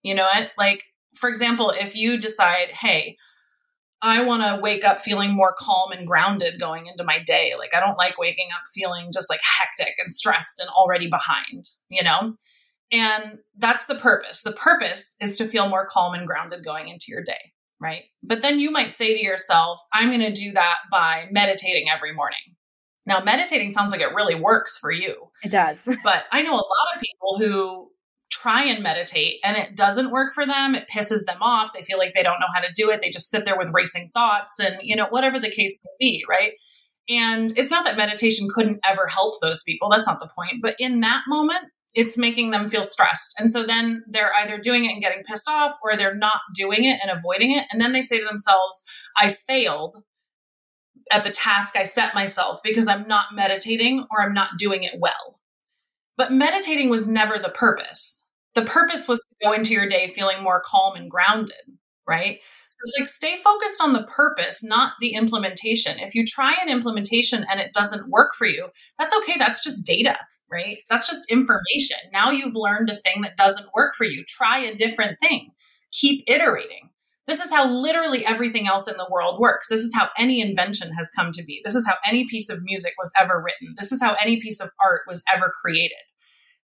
You 0.04 0.16
know 0.16 0.26
what? 0.26 0.52
Like 0.58 0.84
for 1.16 1.30
example, 1.30 1.70
if 1.70 1.96
you 1.96 2.20
decide, 2.20 2.72
"Hey, 2.72 3.16
I 4.02 4.22
want 4.24 4.44
to 4.44 4.62
wake 4.62 4.84
up 4.84 5.00
feeling 5.00 5.32
more 5.32 5.56
calm 5.58 5.94
and 5.94 6.06
grounded 6.06 6.60
going 6.60 6.88
into 6.88 7.06
my 7.06 7.20
day. 7.20 7.54
Like, 7.58 7.74
I 7.74 7.80
don't 7.80 7.98
like 7.98 8.18
waking 8.18 8.50
up 8.54 8.64
feeling 8.74 9.12
just 9.14 9.30
like 9.30 9.42
hectic 9.42 9.96
and 9.98 10.12
stressed 10.12 10.60
and 10.60 10.70
already 10.70 11.10
behind, 11.10 11.70
you 11.90 12.04
know? 12.04 12.34
And 12.92 13.40
that's 13.58 13.86
the 13.86 13.96
purpose. 13.96 14.42
The 14.42 14.52
purpose 14.52 15.16
is 15.22 15.38
to 15.38 15.48
feel 15.48 15.70
more 15.70 15.86
calm 15.86 16.14
and 16.14 16.26
grounded 16.26 16.64
going 16.64 16.90
into 16.90 17.06
your 17.10 17.24
day, 17.24 17.54
right? 17.80 18.04
But 18.24 18.42
then 18.42 18.60
you 18.60 18.72
might 18.72 18.92
say 18.92 19.16
to 19.16 19.24
yourself, 19.24 19.80
I'm 19.94 20.10
going 20.10 20.20
to 20.22 20.34
do 20.34 20.52
that 20.54 20.78
by 20.92 21.26
meditating 21.32 21.88
every 21.94 22.14
morning. 22.14 22.40
Now, 23.06 23.22
meditating 23.22 23.72
sounds 23.72 23.92
like 23.92 24.02
it 24.02 24.14
really 24.14 24.36
works 24.36 24.78
for 24.78 24.92
you. 24.92 25.30
It 25.44 25.52
does. 25.52 25.88
but 26.04 26.24
I 26.32 26.42
know 26.42 26.54
a 26.54 26.56
lot 26.56 26.96
of 26.96 27.02
people 27.02 27.40
who 27.40 27.90
try 28.32 28.64
and 28.64 28.84
meditate 28.84 29.40
and 29.44 29.58
it 29.58 29.76
doesn't 29.76 30.12
work 30.12 30.34
for 30.34 30.46
them. 30.46 30.76
It 30.76 30.88
pisses 30.94 31.26
them 31.26 31.42
off. 31.42 31.74
They 31.74 31.84
feel 31.84 31.98
like 31.98 32.14
they 32.14 32.24
don't 32.24 32.40
know 32.40 32.48
how 32.54 32.62
to 32.62 32.72
do 32.76 32.90
it. 32.90 33.02
They 33.02 33.10
just 33.10 33.30
sit 33.30 33.46
there 33.46 33.58
with 33.58 33.72
racing 33.74 34.12
thoughts 34.14 34.60
and, 34.60 34.76
you 34.82 34.96
know, 34.96 35.08
whatever 35.10 35.40
the 35.40 35.50
case 35.50 35.80
may 35.84 36.06
be, 36.06 36.24
right? 36.30 36.54
And 37.10 37.52
it's 37.58 37.72
not 37.72 37.86
that 37.86 37.98
meditation 37.98 38.48
couldn't 38.54 38.80
ever 38.88 39.08
help 39.08 39.36
those 39.42 39.64
people. 39.64 39.90
That's 39.90 40.06
not 40.06 40.20
the 40.20 40.30
point. 40.30 40.62
But 40.62 40.76
in 40.78 41.00
that 41.00 41.24
moment, 41.28 41.66
it's 41.94 42.18
making 42.18 42.52
them 42.52 42.70
feel 42.70 42.84
stressed. 42.84 43.34
And 43.40 43.50
so 43.50 43.66
then 43.66 44.04
they're 44.08 44.34
either 44.36 44.58
doing 44.58 44.86
it 44.86 44.92
and 44.94 45.02
getting 45.02 45.24
pissed 45.24 45.48
off 45.48 45.76
or 45.84 45.96
they're 45.96 46.16
not 46.16 46.42
doing 46.54 46.84
it 46.84 47.00
and 47.02 47.12
avoiding 47.12 47.52
it. 47.52 47.66
And 47.72 47.82
then 47.82 47.94
they 47.94 48.02
say 48.02 48.20
to 48.20 48.26
themselves, 48.26 48.84
I 49.18 49.30
failed 49.30 49.98
at 51.12 51.24
the 51.24 51.32
task 51.32 51.76
I 51.76 51.84
set 51.84 52.14
myself 52.14 52.60
because 52.64 52.88
I'm 52.88 53.08
not 53.08 53.34
meditating 53.34 54.06
or 54.12 54.22
I'm 54.22 54.34
not 54.34 54.58
doing 54.60 54.84
it 54.84 55.00
well. 55.00 55.40
But 56.18 56.32
meditating 56.32 56.90
was 56.90 57.08
never 57.08 57.40
the 57.40 57.50
purpose. 57.50 58.22
The 58.54 58.64
purpose 58.64 59.08
was 59.08 59.20
to 59.20 59.48
go 59.48 59.54
into 59.54 59.74
your 59.74 59.90
day 59.90 60.08
feeling 60.08 60.44
more 60.44 60.62
calm 60.64 60.96
and 60.96 61.10
grounded, 61.10 61.56
right? 62.08 62.40
So 62.70 62.78
it's 62.84 63.00
like 63.00 63.08
stay 63.08 63.42
focused 63.44 63.82
on 63.82 63.94
the 63.94 64.04
purpose, 64.04 64.64
not 64.64 64.94
the 65.02 65.14
implementation. 65.14 65.98
If 66.00 66.14
you 66.14 66.26
try 66.26 66.56
an 66.62 66.70
implementation 66.70 67.46
and 67.50 67.60
it 67.60 67.74
doesn't 67.74 68.10
work 68.10 68.36
for 68.38 68.46
you, 68.46 68.70
that's 69.00 69.16
okay. 69.18 69.38
That's 69.38 69.64
just 69.64 69.86
data 69.86 70.18
right? 70.52 70.78
That's 70.90 71.08
just 71.08 71.30
information. 71.30 71.98
Now 72.12 72.32
you've 72.32 72.56
learned 72.56 72.90
a 72.90 72.98
thing 72.98 73.22
that 73.22 73.38
doesn't 73.38 73.74
work 73.76 73.96
for 73.96 74.06
you. 74.06 74.24
Try 74.28 74.60
a 74.60 74.76
different 74.76 75.18
thing. 75.22 75.52
Keep 75.92 76.24
iterating. 76.28 76.90
This 77.28 77.42
is 77.42 77.52
how 77.52 77.70
literally 77.70 78.26
everything 78.26 78.68
else 78.68 78.88
in 78.88 78.98
the 78.98 79.08
world 79.10 79.40
works. 79.40 79.68
This 79.70 79.82
is 79.82 79.94
how 79.94 80.10
any 80.18 80.42
invention 80.42 80.92
has 80.94 81.12
come 81.16 81.32
to 81.34 81.44
be. 81.44 81.62
This 81.64 81.76
is 81.76 81.86
how 81.86 81.94
any 82.04 82.28
piece 82.28 82.50
of 82.50 82.64
music 82.64 82.94
was 82.98 83.12
ever 83.22 83.40
written. 83.40 83.76
This 83.78 83.92
is 83.92 84.02
how 84.02 84.16
any 84.16 84.42
piece 84.42 84.60
of 84.60 84.72
art 84.84 85.02
was 85.08 85.24
ever 85.32 85.52
created. 85.62 85.98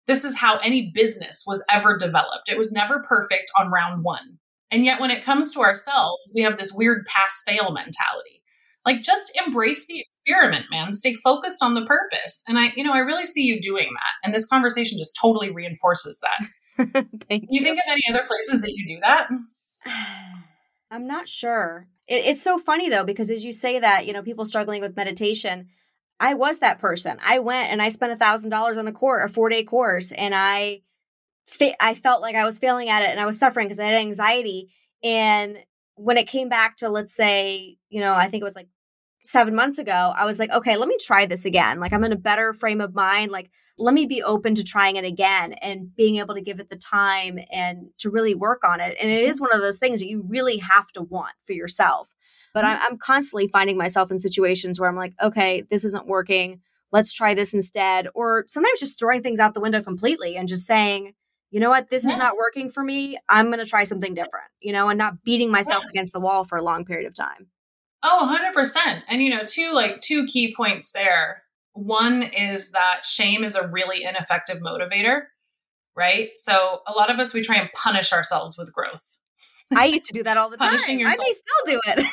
This 0.07 0.23
is 0.23 0.37
how 0.37 0.57
any 0.57 0.91
business 0.93 1.43
was 1.45 1.63
ever 1.71 1.97
developed. 1.97 2.49
It 2.49 2.57
was 2.57 2.71
never 2.71 3.03
perfect 3.07 3.51
on 3.59 3.71
round 3.71 4.03
one. 4.03 4.39
And 4.71 4.85
yet, 4.85 4.99
when 4.99 5.11
it 5.11 5.23
comes 5.23 5.51
to 5.51 5.61
ourselves, 5.61 6.31
we 6.33 6.41
have 6.41 6.57
this 6.57 6.73
weird 6.73 7.05
pass 7.05 7.43
fail 7.45 7.71
mentality. 7.71 8.41
Like, 8.85 9.03
just 9.03 9.31
embrace 9.45 9.85
the 9.85 10.03
experiment, 10.25 10.65
man. 10.71 10.93
Stay 10.93 11.13
focused 11.13 11.61
on 11.61 11.73
the 11.73 11.85
purpose. 11.85 12.41
And 12.47 12.57
I, 12.57 12.71
you 12.75 12.83
know, 12.83 12.93
I 12.93 12.99
really 12.99 13.25
see 13.25 13.43
you 13.43 13.61
doing 13.61 13.89
that. 13.93 14.13
And 14.23 14.33
this 14.33 14.45
conversation 14.45 14.97
just 14.97 15.17
totally 15.19 15.51
reinforces 15.51 16.19
that. 16.21 16.47
Thank 17.29 17.43
you. 17.43 17.59
You 17.59 17.63
think 17.63 17.77
of 17.77 17.83
any 17.87 18.01
other 18.09 18.25
places 18.27 18.61
that 18.61 18.73
you 18.75 18.87
do 18.87 18.99
that? 19.01 19.29
I'm 20.91 21.07
not 21.07 21.27
sure. 21.27 21.87
It, 22.07 22.25
it's 22.25 22.41
so 22.41 22.57
funny 22.57 22.89
though, 22.89 23.03
because 23.03 23.29
as 23.29 23.45
you 23.45 23.51
say 23.51 23.79
that, 23.79 24.05
you 24.05 24.13
know, 24.13 24.21
people 24.21 24.45
struggling 24.45 24.81
with 24.81 24.95
meditation, 24.95 25.67
I 26.19 26.33
was 26.33 26.59
that 26.59 26.79
person. 26.79 27.17
I 27.25 27.39
went 27.39 27.71
and 27.71 27.81
I 27.81 27.89
spent 27.89 28.13
a 28.13 28.17
thousand 28.17 28.49
dollars 28.49 28.77
on 28.77 28.87
a 28.87 28.93
course, 28.93 29.29
a 29.29 29.33
four 29.33 29.49
day 29.49 29.63
course, 29.63 30.11
and 30.11 30.33
I, 30.33 30.81
fa- 31.47 31.81
I 31.83 31.93
felt 31.93 32.21
like 32.21 32.35
I 32.35 32.45
was 32.45 32.57
failing 32.57 32.89
at 32.89 33.03
it, 33.03 33.09
and 33.09 33.19
I 33.19 33.25
was 33.25 33.37
suffering 33.37 33.67
because 33.67 33.79
I 33.79 33.85
had 33.85 33.95
anxiety. 33.95 34.71
And 35.03 35.57
when 35.95 36.17
it 36.17 36.27
came 36.27 36.47
back 36.47 36.77
to, 36.77 36.89
let's 36.89 37.13
say, 37.13 37.77
you 37.89 37.99
know, 37.99 38.13
I 38.13 38.27
think 38.27 38.41
it 38.41 38.45
was 38.45 38.55
like 38.55 38.67
seven 39.25 39.55
months 39.55 39.77
ago, 39.77 40.13
I 40.15 40.25
was 40.25 40.39
like, 40.39 40.51
okay, 40.51 40.77
let 40.77 40.87
me 40.87 40.97
try 41.01 41.25
this 41.25 41.45
again. 41.45 41.79
Like, 41.79 41.93
I'm 41.93 42.03
in 42.03 42.11
a 42.11 42.17
better 42.17 42.53
frame 42.53 42.81
of 42.81 42.93
mind. 42.93 43.31
Like, 43.31 43.49
let 43.77 43.93
me 43.93 44.05
be 44.05 44.23
open 44.23 44.55
to 44.55 44.63
trying 44.63 44.95
it 44.95 45.03
again 45.03 45.53
and 45.53 45.93
being 45.95 46.17
able 46.17 46.35
to 46.35 46.41
give 46.41 46.59
it 46.59 46.69
the 46.69 46.77
time 46.77 47.39
and 47.51 47.87
to 47.97 48.09
really 48.09 48.35
work 48.35 48.63
on 48.63 48.79
it. 48.79 48.95
And 49.01 49.11
it 49.11 49.25
is 49.25 49.41
one 49.41 49.53
of 49.53 49.59
those 49.59 49.79
things 49.79 49.99
that 49.99 50.07
you 50.07 50.23
really 50.27 50.57
have 50.57 50.87
to 50.93 51.01
want 51.01 51.33
for 51.45 51.53
yourself. 51.53 52.07
But 52.53 52.63
mm-hmm. 52.63 52.81
I'm 52.83 52.97
constantly 52.97 53.49
finding 53.49 53.77
myself 53.77 54.11
in 54.11 54.19
situations 54.19 54.79
where 54.79 54.89
I'm 54.89 54.95
like, 54.95 55.13
okay, 55.21 55.63
this 55.69 55.83
isn't 55.83 56.07
working. 56.07 56.61
Let's 56.91 57.11
try 57.11 57.33
this 57.33 57.53
instead. 57.53 58.07
Or 58.15 58.45
sometimes 58.47 58.79
just 58.79 58.97
throwing 58.97 59.23
things 59.23 59.39
out 59.39 59.53
the 59.53 59.59
window 59.59 59.81
completely 59.81 60.37
and 60.37 60.47
just 60.47 60.65
saying, 60.65 61.13
you 61.51 61.59
know 61.59 61.69
what, 61.69 61.89
this 61.89 62.05
yeah. 62.05 62.11
is 62.11 62.17
not 62.17 62.37
working 62.37 62.69
for 62.69 62.83
me. 62.83 63.17
I'm 63.27 63.47
going 63.47 63.59
to 63.59 63.65
try 63.65 63.83
something 63.83 64.13
different, 64.13 64.47
you 64.61 64.71
know, 64.71 64.87
and 64.87 64.97
not 64.97 65.23
beating 65.23 65.51
myself 65.51 65.83
yeah. 65.83 65.89
against 65.89 66.13
the 66.13 66.19
wall 66.19 66.43
for 66.43 66.57
a 66.57 66.63
long 66.63 66.85
period 66.85 67.07
of 67.07 67.13
time. 67.13 67.47
Oh, 68.07 68.39
100%. 68.55 69.01
And 69.07 69.23
you 69.23 69.31
know, 69.31 69.43
two 69.43 69.73
like 69.73 69.99
two 69.99 70.27
key 70.27 70.53
points 70.55 70.91
there. 70.93 71.41
One 71.73 72.21
is 72.21 72.71
that 72.71 73.05
shame 73.05 73.43
is 73.43 73.55
a 73.55 73.67
really 73.67 74.03
ineffective 74.03 74.59
motivator. 74.59 75.23
right? 75.95 76.29
So 76.35 76.81
a 76.87 76.91
lot 76.93 77.09
of 77.09 77.19
us 77.19 77.33
we 77.33 77.41
try 77.41 77.57
and 77.57 77.69
punish 77.73 78.13
ourselves 78.13 78.57
with 78.57 78.71
growth. 78.71 79.17
I 79.75 79.85
used 79.85 80.05
to 80.05 80.13
do 80.13 80.23
that 80.23 80.37
all 80.37 80.49
the 80.49 80.57
time. 80.57 80.75
I 80.75 80.95
may 80.95 81.33
still 81.33 81.65
do 81.65 81.81
it. 81.87 82.05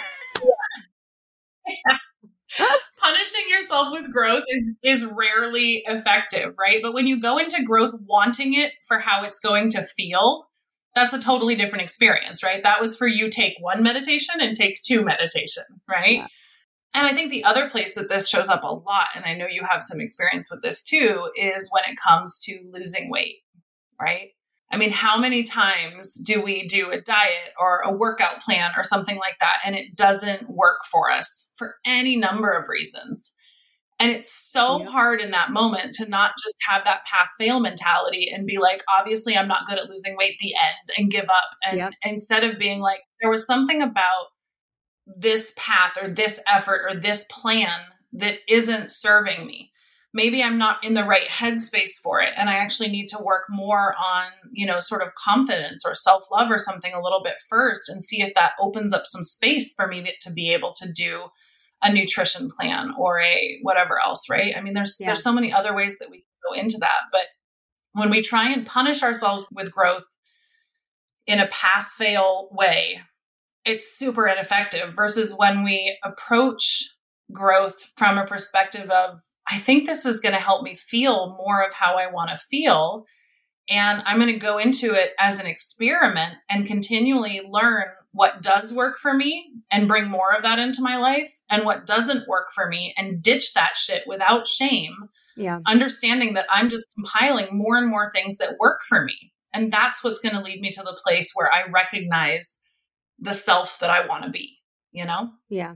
punishing 2.99 3.45
yourself 3.49 3.88
with 3.93 4.11
growth 4.12 4.45
is 4.49 4.78
is 4.82 5.05
rarely 5.07 5.82
effective, 5.86 6.55
right? 6.59 6.80
But 6.82 6.95
when 6.95 7.07
you 7.07 7.20
go 7.20 7.38
into 7.38 7.62
growth 7.62 7.95
wanting 8.07 8.55
it 8.55 8.72
for 8.86 8.99
how 8.99 9.24
it's 9.24 9.38
going 9.38 9.70
to 9.70 9.82
feel, 9.82 10.47
that's 10.95 11.12
a 11.12 11.20
totally 11.20 11.55
different 11.55 11.82
experience, 11.82 12.43
right? 12.43 12.62
That 12.62 12.80
was 12.80 12.97
for 12.97 13.07
you 13.07 13.30
take 13.30 13.55
one 13.61 13.82
meditation 13.82 14.40
and 14.40 14.57
take 14.57 14.82
two 14.82 15.03
meditation, 15.03 15.64
right? 15.88 16.18
Yeah. 16.18 16.26
And 16.95 17.07
I 17.07 17.14
think 17.14 17.30
the 17.30 17.45
other 17.45 17.70
place 17.70 17.95
that 17.95 18.11
this 18.11 18.28
shows 18.28 18.49
up 18.49 18.62
a 18.62 18.74
lot, 18.74 19.09
and 19.14 19.24
I 19.24 19.34
know 19.34 19.47
you 19.49 19.64
have 19.64 19.82
some 19.82 20.01
experience 20.01 20.51
with 20.51 20.62
this 20.62 20.82
too, 20.82 21.30
is 21.36 21.70
when 21.72 21.84
it 21.90 21.99
comes 21.99 22.38
to 22.40 22.59
losing 22.70 23.11
weight, 23.11 23.36
right? 24.01 24.30
I 24.70 24.76
mean, 24.76 24.90
how 24.90 25.18
many 25.18 25.43
times 25.43 26.14
do 26.14 26.40
we 26.43 26.66
do 26.66 26.90
a 26.90 27.01
diet 27.01 27.53
or 27.59 27.80
a 27.80 27.93
workout 27.93 28.40
plan 28.40 28.72
or 28.76 28.84
something 28.84 29.16
like 29.16 29.38
that 29.40 29.59
and 29.64 29.74
it 29.74 29.97
doesn't 29.97 30.49
work 30.49 30.80
for 30.90 31.11
us 31.11 31.53
for 31.57 31.76
any 31.84 32.16
number 32.16 32.51
of 32.51 32.68
reasons? 32.68 33.34
And 34.03 34.11
it's 34.11 34.32
so 34.32 34.84
hard 34.84 35.20
in 35.20 35.30
that 35.30 35.53
moment 35.53 35.94
to 35.94 36.09
not 36.09 36.32
just 36.42 36.57
have 36.68 36.82
that 36.84 37.05
pass 37.05 37.30
fail 37.38 37.61
mentality 37.61 38.32
and 38.34 38.48
be 38.48 38.59
like, 38.59 38.82
obviously, 38.98 39.36
I'm 39.36 39.46
not 39.46 39.66
good 39.68 39.78
at 39.78 39.88
losing 39.88 40.16
weight, 40.16 40.34
the 40.40 40.55
end, 40.57 40.98
and 40.98 41.09
give 41.09 41.26
up. 41.26 41.50
And 41.64 41.94
instead 42.03 42.42
of 42.42 42.59
being 42.59 42.80
like, 42.80 42.98
there 43.20 43.30
was 43.30 43.46
something 43.46 43.80
about 43.80 44.26
this 45.07 45.53
path 45.57 45.92
or 46.03 46.09
this 46.09 46.40
effort 46.48 46.82
or 46.90 46.98
this 46.98 47.24
plan 47.30 47.78
that 48.14 48.38
isn't 48.48 48.90
serving 48.90 49.46
me 49.46 49.72
maybe 50.14 50.42
I'm 50.42 50.59
not 50.59 50.84
in 50.84 50.94
the 50.94 51.05
right 51.05 51.28
headspace 51.28 51.92
for 52.03 52.20
it. 52.20 52.34
And 52.36 52.50
I 52.50 52.55
actually 52.55 52.90
need 52.90 53.09
to 53.09 53.22
work 53.22 53.44
more 53.48 53.94
on, 53.94 54.26
you 54.50 54.66
know, 54.66 54.78
sort 54.78 55.03
of 55.03 55.14
confidence 55.14 55.84
or 55.86 55.94
self 55.94 56.24
love 56.30 56.50
or 56.50 56.59
something 56.59 56.92
a 56.92 57.03
little 57.03 57.22
bit 57.22 57.36
first 57.48 57.88
and 57.88 58.03
see 58.03 58.20
if 58.20 58.34
that 58.34 58.53
opens 58.61 58.92
up 58.92 59.07
some 59.07 59.22
space 59.22 59.72
for 59.74 59.86
me 59.86 60.07
to 60.20 60.32
be 60.32 60.53
able 60.53 60.74
to 60.74 60.92
do 60.92 61.28
a 61.83 61.93
nutrition 61.93 62.51
plan 62.51 62.93
or 62.99 63.20
a 63.20 63.59
whatever 63.62 64.01
else, 64.01 64.28
right? 64.28 64.55
I 64.57 64.61
mean, 64.61 64.74
there's 64.74 64.97
yeah. 65.01 65.07
there's 65.07 65.22
so 65.22 65.33
many 65.33 65.53
other 65.53 65.74
ways 65.74 65.99
that 65.99 66.11
we 66.11 66.18
can 66.18 66.24
go 66.51 66.61
into 66.61 66.78
that. 66.78 67.09
But 67.11 67.22
when 67.93 68.11
we 68.11 68.22
try 68.22 68.51
and 68.51 68.66
punish 68.66 69.03
ourselves 69.03 69.47
with 69.53 69.72
growth 69.72 70.05
in 71.26 71.41
a 71.41 71.49
pass 71.49 71.95
fail 71.95 72.49
way, 72.53 73.01
it's 73.64 73.97
super 73.97 74.26
ineffective 74.26 74.95
versus 74.95 75.35
when 75.37 75.64
we 75.64 75.99
approach 76.05 76.89
growth 77.33 77.93
from 77.97 78.18
a 78.18 78.26
perspective 78.26 78.91
of 78.91 79.20
I 79.49 79.59
think 79.59 79.87
this 79.87 80.07
is 80.07 80.20
going 80.20 80.35
to 80.35 80.41
help 80.41 80.62
me 80.62 80.74
feel 80.74 81.37
more 81.37 81.62
of 81.62 81.72
how 81.72 81.97
I 81.97 82.07
want 82.07 82.30
to 82.30 82.37
feel. 82.37 83.07
And 83.68 84.03
I'm 84.07 84.20
going 84.20 84.33
to 84.33 84.39
go 84.39 84.59
into 84.59 84.95
it 84.95 85.12
as 85.18 85.41
an 85.41 85.47
experiment 85.47 86.35
and 86.49 86.66
continually 86.66 87.41
learn 87.49 87.87
what 88.12 88.42
does 88.42 88.72
work 88.72 88.98
for 88.98 89.14
me 89.14 89.50
and 89.70 89.88
bring 89.88 90.08
more 90.08 90.34
of 90.34 90.42
that 90.42 90.58
into 90.58 90.82
my 90.82 90.96
life 90.96 91.40
and 91.50 91.64
what 91.64 91.86
doesn't 91.86 92.28
work 92.28 92.48
for 92.54 92.68
me 92.68 92.94
and 92.96 93.22
ditch 93.22 93.54
that 93.54 93.76
shit 93.76 94.04
without 94.06 94.46
shame. 94.46 94.94
Yeah. 95.36 95.60
Understanding 95.66 96.34
that 96.34 96.46
I'm 96.50 96.68
just 96.68 96.88
compiling 96.94 97.56
more 97.56 97.76
and 97.76 97.88
more 97.88 98.12
things 98.12 98.36
that 98.36 98.58
work 98.58 98.80
for 98.86 99.02
me. 99.02 99.32
And 99.54 99.72
that's 99.72 100.04
what's 100.04 100.20
going 100.20 100.34
to 100.34 100.42
lead 100.42 100.60
me 100.60 100.70
to 100.72 100.82
the 100.82 100.98
place 101.02 101.32
where 101.34 101.50
I 101.50 101.70
recognize 101.70 102.58
the 103.18 103.32
self 103.32 103.78
that 103.80 103.90
I 103.90 104.06
want 104.06 104.24
to 104.24 104.30
be, 104.30 104.58
you 104.92 105.06
know? 105.06 105.30
Yeah. 105.48 105.74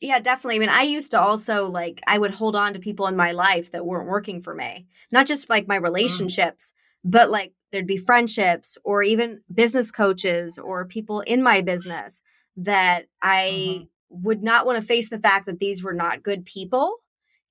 Yeah, 0.00 0.20
definitely. 0.20 0.56
I 0.56 0.58
mean, 0.58 0.68
I 0.68 0.82
used 0.82 1.12
to 1.12 1.20
also 1.20 1.66
like 1.66 2.00
I 2.06 2.18
would 2.18 2.32
hold 2.32 2.56
on 2.56 2.74
to 2.74 2.78
people 2.78 3.06
in 3.06 3.16
my 3.16 3.32
life 3.32 3.72
that 3.72 3.86
weren't 3.86 4.08
working 4.08 4.40
for 4.42 4.54
me. 4.54 4.86
Not 5.12 5.26
just 5.26 5.48
like 5.48 5.68
my 5.68 5.78
mm. 5.78 5.82
relationships, 5.82 6.72
mm. 7.06 7.10
but 7.10 7.30
like 7.30 7.52
there'd 7.74 7.86
be 7.88 7.96
friendships 7.96 8.78
or 8.84 9.02
even 9.02 9.40
business 9.52 9.90
coaches 9.90 10.58
or 10.58 10.84
people 10.84 11.20
in 11.22 11.42
my 11.42 11.60
business 11.60 12.22
that 12.56 13.06
I 13.20 13.50
mm-hmm. 13.50 14.22
would 14.22 14.44
not 14.44 14.64
want 14.64 14.80
to 14.80 14.86
face 14.86 15.10
the 15.10 15.18
fact 15.18 15.46
that 15.46 15.58
these 15.58 15.82
were 15.82 15.92
not 15.92 16.22
good 16.22 16.46
people 16.46 16.98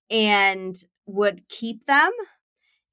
and 0.09 0.75
would 1.05 1.47
keep 1.49 1.85
them 1.87 2.11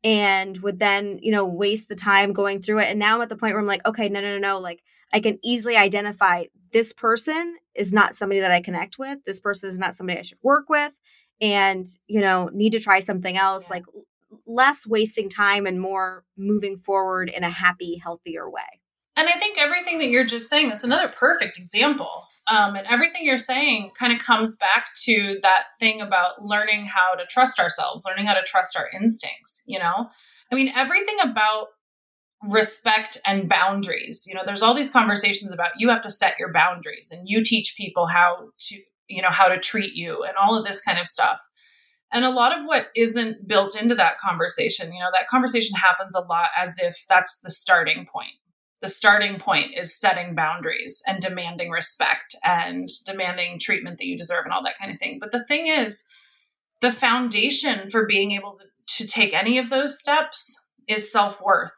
and 0.02 0.58
would 0.58 0.80
then, 0.80 1.20
you 1.22 1.30
know, 1.30 1.46
waste 1.46 1.88
the 1.88 1.94
time 1.94 2.32
going 2.32 2.62
through 2.62 2.80
it. 2.80 2.88
And 2.88 2.98
now 2.98 3.14
I'm 3.14 3.22
at 3.22 3.28
the 3.28 3.36
point 3.36 3.54
where 3.54 3.60
I'm 3.60 3.66
like, 3.68 3.86
okay, 3.86 4.08
no, 4.08 4.20
no, 4.20 4.32
no, 4.32 4.38
no. 4.38 4.58
Like 4.58 4.82
I 5.12 5.20
can 5.20 5.38
easily 5.44 5.76
identify 5.76 6.44
this 6.72 6.92
person 6.92 7.56
is 7.76 7.92
not 7.92 8.16
somebody 8.16 8.40
that 8.40 8.50
I 8.50 8.60
connect 8.60 8.98
with. 8.98 9.18
This 9.24 9.38
person 9.38 9.68
is 9.68 9.78
not 9.78 9.94
somebody 9.94 10.18
I 10.18 10.22
should 10.22 10.38
work 10.42 10.68
with 10.68 10.92
and, 11.40 11.86
you 12.08 12.20
know, 12.20 12.50
need 12.52 12.72
to 12.72 12.80
try 12.80 12.98
something 12.98 13.36
else. 13.36 13.66
Yeah. 13.68 13.74
Like 13.74 13.84
less 14.46 14.86
wasting 14.86 15.28
time 15.28 15.66
and 15.66 15.80
more 15.80 16.24
moving 16.36 16.76
forward 16.76 17.28
in 17.28 17.44
a 17.44 17.50
happy, 17.50 17.96
healthier 17.96 18.48
way. 18.48 18.62
And 19.16 19.28
I 19.28 19.32
think 19.32 19.58
everything 19.58 19.98
that 19.98 20.08
you're 20.08 20.24
just 20.24 20.48
saying, 20.48 20.68
that's 20.68 20.84
another 20.84 21.08
perfect 21.08 21.58
example. 21.58 22.26
Um, 22.50 22.74
and 22.74 22.86
everything 22.86 23.24
you're 23.24 23.38
saying 23.38 23.90
kind 23.98 24.12
of 24.12 24.18
comes 24.18 24.56
back 24.56 24.86
to 25.04 25.38
that 25.42 25.64
thing 25.78 26.00
about 26.00 26.44
learning 26.44 26.86
how 26.86 27.16
to 27.16 27.26
trust 27.26 27.58
ourselves, 27.58 28.04
learning 28.06 28.26
how 28.26 28.34
to 28.34 28.42
trust 28.42 28.76
our 28.78 28.88
instincts, 28.98 29.62
you 29.66 29.78
know? 29.78 30.08
I 30.50 30.54
mean, 30.54 30.72
everything 30.74 31.16
about 31.22 31.66
respect 32.42 33.18
and 33.26 33.48
boundaries. 33.48 34.24
You 34.26 34.34
know, 34.34 34.42
there's 34.46 34.62
all 34.62 34.74
these 34.74 34.90
conversations 34.90 35.52
about 35.52 35.72
you 35.76 35.90
have 35.90 36.02
to 36.02 36.10
set 36.10 36.38
your 36.38 36.52
boundaries 36.52 37.10
and 37.12 37.28
you 37.28 37.44
teach 37.44 37.74
people 37.76 38.06
how 38.06 38.48
to, 38.68 38.80
you 39.08 39.20
know, 39.20 39.30
how 39.30 39.48
to 39.48 39.58
treat 39.58 39.94
you 39.94 40.22
and 40.22 40.36
all 40.36 40.56
of 40.56 40.64
this 40.64 40.80
kind 40.80 40.98
of 40.98 41.08
stuff. 41.08 41.38
And 42.12 42.24
a 42.24 42.30
lot 42.30 42.56
of 42.56 42.64
what 42.64 42.88
isn't 42.96 43.46
built 43.46 43.80
into 43.80 43.94
that 43.94 44.18
conversation, 44.18 44.92
you 44.92 44.98
know, 44.98 45.10
that 45.12 45.28
conversation 45.28 45.76
happens 45.76 46.14
a 46.14 46.20
lot 46.20 46.48
as 46.58 46.78
if 46.78 47.04
that's 47.08 47.38
the 47.40 47.50
starting 47.50 48.06
point. 48.12 48.32
The 48.82 48.88
starting 48.88 49.38
point 49.38 49.72
is 49.76 49.98
setting 49.98 50.34
boundaries 50.34 51.02
and 51.06 51.20
demanding 51.20 51.70
respect 51.70 52.34
and 52.42 52.88
demanding 53.04 53.58
treatment 53.58 53.98
that 53.98 54.06
you 54.06 54.16
deserve 54.18 54.44
and 54.44 54.52
all 54.52 54.64
that 54.64 54.78
kind 54.78 54.90
of 54.90 54.98
thing. 54.98 55.18
But 55.20 55.32
the 55.32 55.44
thing 55.44 55.66
is, 55.66 56.04
the 56.80 56.90
foundation 56.90 57.90
for 57.90 58.06
being 58.06 58.32
able 58.32 58.58
to, 58.58 58.66
take 59.06 59.32
any 59.32 59.56
of 59.56 59.70
those 59.70 59.98
steps 59.98 60.58
is 60.88 61.12
self 61.12 61.40
worth 61.40 61.70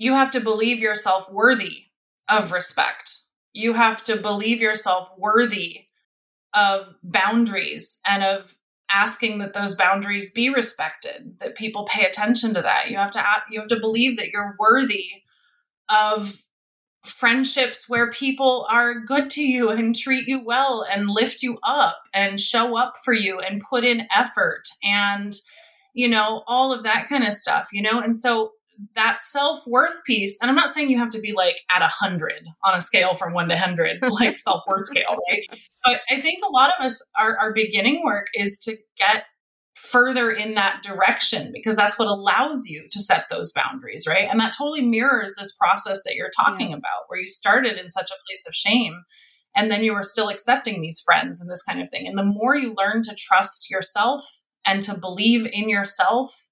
you 0.00 0.14
have 0.14 0.30
to 0.30 0.40
believe 0.40 0.78
yourself 0.78 1.30
worthy 1.30 1.82
of 2.26 2.52
respect. 2.52 3.20
You 3.52 3.74
have 3.74 4.02
to 4.04 4.16
believe 4.16 4.62
yourself 4.62 5.10
worthy 5.18 5.88
of 6.54 6.94
boundaries 7.02 8.00
and 8.06 8.22
of 8.24 8.56
asking 8.90 9.38
that 9.38 9.52
those 9.52 9.74
boundaries 9.74 10.32
be 10.32 10.50
respected, 10.50 11.36
that 11.40 11.56
people 11.56 11.84
pay 11.84 12.04
attention 12.04 12.54
to 12.54 12.62
that. 12.62 12.90
You 12.90 12.96
have 12.96 13.12
to 13.12 13.24
you 13.50 13.60
have 13.60 13.68
to 13.68 13.80
believe 13.80 14.16
that 14.16 14.30
you're 14.30 14.56
worthy 14.58 15.06
of 15.88 16.42
friendships 17.02 17.88
where 17.88 18.10
people 18.10 18.66
are 18.70 19.00
good 19.00 19.30
to 19.30 19.42
you 19.42 19.70
and 19.70 19.96
treat 19.96 20.28
you 20.28 20.42
well 20.44 20.84
and 20.90 21.08
lift 21.08 21.42
you 21.42 21.58
up 21.62 22.02
and 22.12 22.38
show 22.38 22.76
up 22.76 22.94
for 23.02 23.14
you 23.14 23.38
and 23.38 23.62
put 23.62 23.84
in 23.84 24.06
effort 24.14 24.64
and 24.84 25.36
you 25.94 26.06
know 26.06 26.42
all 26.46 26.74
of 26.74 26.82
that 26.82 27.08
kind 27.08 27.24
of 27.24 27.32
stuff 27.32 27.70
you 27.72 27.80
know 27.80 28.00
and 28.00 28.14
so 28.14 28.52
that 28.94 29.22
self 29.22 29.66
worth 29.66 30.02
piece, 30.04 30.38
and 30.40 30.50
I'm 30.50 30.56
not 30.56 30.70
saying 30.70 30.90
you 30.90 30.98
have 30.98 31.10
to 31.10 31.20
be 31.20 31.32
like 31.32 31.60
at 31.74 31.82
a 31.82 31.88
hundred 31.88 32.42
on 32.64 32.74
a 32.74 32.80
scale 32.80 33.14
from 33.14 33.32
one 33.32 33.48
to 33.48 33.56
hundred, 33.56 33.98
like 34.08 34.38
self 34.38 34.62
worth 34.66 34.86
scale, 34.86 35.16
right? 35.28 35.42
But 35.84 36.00
I 36.10 36.20
think 36.20 36.42
a 36.44 36.50
lot 36.50 36.72
of 36.78 36.84
us, 36.84 37.02
our, 37.18 37.36
our 37.38 37.52
beginning 37.52 38.04
work 38.04 38.26
is 38.34 38.58
to 38.60 38.76
get 38.96 39.24
further 39.74 40.30
in 40.30 40.54
that 40.54 40.82
direction 40.82 41.50
because 41.54 41.74
that's 41.74 41.98
what 41.98 42.08
allows 42.08 42.66
you 42.66 42.86
to 42.90 43.00
set 43.00 43.24
those 43.30 43.52
boundaries, 43.52 44.06
right? 44.06 44.28
And 44.30 44.38
that 44.40 44.54
totally 44.56 44.82
mirrors 44.82 45.34
this 45.38 45.52
process 45.52 46.02
that 46.04 46.14
you're 46.14 46.30
talking 46.36 46.70
yeah. 46.70 46.76
about, 46.76 47.08
where 47.08 47.20
you 47.20 47.26
started 47.26 47.78
in 47.78 47.88
such 47.88 48.10
a 48.10 48.20
place 48.26 48.46
of 48.46 48.54
shame 48.54 49.02
and 49.56 49.70
then 49.70 49.82
you 49.82 49.94
were 49.94 50.02
still 50.02 50.28
accepting 50.28 50.80
these 50.80 51.00
friends 51.00 51.40
and 51.40 51.50
this 51.50 51.62
kind 51.62 51.80
of 51.80 51.88
thing. 51.88 52.06
And 52.06 52.16
the 52.16 52.24
more 52.24 52.54
you 52.54 52.74
learn 52.76 53.02
to 53.02 53.14
trust 53.16 53.70
yourself 53.70 54.42
and 54.64 54.82
to 54.82 54.98
believe 54.98 55.46
in 55.50 55.68
yourself 55.68 56.46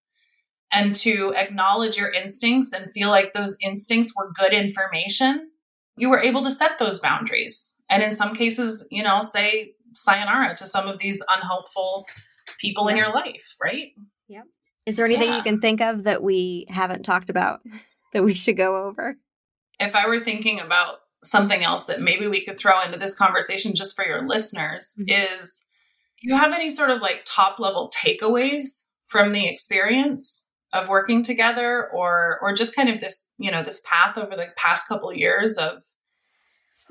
and 0.73 0.95
to 0.97 1.35
acknowledge 1.37 1.97
your 1.97 2.13
instincts 2.13 2.73
and 2.73 2.91
feel 2.93 3.09
like 3.09 3.33
those 3.33 3.57
instincts 3.63 4.13
were 4.17 4.33
good 4.33 4.53
information, 4.53 5.51
you 5.97 6.11
were 6.11 6.21
able 6.21 6.43
to 6.43 6.51
set 6.51 6.79
those 6.79 7.01
boundaries. 7.01 7.75
And 7.91 8.03
in 8.03 8.13
some 8.13 8.35
cases, 8.35 8.87
you 8.91 9.03
know, 9.03 9.23
say 9.23 9.75
sayonara 9.95 10.57
to 10.57 10.67
some 10.67 10.87
of 10.87 10.99
these 10.99 11.23
unhelpful 11.29 12.07
people 12.61 12.85
yeah. 12.85 12.91
in 12.91 12.97
your 12.99 13.13
life, 13.13 13.57
right? 13.63 13.93
Yep. 14.29 14.45
Is 14.87 14.97
there 14.97 15.07
anything 15.07 15.29
yeah. 15.29 15.37
you 15.39 15.43
can 15.43 15.61
think 15.61 15.81
of 15.81 16.05
that 16.05 16.23
we 16.23 16.67
haven't 16.69 17.03
talked 17.03 17.31
about 17.31 17.61
that 18.13 18.25
we 18.25 18.35
should 18.35 18.57
go 18.57 18.77
over? 18.77 19.17
If 19.81 19.95
I 19.95 20.07
were 20.07 20.21
thinking 20.21 20.61
about 20.61 20.97
something 21.25 21.65
else 21.65 21.87
that 21.87 22.01
maybe 22.01 22.27
we 22.27 22.45
could 22.45 22.59
throw 22.59 22.83
into 22.83 22.99
this 22.99 23.15
conversation 23.15 23.75
just 23.75 23.97
for 23.97 24.05
your 24.05 24.27
listeners 24.29 24.97
mm-hmm. 25.01 25.41
is 25.41 25.67
do 26.21 26.29
you 26.29 26.37
have 26.37 26.53
any 26.53 26.71
sort 26.71 26.91
of 26.91 27.01
like 27.01 27.23
top 27.25 27.59
level 27.61 27.93
takeaways 27.95 28.83
from 29.07 29.33
the 29.33 29.49
experience? 29.49 30.48
Of 30.73 30.89
working 30.89 31.23
together 31.23 31.89
or 31.91 32.39
or 32.43 32.53
just 32.53 32.75
kind 32.75 32.89
of 32.89 33.01
this 33.01 33.29
you 33.39 33.51
know 33.51 33.63
this 33.63 33.81
path 33.85 34.19
over 34.19 34.37
the 34.37 34.49
past 34.57 34.87
couple 34.87 35.11
of 35.11 35.17
years 35.17 35.57
of 35.57 35.83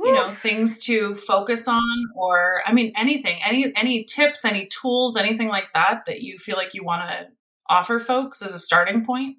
you 0.03 0.13
know 0.13 0.29
things 0.29 0.77
to 0.77 1.15
focus 1.15 1.67
on 1.67 2.05
or 2.15 2.61
i 2.67 2.73
mean 2.73 2.91
anything 2.95 3.39
any 3.43 3.73
any 3.75 4.03
tips 4.03 4.45
any 4.45 4.67
tools 4.67 5.15
anything 5.15 5.47
like 5.47 5.73
that 5.73 6.03
that 6.05 6.21
you 6.21 6.37
feel 6.37 6.55
like 6.55 6.75
you 6.75 6.83
want 6.83 7.01
to 7.01 7.27
offer 7.69 7.99
folks 7.99 8.41
as 8.41 8.53
a 8.53 8.59
starting 8.59 9.05
point? 9.05 9.37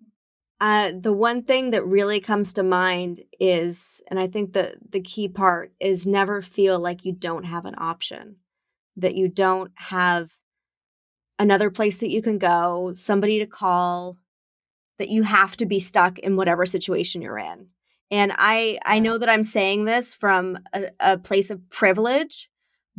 Uh, 0.60 0.92
the 0.98 1.12
one 1.12 1.42
thing 1.42 1.70
that 1.70 1.86
really 1.86 2.18
comes 2.18 2.52
to 2.52 2.62
mind 2.62 3.22
is, 3.38 4.00
and 4.08 4.18
I 4.18 4.26
think 4.26 4.52
the 4.52 4.74
the 4.90 5.00
key 5.00 5.28
part 5.28 5.72
is 5.78 6.06
never 6.06 6.42
feel 6.42 6.80
like 6.80 7.04
you 7.04 7.12
don't 7.12 7.44
have 7.44 7.64
an 7.64 7.76
option, 7.78 8.36
that 8.96 9.14
you 9.14 9.28
don't 9.28 9.70
have 9.76 10.32
another 11.38 11.70
place 11.70 11.98
that 11.98 12.10
you 12.10 12.20
can 12.20 12.38
go, 12.38 12.90
somebody 12.92 13.38
to 13.38 13.46
call, 13.46 14.16
that 14.98 15.08
you 15.08 15.22
have 15.22 15.56
to 15.58 15.66
be 15.66 15.80
stuck 15.80 16.18
in 16.18 16.36
whatever 16.36 16.66
situation 16.66 17.22
you're 17.22 17.38
in. 17.38 17.68
And 18.10 18.32
I 18.36 18.78
I 18.84 18.98
know 18.98 19.18
that 19.18 19.28
I'm 19.28 19.42
saying 19.42 19.84
this 19.84 20.14
from 20.14 20.58
a, 20.72 20.86
a 21.00 21.18
place 21.18 21.50
of 21.50 21.68
privilege, 21.70 22.50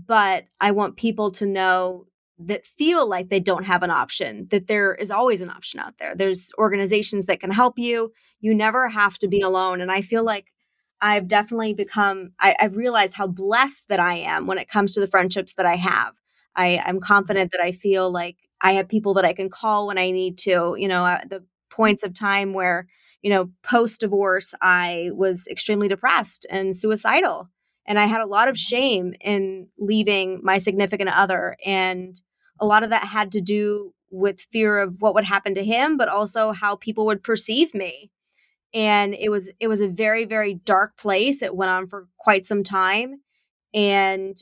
but 0.08 0.46
I 0.62 0.72
want 0.72 0.98
people 0.98 1.32
to 1.32 1.46
know 1.46 2.06
that 2.40 2.66
feel 2.66 3.08
like 3.08 3.30
they 3.30 3.40
don't 3.40 3.66
have 3.66 3.84
an 3.84 3.92
option, 3.92 4.48
that 4.50 4.68
there 4.68 4.96
is 4.96 5.12
always 5.12 5.42
an 5.42 5.50
option 5.50 5.80
out 5.80 5.96
there. 6.00 6.16
There's 6.16 6.52
organizations 6.58 7.26
that 7.26 7.42
can 7.42 7.52
help 7.52 7.78
you. 7.78 8.14
You 8.40 8.56
never 8.56 8.88
have 8.88 9.18
to 9.20 9.28
be 9.28 9.42
alone. 9.42 9.82
And 9.82 9.92
I 9.92 10.02
feel 10.02 10.24
like 10.24 10.54
I've 11.02 11.28
definitely 11.28 11.74
become, 11.74 12.32
I, 12.40 12.56
have 12.60 12.78
realized 12.78 13.16
how 13.16 13.28
blessed 13.28 13.86
that 13.90 14.00
I 14.00 14.16
am 14.16 14.48
when 14.48 14.58
it 14.58 14.70
comes 14.70 14.94
to 14.94 15.02
the 15.02 15.08
friendships 15.08 15.56
that 15.56 15.66
I 15.66 15.76
have. 15.76 16.14
I, 16.56 16.82
I'm 16.86 17.00
confident 17.00 17.52
that 17.52 17.62
I 17.62 17.74
feel 17.74 18.10
like 18.10 18.38
I 18.62 18.74
have 18.74 18.88
people 18.88 19.14
that 19.16 19.26
I 19.26 19.34
can 19.34 19.50
call 19.50 19.88
when 19.88 19.98
I 19.98 20.12
need 20.12 20.38
to. 20.40 20.76
You 20.78 20.88
know, 20.88 21.06
uh, 21.06 21.20
the 21.30 21.44
points 21.70 22.04
of 22.04 22.14
time 22.14 22.54
where, 22.54 22.88
you 23.22 23.30
know, 23.30 23.50
post 23.64 24.02
divorce, 24.02 24.54
I 24.62 25.10
was 25.14 25.48
extremely 25.48 25.88
depressed 25.88 26.46
and 26.50 26.76
suicidal. 26.76 27.50
And 27.86 27.98
I 27.98 28.06
had 28.06 28.22
a 28.22 28.28
lot 28.28 28.48
of 28.48 28.56
mm-hmm. 28.56 28.76
shame 28.76 29.14
in 29.22 29.68
leaving 29.78 30.42
my 30.44 30.58
significant 30.58 31.10
other. 31.10 31.56
And 31.66 32.20
a 32.60 32.66
lot 32.66 32.84
of 32.84 32.90
that 32.90 33.04
had 33.06 33.32
to 33.34 33.42
do 33.42 33.94
with 34.12 34.42
fear 34.52 34.80
of 34.80 35.02
what 35.02 35.14
would 35.14 35.24
happen 35.24 35.56
to 35.56 35.64
him 35.64 35.98
but 35.98 36.10
also 36.10 36.52
how 36.52 36.76
people 36.76 37.06
would 37.06 37.24
perceive 37.24 37.74
me 37.74 38.10
and 38.74 39.14
it 39.14 39.30
was 39.30 39.50
it 39.60 39.68
was 39.68 39.82
a 39.82 39.88
very 39.88 40.26
very 40.26 40.54
dark 40.54 40.98
place 40.98 41.42
it 41.42 41.56
went 41.56 41.72
on 41.72 41.88
for 41.88 42.08
quite 42.18 42.46
some 42.46 42.64
time 42.64 43.22
and 43.74 44.42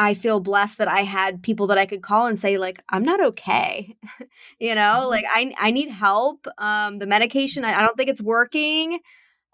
i 0.00 0.14
feel 0.14 0.40
blessed 0.40 0.78
that 0.78 0.88
i 0.88 1.02
had 1.02 1.42
people 1.42 1.66
that 1.66 1.78
i 1.78 1.86
could 1.86 2.02
call 2.02 2.26
and 2.26 2.38
say 2.38 2.58
like 2.58 2.82
i'm 2.88 3.04
not 3.04 3.22
okay 3.22 3.96
you 4.58 4.74
know 4.74 5.00
mm-hmm. 5.00 5.10
like 5.10 5.24
i 5.28 5.54
i 5.58 5.70
need 5.70 5.90
help 5.90 6.46
um 6.58 6.98
the 6.98 7.06
medication 7.06 7.64
I, 7.64 7.78
I 7.78 7.82
don't 7.82 7.96
think 7.96 8.10
it's 8.10 8.22
working 8.22 9.00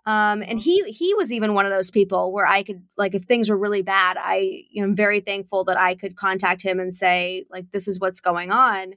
um, 0.07 0.45
and 0.47 0.61
he 0.61 0.85
he 0.85 1.15
was 1.15 1.33
even 1.33 1.53
one 1.53 1.67
of 1.67 1.73
those 1.73 1.91
people 1.91 2.33
where 2.33 2.47
I 2.47 2.63
could 2.63 2.81
like 2.97 3.15
if 3.15 3.25
things 3.25 3.51
were 3.51 3.57
really 3.57 3.83
bad, 3.83 4.17
I 4.19 4.63
you 4.71 4.81
know 4.81 4.89
I'm 4.89 4.95
very 4.95 5.19
thankful 5.21 5.65
that 5.65 5.77
I 5.77 5.97
could 5.97 6.17
contact 6.17 6.63
him 6.63 6.79
and 6.79 6.95
say 6.95 7.45
like 7.51 7.73
this 7.73 7.89
is 7.89 7.99
what's 7.99 8.21
going 8.21 8.53
on. 8.53 8.95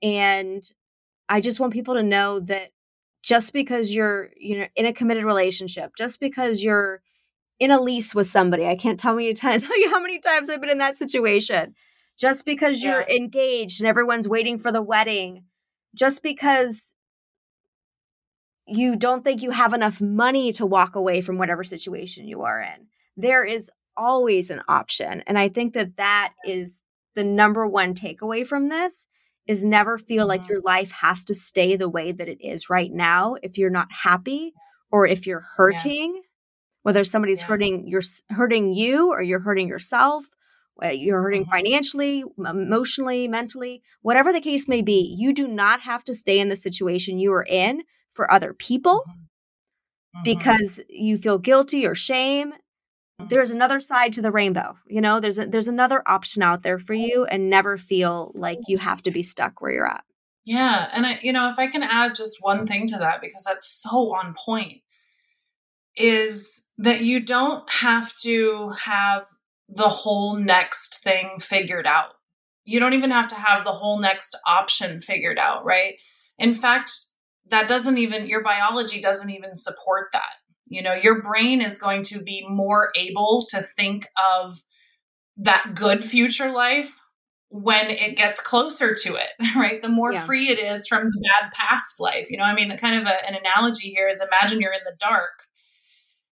And 0.00 0.62
I 1.28 1.40
just 1.40 1.58
want 1.58 1.72
people 1.72 1.94
to 1.94 2.04
know 2.04 2.38
that 2.40 2.70
just 3.20 3.52
because 3.52 3.92
you're 3.92 4.30
you 4.36 4.60
know 4.60 4.66
in 4.76 4.86
a 4.86 4.92
committed 4.92 5.24
relationship, 5.24 5.96
just 5.98 6.20
because 6.20 6.62
you're 6.62 7.02
in 7.58 7.70
a 7.70 7.80
lease 7.80 8.14
with 8.14 8.26
somebody, 8.26 8.66
I 8.66 8.76
can't 8.76 9.00
tell 9.00 9.18
you 9.20 9.34
tell 9.34 9.58
you 9.58 9.90
how 9.90 10.00
many 10.00 10.18
times 10.18 10.50
I've 10.50 10.60
been 10.60 10.70
in 10.70 10.78
that 10.78 10.96
situation. 10.96 11.74
Just 12.16 12.44
because 12.44 12.82
yeah. 12.82 12.90
you're 12.90 13.02
engaged 13.02 13.80
and 13.80 13.88
everyone's 13.88 14.28
waiting 14.28 14.58
for 14.58 14.70
the 14.70 14.82
wedding, 14.82 15.44
just 15.94 16.22
because 16.22 16.94
you 18.66 18.96
don't 18.96 19.24
think 19.24 19.42
you 19.42 19.50
have 19.50 19.74
enough 19.74 20.00
money 20.00 20.52
to 20.52 20.64
walk 20.64 20.96
away 20.96 21.20
from 21.20 21.38
whatever 21.38 21.64
situation 21.64 22.28
you 22.28 22.42
are 22.42 22.60
in. 22.60 22.86
There 23.16 23.44
is 23.44 23.70
always 23.96 24.50
an 24.50 24.62
option. 24.68 25.22
And 25.26 25.38
I 25.38 25.48
think 25.48 25.74
that 25.74 25.96
that 25.96 26.32
is 26.46 26.80
the 27.14 27.24
number 27.24 27.66
one 27.66 27.94
takeaway 27.94 28.46
from 28.46 28.68
this 28.68 29.06
is 29.46 29.64
never 29.64 29.98
feel 29.98 30.22
mm-hmm. 30.22 30.28
like 30.28 30.48
your 30.48 30.60
life 30.62 30.90
has 30.92 31.24
to 31.24 31.34
stay 31.34 31.76
the 31.76 31.88
way 31.88 32.12
that 32.12 32.28
it 32.28 32.40
is 32.40 32.70
right 32.70 32.92
now 32.92 33.36
if 33.42 33.58
you're 33.58 33.70
not 33.70 33.88
happy 33.90 34.54
or 34.90 35.06
if 35.06 35.26
you're 35.26 35.44
hurting, 35.56 36.14
yeah. 36.14 36.20
Whether 36.84 37.02
somebody's 37.02 37.40
yeah. 37.40 37.46
hurting 37.46 38.00
hurting 38.30 38.72
you 38.72 39.10
or 39.10 39.20
you're 39.20 39.40
hurting 39.40 39.68
yourself, 39.68 40.24
you're 40.82 41.20
hurting 41.20 41.42
mm-hmm. 41.42 41.50
financially, 41.50 42.24
emotionally, 42.38 43.26
mentally, 43.26 43.82
whatever 44.02 44.32
the 44.32 44.40
case 44.40 44.68
may 44.68 44.82
be, 44.82 45.14
you 45.18 45.32
do 45.32 45.48
not 45.48 45.80
have 45.80 46.04
to 46.04 46.14
stay 46.14 46.38
in 46.38 46.48
the 46.48 46.56
situation 46.56 47.18
you 47.18 47.32
are 47.32 47.46
in 47.48 47.82
for 48.12 48.30
other 48.30 48.54
people 48.54 49.02
mm-hmm. 49.08 49.20
mm-hmm. 50.18 50.22
because 50.22 50.80
you 50.88 51.18
feel 51.18 51.38
guilty 51.38 51.86
or 51.86 51.94
shame 51.94 52.52
mm-hmm. 52.52 53.28
there's 53.28 53.50
another 53.50 53.80
side 53.80 54.12
to 54.12 54.22
the 54.22 54.30
rainbow 54.30 54.76
you 54.86 55.00
know 55.00 55.20
there's 55.20 55.38
a, 55.38 55.46
there's 55.46 55.68
another 55.68 56.02
option 56.06 56.42
out 56.42 56.62
there 56.62 56.78
for 56.78 56.94
you 56.94 57.24
and 57.24 57.50
never 57.50 57.76
feel 57.76 58.32
like 58.34 58.58
you 58.68 58.78
have 58.78 59.02
to 59.02 59.10
be 59.10 59.22
stuck 59.22 59.60
where 59.60 59.72
you're 59.72 59.90
at 59.90 60.04
yeah 60.44 60.88
and 60.92 61.04
i 61.04 61.18
you 61.22 61.32
know 61.32 61.50
if 61.50 61.58
i 61.58 61.66
can 61.66 61.82
add 61.82 62.14
just 62.14 62.38
one 62.40 62.66
thing 62.66 62.86
to 62.86 62.96
that 62.96 63.20
because 63.20 63.44
that's 63.44 63.82
so 63.82 64.14
on 64.14 64.34
point 64.34 64.80
is 65.96 66.63
that 66.78 67.02
you 67.02 67.20
don't 67.20 67.68
have 67.70 68.14
to 68.18 68.70
have 68.70 69.26
the 69.68 69.88
whole 69.88 70.36
next 70.36 71.02
thing 71.02 71.38
figured 71.40 71.86
out. 71.86 72.10
You 72.64 72.80
don't 72.80 72.94
even 72.94 73.10
have 73.10 73.28
to 73.28 73.34
have 73.34 73.64
the 73.64 73.72
whole 73.72 73.98
next 73.98 74.36
option 74.46 75.00
figured 75.00 75.38
out 75.38 75.64
right? 75.64 75.94
In 76.38 76.54
fact 76.54 76.92
that 77.50 77.68
doesn't 77.68 77.98
even 77.98 78.26
your 78.26 78.42
biology 78.42 79.00
doesn't 79.00 79.30
even 79.30 79.54
support 79.54 80.08
that. 80.12 80.32
You 80.66 80.82
know 80.82 80.94
your 80.94 81.22
brain 81.22 81.60
is 81.60 81.78
going 81.78 82.02
to 82.04 82.20
be 82.20 82.44
more 82.48 82.90
able 82.96 83.46
to 83.50 83.62
think 83.62 84.06
of 84.36 84.62
that 85.36 85.74
good 85.74 86.04
future 86.04 86.50
life 86.50 87.00
when 87.48 87.88
it 87.88 88.16
gets 88.16 88.40
closer 88.40 88.94
to 88.94 89.14
it 89.14 89.30
right? 89.56 89.80
The 89.80 89.88
more 89.88 90.12
yeah. 90.12 90.24
free 90.24 90.48
it 90.48 90.58
is 90.58 90.86
from 90.88 91.04
the 91.04 91.28
bad 91.28 91.52
past 91.52 92.00
life. 92.00 92.30
You 92.30 92.38
know 92.38 92.44
i 92.44 92.54
mean 92.54 92.76
kind 92.78 93.00
of 93.00 93.06
a, 93.06 93.26
an 93.26 93.34
analogy 93.34 93.90
here 93.90 94.08
is 94.08 94.20
imagine 94.20 94.60
you're 94.60 94.72
in 94.72 94.80
the 94.84 94.96
dark 94.98 95.43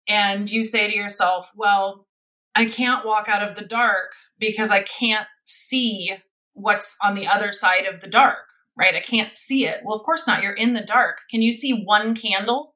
and 0.09 0.51
you 0.51 0.64
say 0.64 0.88
to 0.88 0.96
yourself 0.96 1.51
well 1.57 2.07
i 2.55 2.64
can't 2.64 3.07
walk 3.07 3.28
out 3.28 3.46
of 3.46 3.55
the 3.55 3.64
dark 3.64 4.12
because 4.38 4.70
i 4.70 4.82
can't 4.82 5.28
see 5.44 6.12
what's 6.53 6.96
on 7.03 7.14
the 7.14 7.26
other 7.26 7.53
side 7.53 7.86
of 7.86 8.01
the 8.01 8.07
dark 8.07 8.51
right? 8.80 8.94
I 8.94 9.01
can't 9.01 9.36
see 9.36 9.66
it. 9.66 9.80
Well, 9.84 9.94
of 9.94 10.03
course 10.05 10.26
not. 10.26 10.42
You're 10.42 10.55
in 10.55 10.72
the 10.72 10.80
dark. 10.80 11.20
Can 11.30 11.42
you 11.42 11.53
see 11.53 11.82
one 11.84 12.14
candle? 12.14 12.74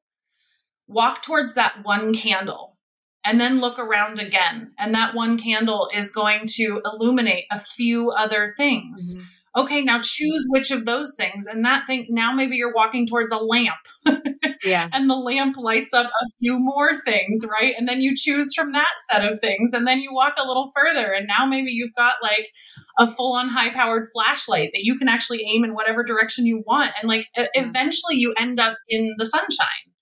Walk 0.86 1.22
towards 1.22 1.54
that 1.54 1.82
one 1.82 2.12
candle 2.14 2.76
and 3.24 3.40
then 3.40 3.60
look 3.60 3.78
around 3.78 4.18
again. 4.18 4.72
And 4.78 4.94
that 4.94 5.14
one 5.14 5.38
candle 5.38 5.88
is 5.94 6.10
going 6.10 6.42
to 6.56 6.82
illuminate 6.84 7.46
a 7.50 7.58
few 7.58 8.10
other 8.10 8.54
things. 8.56 9.14
Mm-hmm 9.14 9.24
okay, 9.56 9.82
now 9.82 10.00
choose 10.00 10.44
which 10.48 10.70
of 10.70 10.84
those 10.84 11.14
things. 11.16 11.46
And 11.46 11.64
that 11.64 11.86
thing, 11.86 12.06
now 12.10 12.32
maybe 12.32 12.56
you're 12.56 12.72
walking 12.72 13.06
towards 13.06 13.30
a 13.30 13.36
lamp. 13.36 13.76
yeah. 14.64 14.88
And 14.92 15.08
the 15.08 15.14
lamp 15.14 15.56
lights 15.56 15.92
up 15.92 16.06
a 16.06 16.26
few 16.40 16.58
more 16.58 17.00
things, 17.02 17.44
right? 17.48 17.74
And 17.78 17.88
then 17.88 18.00
you 18.00 18.14
choose 18.16 18.52
from 18.54 18.72
that 18.72 18.88
set 19.10 19.24
of 19.24 19.40
things. 19.40 19.72
And 19.72 19.86
then 19.86 20.00
you 20.00 20.12
walk 20.12 20.34
a 20.38 20.46
little 20.46 20.72
further. 20.74 21.12
And 21.12 21.28
now 21.28 21.46
maybe 21.46 21.70
you've 21.70 21.94
got 21.94 22.14
like 22.22 22.50
a 22.98 23.06
full 23.06 23.34
on 23.36 23.48
high 23.48 23.70
powered 23.70 24.04
flashlight 24.12 24.70
that 24.72 24.82
you 24.82 24.98
can 24.98 25.08
actually 25.08 25.44
aim 25.44 25.64
in 25.64 25.74
whatever 25.74 26.02
direction 26.02 26.46
you 26.46 26.62
want. 26.66 26.92
And 27.00 27.08
like 27.08 27.28
eventually 27.36 28.16
you 28.16 28.34
end 28.36 28.58
up 28.58 28.76
in 28.88 29.14
the 29.18 29.26
sunshine 29.26 29.93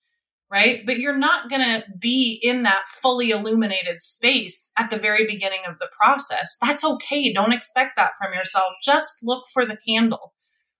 right? 0.52 0.84
But 0.84 0.98
you're 0.98 1.16
not 1.16 1.48
going 1.48 1.62
to 1.62 1.82
be 1.98 2.38
in 2.42 2.62
that 2.64 2.86
fully 2.86 3.30
illuminated 3.30 4.02
space 4.02 4.70
at 4.78 4.90
the 4.90 4.98
very 4.98 5.26
beginning 5.26 5.62
of 5.66 5.78
the 5.78 5.88
process. 5.98 6.58
That's 6.60 6.84
okay. 6.84 7.32
Don't 7.32 7.54
expect 7.54 7.96
that 7.96 8.12
from 8.20 8.34
yourself. 8.34 8.74
Just 8.82 9.14
look 9.22 9.46
for 9.52 9.64
the 9.64 9.78
candle. 9.88 10.34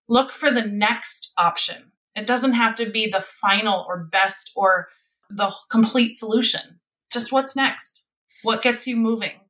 Look 0.09 0.31
for 0.31 0.51
the 0.51 0.67
next 0.67 1.33
option. 1.39 1.93
It 2.15 2.27
doesn't 2.27 2.53
have 2.53 2.75
to 2.77 2.91
be 2.91 3.09
the 3.09 3.23
final 3.23 3.87
or 3.89 4.05
best 4.05 4.53
or 4.55 4.89
the 5.31 5.51
complete 5.71 6.15
solution. 6.15 6.81
Just 7.11 7.33
what's 7.33 7.57
next? 7.57 8.03
What 8.43 8.61
gets 8.61 8.87
you 8.87 8.97
moving? 8.97 9.42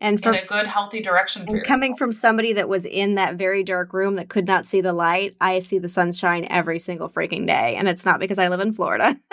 And 0.00 0.22
for 0.22 0.32
in 0.32 0.36
a 0.36 0.46
good 0.46 0.66
healthy 0.66 1.00
direction 1.00 1.44
and 1.48 1.64
coming 1.64 1.96
from 1.96 2.12
somebody 2.12 2.52
that 2.52 2.68
was 2.68 2.84
in 2.84 3.14
that 3.16 3.36
very 3.36 3.62
dark 3.62 3.92
room 3.92 4.16
that 4.16 4.28
could 4.28 4.46
not 4.46 4.66
see 4.66 4.80
the 4.80 4.92
light 4.92 5.36
i 5.40 5.58
see 5.58 5.78
the 5.78 5.88
sunshine 5.88 6.46
every 6.50 6.78
single 6.78 7.08
freaking 7.08 7.46
day. 7.46 7.74
And 7.76 7.88
it's 7.88 8.04
not 8.04 8.20
because 8.20 8.38
i 8.38 8.48
live 8.48 8.60
in 8.60 8.72
florida. 8.72 9.18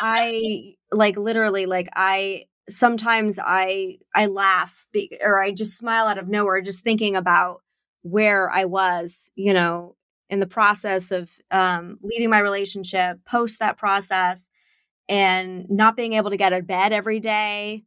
I 0.00 0.74
like 0.92 1.16
literally 1.16 1.66
like 1.66 1.88
i 1.94 2.44
sometimes 2.68 3.38
i 3.42 3.98
i 4.14 4.26
laugh 4.26 4.86
be, 4.92 5.18
or 5.22 5.40
i 5.40 5.50
just 5.50 5.76
smile 5.76 6.06
out 6.06 6.18
of 6.18 6.28
nowhere 6.28 6.60
just 6.60 6.84
thinking 6.84 7.16
about 7.16 7.62
where 8.02 8.50
i 8.50 8.64
was 8.64 9.32
you 9.34 9.52
know 9.52 9.96
in 10.30 10.40
the 10.40 10.46
process 10.46 11.10
of 11.10 11.30
um, 11.50 11.98
leaving 12.02 12.28
my 12.28 12.38
relationship 12.38 13.18
post 13.24 13.60
that 13.60 13.78
process 13.78 14.50
and 15.08 15.68
not 15.70 15.96
being 15.96 16.12
able 16.12 16.28
to 16.28 16.36
get 16.36 16.52
out 16.52 16.60
of 16.60 16.66
bed 16.66 16.92
every 16.92 17.18
day 17.18 17.82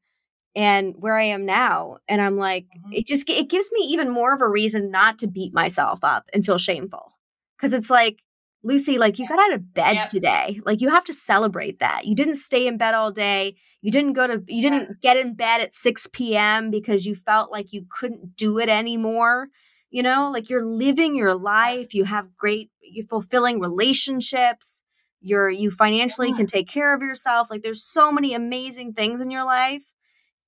and 0.56 0.96
where 0.98 1.18
I 1.18 1.24
am 1.24 1.46
now. 1.46 1.98
And 2.08 2.22
I'm 2.22 2.38
like, 2.38 2.66
mm-hmm. 2.66 2.94
it 2.94 3.06
just 3.06 3.30
it 3.30 3.50
gives 3.50 3.72
me 3.72 3.88
even 3.90 4.10
more 4.10 4.34
of 4.34 4.42
a 4.42 4.48
reason 4.48 4.92
not 4.92 5.20
to 5.20 5.28
beat 5.28 5.54
myself 5.54 6.00
up 6.04 6.30
and 6.34 6.46
feel 6.46 6.58
shameful. 6.58 7.14
Cause 7.60 7.74
it's 7.74 7.90
like, 7.90 8.24
Lucie, 8.64 8.98
like 8.98 9.20
you 9.20 9.28
got 9.28 9.40
out 9.40 9.54
of 9.54 9.74
bed 9.74 10.08
today. 10.08 10.60
Like 10.66 10.82
you 10.82 10.90
have 10.90 11.04
to 11.06 11.14
celebrate 11.14 11.80
that. 11.80 12.06
You 12.06 12.16
didn't 12.16 12.36
stay 12.36 12.68
in 12.68 12.78
bed 12.78 12.94
all 12.94 13.12
day. 13.12 13.56
You 13.82 13.92
didn't 13.92 14.14
go 14.14 14.28
to 14.28 14.44
you 14.48 14.62
didn't 14.62 15.02
get 15.02 15.18
in 15.18 15.36
bed 15.36 15.62
at 15.62 15.74
6 15.74 16.08
p.m. 16.14 16.70
because 16.70 17.06
you 17.06 17.16
felt 17.16 17.52
like 17.52 17.74
you 17.74 17.86
couldn't 17.90 18.36
do 18.36 18.60
it 18.60 18.70
anymore. 18.70 19.48
You 19.90 20.04
know, 20.04 20.30
like 20.32 20.50
you're 20.50 20.66
living 20.66 21.16
your 21.16 21.36
life, 21.36 21.94
you 21.94 22.06
have 22.06 22.38
great, 22.38 22.72
you 22.82 23.04
fulfilling 23.04 23.60
relationships, 23.60 24.84
you're 25.20 25.50
you 25.50 25.72
financially 25.72 26.30
yeah. 26.30 26.38
can 26.38 26.46
take 26.46 26.70
care 26.70 26.94
of 26.94 27.02
yourself. 27.02 27.50
Like 27.50 27.64
there's 27.64 27.84
so 27.84 28.12
many 28.12 28.34
amazing 28.34 28.94
things 28.94 29.20
in 29.20 29.32
your 29.32 29.44
life. 29.44 29.84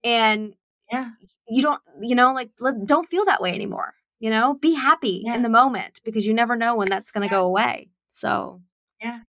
And 0.03 0.53
yeah, 0.91 1.09
you 1.47 1.61
don't, 1.61 1.81
you 2.01 2.15
know, 2.15 2.33
like 2.33 2.49
don't 2.85 3.09
feel 3.09 3.25
that 3.25 3.41
way 3.41 3.53
anymore. 3.53 3.93
You 4.19 4.29
know, 4.29 4.53
be 4.53 4.73
happy 4.73 5.23
yeah. 5.25 5.35
in 5.35 5.43
the 5.43 5.49
moment 5.49 5.99
because 6.05 6.25
you 6.25 6.33
never 6.33 6.55
know 6.55 6.75
when 6.75 6.89
that's 6.89 7.11
going 7.11 7.27
to 7.27 7.33
yeah. 7.33 7.41
go 7.41 7.45
away. 7.45 7.89
So, 8.07 8.61
yeah. 9.01 9.19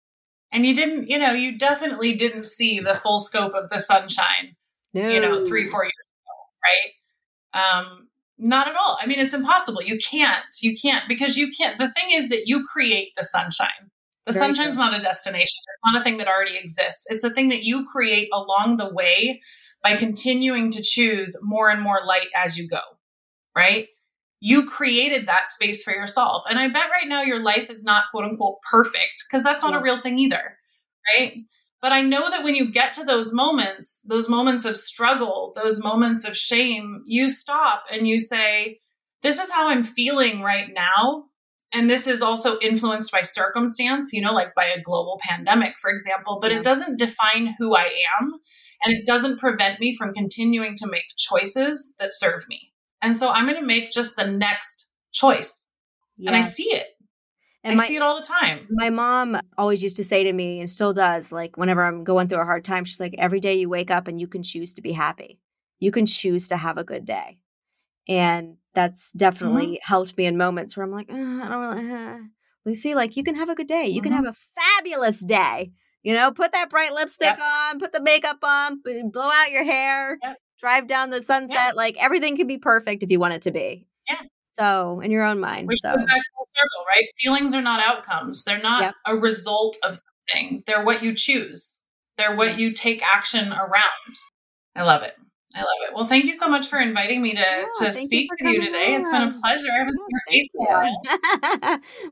And 0.52 0.64
you 0.64 0.74
didn't, 0.74 1.10
you 1.10 1.18
know, 1.18 1.32
you 1.32 1.58
definitely 1.58 2.14
didn't 2.14 2.46
see 2.46 2.78
the 2.78 2.94
full 2.94 3.18
scope 3.18 3.54
of 3.54 3.70
the 3.70 3.80
sunshine, 3.80 4.54
no. 4.92 5.08
you 5.08 5.20
know, 5.20 5.44
three, 5.44 5.66
four 5.66 5.82
years 5.82 6.12
ago, 6.12 6.30
right? 6.62 7.80
Um, 7.80 8.08
not 8.38 8.68
at 8.68 8.76
all. 8.76 8.96
I 9.00 9.06
mean, 9.06 9.18
it's 9.18 9.34
impossible. 9.34 9.82
You 9.82 9.98
can't, 9.98 10.44
you 10.62 10.76
can't, 10.80 11.08
because 11.08 11.36
you 11.36 11.50
can't. 11.50 11.76
The 11.78 11.90
thing 11.90 12.10
is 12.12 12.28
that 12.28 12.46
you 12.46 12.64
create 12.64 13.12
the 13.16 13.24
sunshine. 13.24 13.90
The 14.26 14.32
Very 14.32 14.46
sunshine's 14.46 14.76
true. 14.76 14.84
not 14.84 14.94
a 14.94 15.02
destination. 15.02 15.44
It's 15.44 15.92
not 15.92 16.00
a 16.00 16.04
thing 16.04 16.18
that 16.18 16.28
already 16.28 16.56
exists. 16.56 17.04
It's 17.10 17.24
a 17.24 17.30
thing 17.30 17.48
that 17.48 17.64
you 17.64 17.84
create 17.84 18.28
along 18.32 18.76
the 18.76 18.92
way 18.92 19.40
by 19.84 19.96
continuing 19.96 20.70
to 20.72 20.82
choose 20.82 21.36
more 21.42 21.68
and 21.68 21.82
more 21.82 22.00
light 22.04 22.28
as 22.34 22.56
you 22.56 22.66
go, 22.66 22.80
right? 23.54 23.88
You 24.40 24.64
created 24.64 25.28
that 25.28 25.50
space 25.50 25.82
for 25.82 25.92
yourself. 25.92 26.44
And 26.48 26.58
I 26.58 26.68
bet 26.68 26.90
right 26.90 27.06
now 27.06 27.22
your 27.22 27.42
life 27.42 27.70
is 27.70 27.84
not 27.84 28.06
quote 28.10 28.24
unquote 28.24 28.58
perfect 28.68 29.24
because 29.28 29.44
that's 29.44 29.62
not 29.62 29.72
yeah. 29.72 29.80
a 29.80 29.82
real 29.82 30.00
thing 30.00 30.18
either, 30.18 30.56
right? 31.16 31.34
But 31.82 31.92
I 31.92 32.00
know 32.00 32.30
that 32.30 32.42
when 32.42 32.54
you 32.54 32.72
get 32.72 32.94
to 32.94 33.04
those 33.04 33.30
moments, 33.30 34.00
those 34.08 34.26
moments 34.26 34.64
of 34.64 34.78
struggle, 34.78 35.52
those 35.54 35.84
moments 35.84 36.24
of 36.26 36.34
shame, 36.34 37.02
you 37.04 37.28
stop 37.28 37.84
and 37.92 38.08
you 38.08 38.18
say, 38.18 38.80
This 39.22 39.38
is 39.38 39.50
how 39.50 39.68
I'm 39.68 39.84
feeling 39.84 40.40
right 40.40 40.70
now. 40.72 41.24
And 41.74 41.90
this 41.90 42.06
is 42.06 42.22
also 42.22 42.58
influenced 42.60 43.12
by 43.12 43.20
circumstance, 43.20 44.14
you 44.14 44.22
know, 44.22 44.32
like 44.32 44.54
by 44.54 44.64
a 44.64 44.80
global 44.80 45.20
pandemic, 45.20 45.74
for 45.78 45.90
example, 45.90 46.38
but 46.40 46.52
yeah. 46.52 46.58
it 46.58 46.64
doesn't 46.64 46.98
define 46.98 47.54
who 47.58 47.76
I 47.76 47.90
am. 48.18 48.40
And 48.84 48.94
it 48.94 49.06
doesn't 49.06 49.38
prevent 49.38 49.80
me 49.80 49.96
from 49.96 50.12
continuing 50.12 50.76
to 50.76 50.86
make 50.86 51.04
choices 51.16 51.94
that 51.98 52.12
serve 52.12 52.46
me. 52.48 52.72
And 53.00 53.16
so 53.16 53.30
I'm 53.30 53.46
going 53.46 53.58
to 53.58 53.66
make 53.66 53.92
just 53.92 54.16
the 54.16 54.26
next 54.26 54.86
choice. 55.12 55.68
Yeah. 56.16 56.30
And 56.30 56.36
I 56.36 56.42
see 56.42 56.64
it. 56.64 56.86
And 57.62 57.74
I 57.74 57.76
my, 57.76 57.86
see 57.88 57.96
it 57.96 58.02
all 58.02 58.16
the 58.16 58.26
time. 58.26 58.66
My 58.70 58.90
mom 58.90 59.40
always 59.56 59.82
used 59.82 59.96
to 59.96 60.04
say 60.04 60.24
to 60.24 60.32
me, 60.32 60.60
and 60.60 60.68
still 60.68 60.92
does, 60.92 61.32
like 61.32 61.56
whenever 61.56 61.82
I'm 61.82 62.04
going 62.04 62.28
through 62.28 62.42
a 62.42 62.44
hard 62.44 62.64
time, 62.64 62.84
she's 62.84 63.00
like, 63.00 63.14
every 63.16 63.40
day 63.40 63.54
you 63.54 63.70
wake 63.70 63.90
up 63.90 64.06
and 64.06 64.20
you 64.20 64.26
can 64.26 64.42
choose 64.42 64.74
to 64.74 64.82
be 64.82 64.92
happy. 64.92 65.40
You 65.80 65.90
can 65.90 66.04
choose 66.04 66.48
to 66.48 66.58
have 66.58 66.76
a 66.76 66.84
good 66.84 67.06
day. 67.06 67.38
And 68.06 68.58
that's 68.74 69.12
definitely 69.12 69.66
mm-hmm. 69.66 69.90
helped 69.92 70.16
me 70.18 70.26
in 70.26 70.36
moments 70.36 70.76
where 70.76 70.84
I'm 70.84 70.92
like, 70.92 71.10
I 71.10 71.14
don't 71.14 71.60
really, 71.60 71.90
uh. 71.90 72.18
Lucie, 72.66 72.94
like 72.94 73.16
you 73.16 73.24
can 73.24 73.34
have 73.34 73.48
a 73.48 73.54
good 73.54 73.66
day. 73.66 73.86
You 73.86 74.00
mm-hmm. 74.00 74.10
can 74.10 74.24
have 74.24 74.26
a 74.26 74.34
fabulous 74.54 75.20
day. 75.20 75.72
You 76.04 76.12
know, 76.14 76.30
put 76.30 76.52
that 76.52 76.68
bright 76.70 76.92
lipstick 76.92 77.36
yep. 77.36 77.40
on, 77.40 77.80
put 77.80 77.92
the 77.92 78.02
makeup 78.02 78.38
on, 78.44 78.82
blow 79.10 79.30
out 79.30 79.50
your 79.50 79.64
hair, 79.64 80.18
yep. 80.22 80.36
drive 80.60 80.86
down 80.86 81.08
the 81.08 81.22
sunset. 81.22 81.56
Yep. 81.68 81.76
Like 81.76 81.96
everything 81.98 82.36
can 82.36 82.46
be 82.46 82.58
perfect 82.58 83.02
if 83.02 83.10
you 83.10 83.18
want 83.18 83.32
it 83.32 83.42
to 83.42 83.50
be. 83.50 83.86
Yeah. 84.08 84.20
So 84.52 85.00
in 85.00 85.10
your 85.10 85.24
own 85.24 85.40
mind. 85.40 85.66
Which 85.66 85.80
so. 85.80 85.90
goes 85.90 86.04
back 86.04 86.20
full 86.36 86.48
circle, 86.54 86.84
right? 86.86 87.08
Feelings 87.20 87.54
are 87.54 87.62
not 87.62 87.80
outcomes. 87.80 88.44
They're 88.44 88.60
not 88.60 88.94
a 89.06 89.16
result 89.16 89.76
of 89.82 89.96
something. 89.96 90.62
They're 90.66 90.84
what 90.84 91.02
you 91.02 91.14
choose. 91.14 91.78
They're 92.18 92.36
what 92.36 92.58
you 92.58 92.74
take 92.74 93.02
action 93.02 93.50
around. 93.52 94.18
I 94.76 94.82
love 94.82 95.02
it. 95.02 95.14
I 95.54 95.60
love 95.60 95.68
it. 95.88 95.94
Well, 95.94 96.06
thank 96.06 96.24
you 96.24 96.34
so 96.34 96.48
much 96.48 96.66
for 96.66 96.80
inviting 96.80 97.22
me 97.22 97.32
to, 97.32 97.38
yeah, 97.38 97.64
to 97.78 97.92
speak 97.92 98.28
you 98.40 98.46
with 98.46 98.54
you 98.54 98.64
today. 98.64 98.94
On. 98.94 99.00
It's 99.00 99.08
been 99.08 99.22
a 99.22 99.30
pleasure. 99.40 99.68
I 99.72 99.78
haven't 99.78 99.96
seen 99.96 100.06
your 100.10 100.20
face 100.28 100.48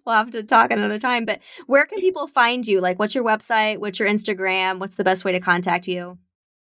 we'll 0.07 0.15
have 0.15 0.31
to 0.31 0.45
talk 0.45 0.71
another 0.71 1.01
time. 1.01 1.25
But 1.25 1.41
where 1.67 1.85
can 1.85 1.99
people 2.01 2.29
find 2.29 2.65
you? 2.67 2.81
Like, 2.81 3.01
what's 3.01 3.17
your 3.17 3.25
website? 3.25 3.79
What's 3.79 3.99
your 3.99 4.09
Instagram? 4.09 4.79
What's 4.79 4.95
the 4.97 5.05
best 5.05 5.25
way 5.25 5.33
to 5.33 5.41
contact 5.41 5.89
you? 5.89 6.19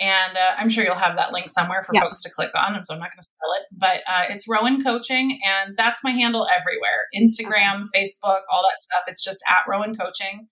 And 0.00 0.38
uh, 0.38 0.52
I'm 0.58 0.70
sure 0.70 0.82
you'll 0.82 0.94
have 0.94 1.16
that 1.16 1.30
link 1.30 1.50
somewhere 1.50 1.82
for 1.82 1.94
yep. 1.94 2.04
folks 2.04 2.22
to 2.22 2.30
click 2.30 2.50
on. 2.54 2.82
So 2.84 2.94
I'm 2.94 3.00
not 3.00 3.10
going 3.10 3.20
to 3.20 3.26
spell 3.26 3.52
it, 3.58 3.66
but 3.70 4.00
uh, 4.10 4.24
it's 4.30 4.48
Rowan 4.48 4.82
Coaching, 4.82 5.38
and 5.46 5.76
that's 5.76 6.02
my 6.02 6.10
handle 6.10 6.46
everywhere 6.48 7.06
Instagram, 7.14 7.82
okay. 7.82 8.02
Facebook, 8.02 8.40
all 8.50 8.62
that 8.62 8.80
stuff. 8.80 9.02
It's 9.08 9.22
just 9.22 9.40
at 9.46 9.70
Rowan 9.70 9.94
Coaching. 9.94 10.48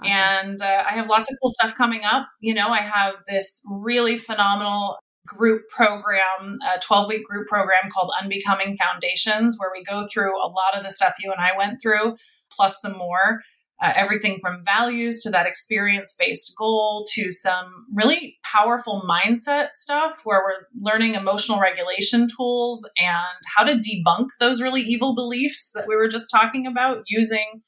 Awesome. 0.00 0.12
And 0.12 0.62
uh, 0.62 0.84
I 0.88 0.94
have 0.94 1.08
lots 1.08 1.30
of 1.30 1.38
cool 1.40 1.50
stuff 1.50 1.74
coming 1.76 2.02
up. 2.04 2.26
You 2.40 2.54
know, 2.54 2.70
I 2.70 2.80
have 2.80 3.14
this 3.28 3.62
really 3.70 4.16
phenomenal 4.18 4.98
group 5.26 5.62
program, 5.68 6.58
a 6.74 6.80
12 6.80 7.08
week 7.08 7.24
group 7.24 7.46
program 7.46 7.90
called 7.92 8.12
Unbecoming 8.20 8.76
Foundations, 8.76 9.56
where 9.58 9.70
we 9.72 9.84
go 9.84 10.06
through 10.12 10.36
a 10.36 10.48
lot 10.48 10.76
of 10.76 10.82
the 10.82 10.90
stuff 10.90 11.14
you 11.20 11.30
and 11.30 11.40
I 11.40 11.56
went 11.56 11.80
through, 11.80 12.16
plus 12.50 12.80
some 12.80 12.96
more 12.96 13.40
uh, 13.80 13.92
everything 13.96 14.38
from 14.40 14.62
values 14.64 15.22
to 15.22 15.30
that 15.30 15.46
experience 15.46 16.14
based 16.18 16.54
goal 16.56 17.06
to 17.14 17.30
some 17.30 17.86
really 17.92 18.38
powerful 18.42 19.02
mindset 19.08 19.70
stuff 19.72 20.20
where 20.24 20.42
we're 20.44 20.66
learning 20.78 21.14
emotional 21.14 21.58
regulation 21.58 22.28
tools 22.36 22.88
and 22.98 23.38
how 23.56 23.64
to 23.64 23.74
debunk 23.74 24.28
those 24.38 24.60
really 24.60 24.82
evil 24.82 25.14
beliefs 25.14 25.72
that 25.74 25.86
we 25.88 25.96
were 25.96 26.08
just 26.08 26.30
talking 26.30 26.66
about 26.66 27.02
using 27.06 27.62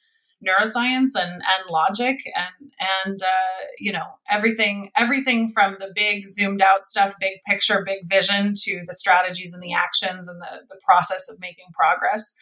neuroscience 0.47 1.11
and, 1.15 1.31
and 1.33 1.71
logic 1.71 2.19
and 2.35 2.73
and 3.07 3.23
uh, 3.23 3.65
you 3.79 3.93
know 3.93 4.07
everything 4.29 4.91
everything 4.97 5.49
from 5.49 5.77
the 5.79 5.91
big 5.95 6.27
zoomed 6.27 6.61
out 6.61 6.85
stuff 6.85 7.15
big 7.21 7.35
picture 7.47 7.83
big 7.87 8.01
vision 8.09 8.53
to 8.57 8.83
the 8.87 8.95
strategies 8.95 9.55
and 9.55 9.63
the 9.63 9.73
actions 9.73 10.27
and 10.27 10.41
the, 10.41 10.67
the 10.69 10.81
process 10.85 11.29
of 11.29 11.39
making 11.41 11.67
progress 11.73 12.35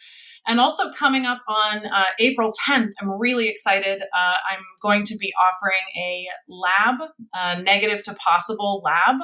and 0.47 0.59
also 0.59 0.91
coming 0.91 1.25
up 1.25 1.41
on 1.47 1.85
uh, 1.85 2.03
April 2.19 2.51
10th, 2.67 2.91
I'm 3.01 3.11
really 3.19 3.47
excited. 3.47 4.01
Uh, 4.01 4.33
I'm 4.51 4.63
going 4.81 5.03
to 5.03 5.17
be 5.17 5.31
offering 5.49 5.81
a 5.97 6.27
lab, 6.49 7.09
a 7.33 7.61
negative 7.61 8.03
to 8.03 8.13
possible 8.15 8.81
lab. 8.83 9.21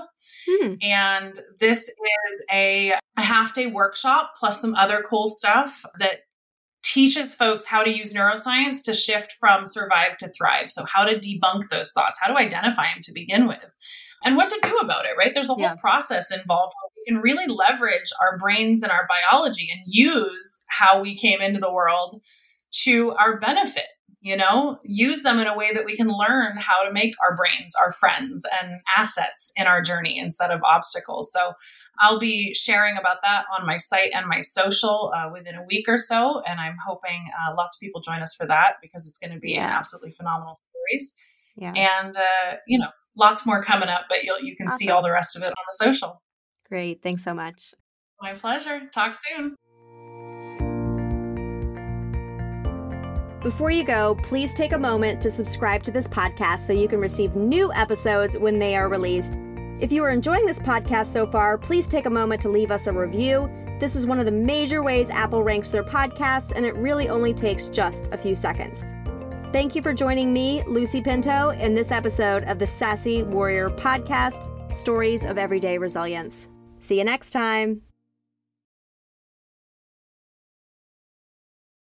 Hmm. 0.47 0.73
And 0.81 1.39
this 1.59 1.89
is 1.89 2.43
a, 2.51 2.93
a 3.17 3.21
half 3.21 3.53
day 3.53 3.67
workshop 3.67 4.33
plus 4.39 4.61
some 4.61 4.75
other 4.75 5.03
cool 5.09 5.27
stuff 5.27 5.83
that 5.99 6.19
teaches 6.83 7.35
folks 7.35 7.65
how 7.65 7.83
to 7.83 7.95
use 7.95 8.13
neuroscience 8.13 8.83
to 8.83 8.93
shift 8.93 9.35
from 9.39 9.65
survive 9.65 10.17
to 10.19 10.29
thrive. 10.29 10.71
So, 10.71 10.85
how 10.85 11.03
to 11.03 11.15
debunk 11.15 11.69
those 11.69 11.91
thoughts, 11.91 12.19
how 12.21 12.31
to 12.31 12.37
identify 12.37 12.83
them 12.83 13.01
to 13.03 13.11
begin 13.11 13.47
with, 13.47 13.59
and 14.23 14.35
what 14.35 14.47
to 14.47 14.59
do 14.63 14.77
about 14.77 15.05
it, 15.05 15.11
right? 15.17 15.33
There's 15.33 15.49
a 15.49 15.53
whole 15.53 15.61
yeah. 15.61 15.75
process 15.75 16.31
involved 16.31 16.73
we 16.97 17.11
can 17.11 17.21
really 17.21 17.47
leverage 17.47 18.11
our 18.21 18.37
brains 18.37 18.83
and 18.83 18.91
our 18.91 19.07
biology 19.07 19.69
and 19.71 19.81
use 19.85 20.63
how 20.69 21.01
we 21.01 21.17
came 21.17 21.41
into 21.41 21.59
the 21.59 21.71
world 21.71 22.21
to 22.83 23.13
our 23.13 23.39
benefit 23.39 23.85
you 24.19 24.35
know 24.35 24.79
use 24.83 25.23
them 25.23 25.39
in 25.39 25.47
a 25.47 25.55
way 25.55 25.73
that 25.73 25.85
we 25.85 25.95
can 25.95 26.07
learn 26.07 26.57
how 26.57 26.83
to 26.83 26.91
make 26.91 27.13
our 27.23 27.35
brains 27.35 27.73
our 27.81 27.91
friends 27.91 28.45
and 28.61 28.81
assets 28.97 29.51
in 29.55 29.67
our 29.67 29.81
journey 29.81 30.17
instead 30.17 30.51
of 30.51 30.61
obstacles 30.63 31.31
so 31.31 31.53
i'll 31.99 32.19
be 32.19 32.53
sharing 32.53 32.97
about 32.97 33.17
that 33.23 33.45
on 33.57 33.65
my 33.65 33.77
site 33.77 34.11
and 34.13 34.27
my 34.27 34.39
social 34.39 35.13
uh, 35.15 35.29
within 35.31 35.55
a 35.55 35.63
week 35.63 35.85
or 35.87 35.97
so 35.97 36.41
and 36.47 36.59
i'm 36.59 36.77
hoping 36.85 37.29
uh, 37.39 37.53
lots 37.55 37.77
of 37.77 37.79
people 37.79 38.01
join 38.01 38.21
us 38.21 38.33
for 38.33 38.45
that 38.47 38.73
because 38.81 39.07
it's 39.07 39.19
going 39.19 39.33
to 39.33 39.39
be 39.39 39.51
yes. 39.51 39.65
an 39.65 39.71
absolutely 39.71 40.11
phenomenal 40.11 40.57
series 40.89 41.13
yeah. 41.55 41.73
and 41.73 42.17
uh, 42.17 42.57
you 42.67 42.79
know 42.79 42.89
lots 43.17 43.45
more 43.45 43.63
coming 43.63 43.89
up 43.89 44.05
but 44.09 44.23
you'll 44.23 44.39
you 44.41 44.55
can 44.55 44.67
awesome. 44.67 44.77
see 44.77 44.89
all 44.89 45.01
the 45.01 45.11
rest 45.11 45.35
of 45.35 45.41
it 45.41 45.47
on 45.47 45.53
the 45.69 45.85
social 45.85 46.21
great 46.69 47.01
thanks 47.01 47.23
so 47.23 47.33
much 47.33 47.73
my 48.21 48.33
pleasure 48.33 48.81
talk 48.93 49.13
soon 49.13 49.55
Before 53.43 53.71
you 53.71 53.85
go, 53.85 54.15
please 54.23 54.53
take 54.53 54.73
a 54.73 54.77
moment 54.77 55.21
to 55.21 55.31
subscribe 55.31 55.81
to 55.83 55.91
this 55.91 56.07
podcast 56.07 56.65
so 56.65 56.73
you 56.73 56.89
can 56.89 56.99
receive 56.99 57.35
new 57.35 57.71
episodes 57.71 58.37
when 58.37 58.59
they 58.59 58.75
are 58.75 58.89
released. 58.89 59.37
If 59.79 59.91
you 59.91 60.03
are 60.03 60.09
enjoying 60.09 60.45
this 60.45 60.59
podcast 60.59 61.05
so 61.05 61.25
far, 61.25 61.57
please 61.57 61.87
take 61.87 62.07
a 62.07 62.09
moment 62.09 62.41
to 62.41 62.49
leave 62.49 62.71
us 62.71 62.87
a 62.87 62.91
review. 62.91 63.49
This 63.79 63.95
is 63.95 64.07
one 64.07 64.19
of 64.19 64.25
the 64.25 64.31
major 64.33 64.81
ways 64.81 65.09
Apple 65.11 65.43
ranks 65.43 65.69
their 65.69 65.83
podcasts, 65.83 66.51
and 66.53 66.65
it 66.65 66.75
really 66.75 67.07
only 67.09 67.33
takes 67.33 67.69
just 67.69 68.09
a 68.11 68.17
few 68.17 68.35
seconds. 68.35 68.85
Thank 69.53 69.75
you 69.75 69.81
for 69.81 69.93
joining 69.93 70.33
me, 70.33 70.61
Lucie 70.67 71.01
Pinto, 71.01 71.51
in 71.51 71.73
this 71.73 71.89
episode 71.89 72.43
of 72.43 72.59
the 72.59 72.67
Sassy 72.67 73.23
Warrior 73.23 73.69
Podcast 73.69 74.75
Stories 74.75 75.25
of 75.25 75.37
Everyday 75.37 75.77
Resilience. 75.77 76.49
See 76.81 76.97
you 76.97 77.05
next 77.05 77.31
time. 77.31 77.86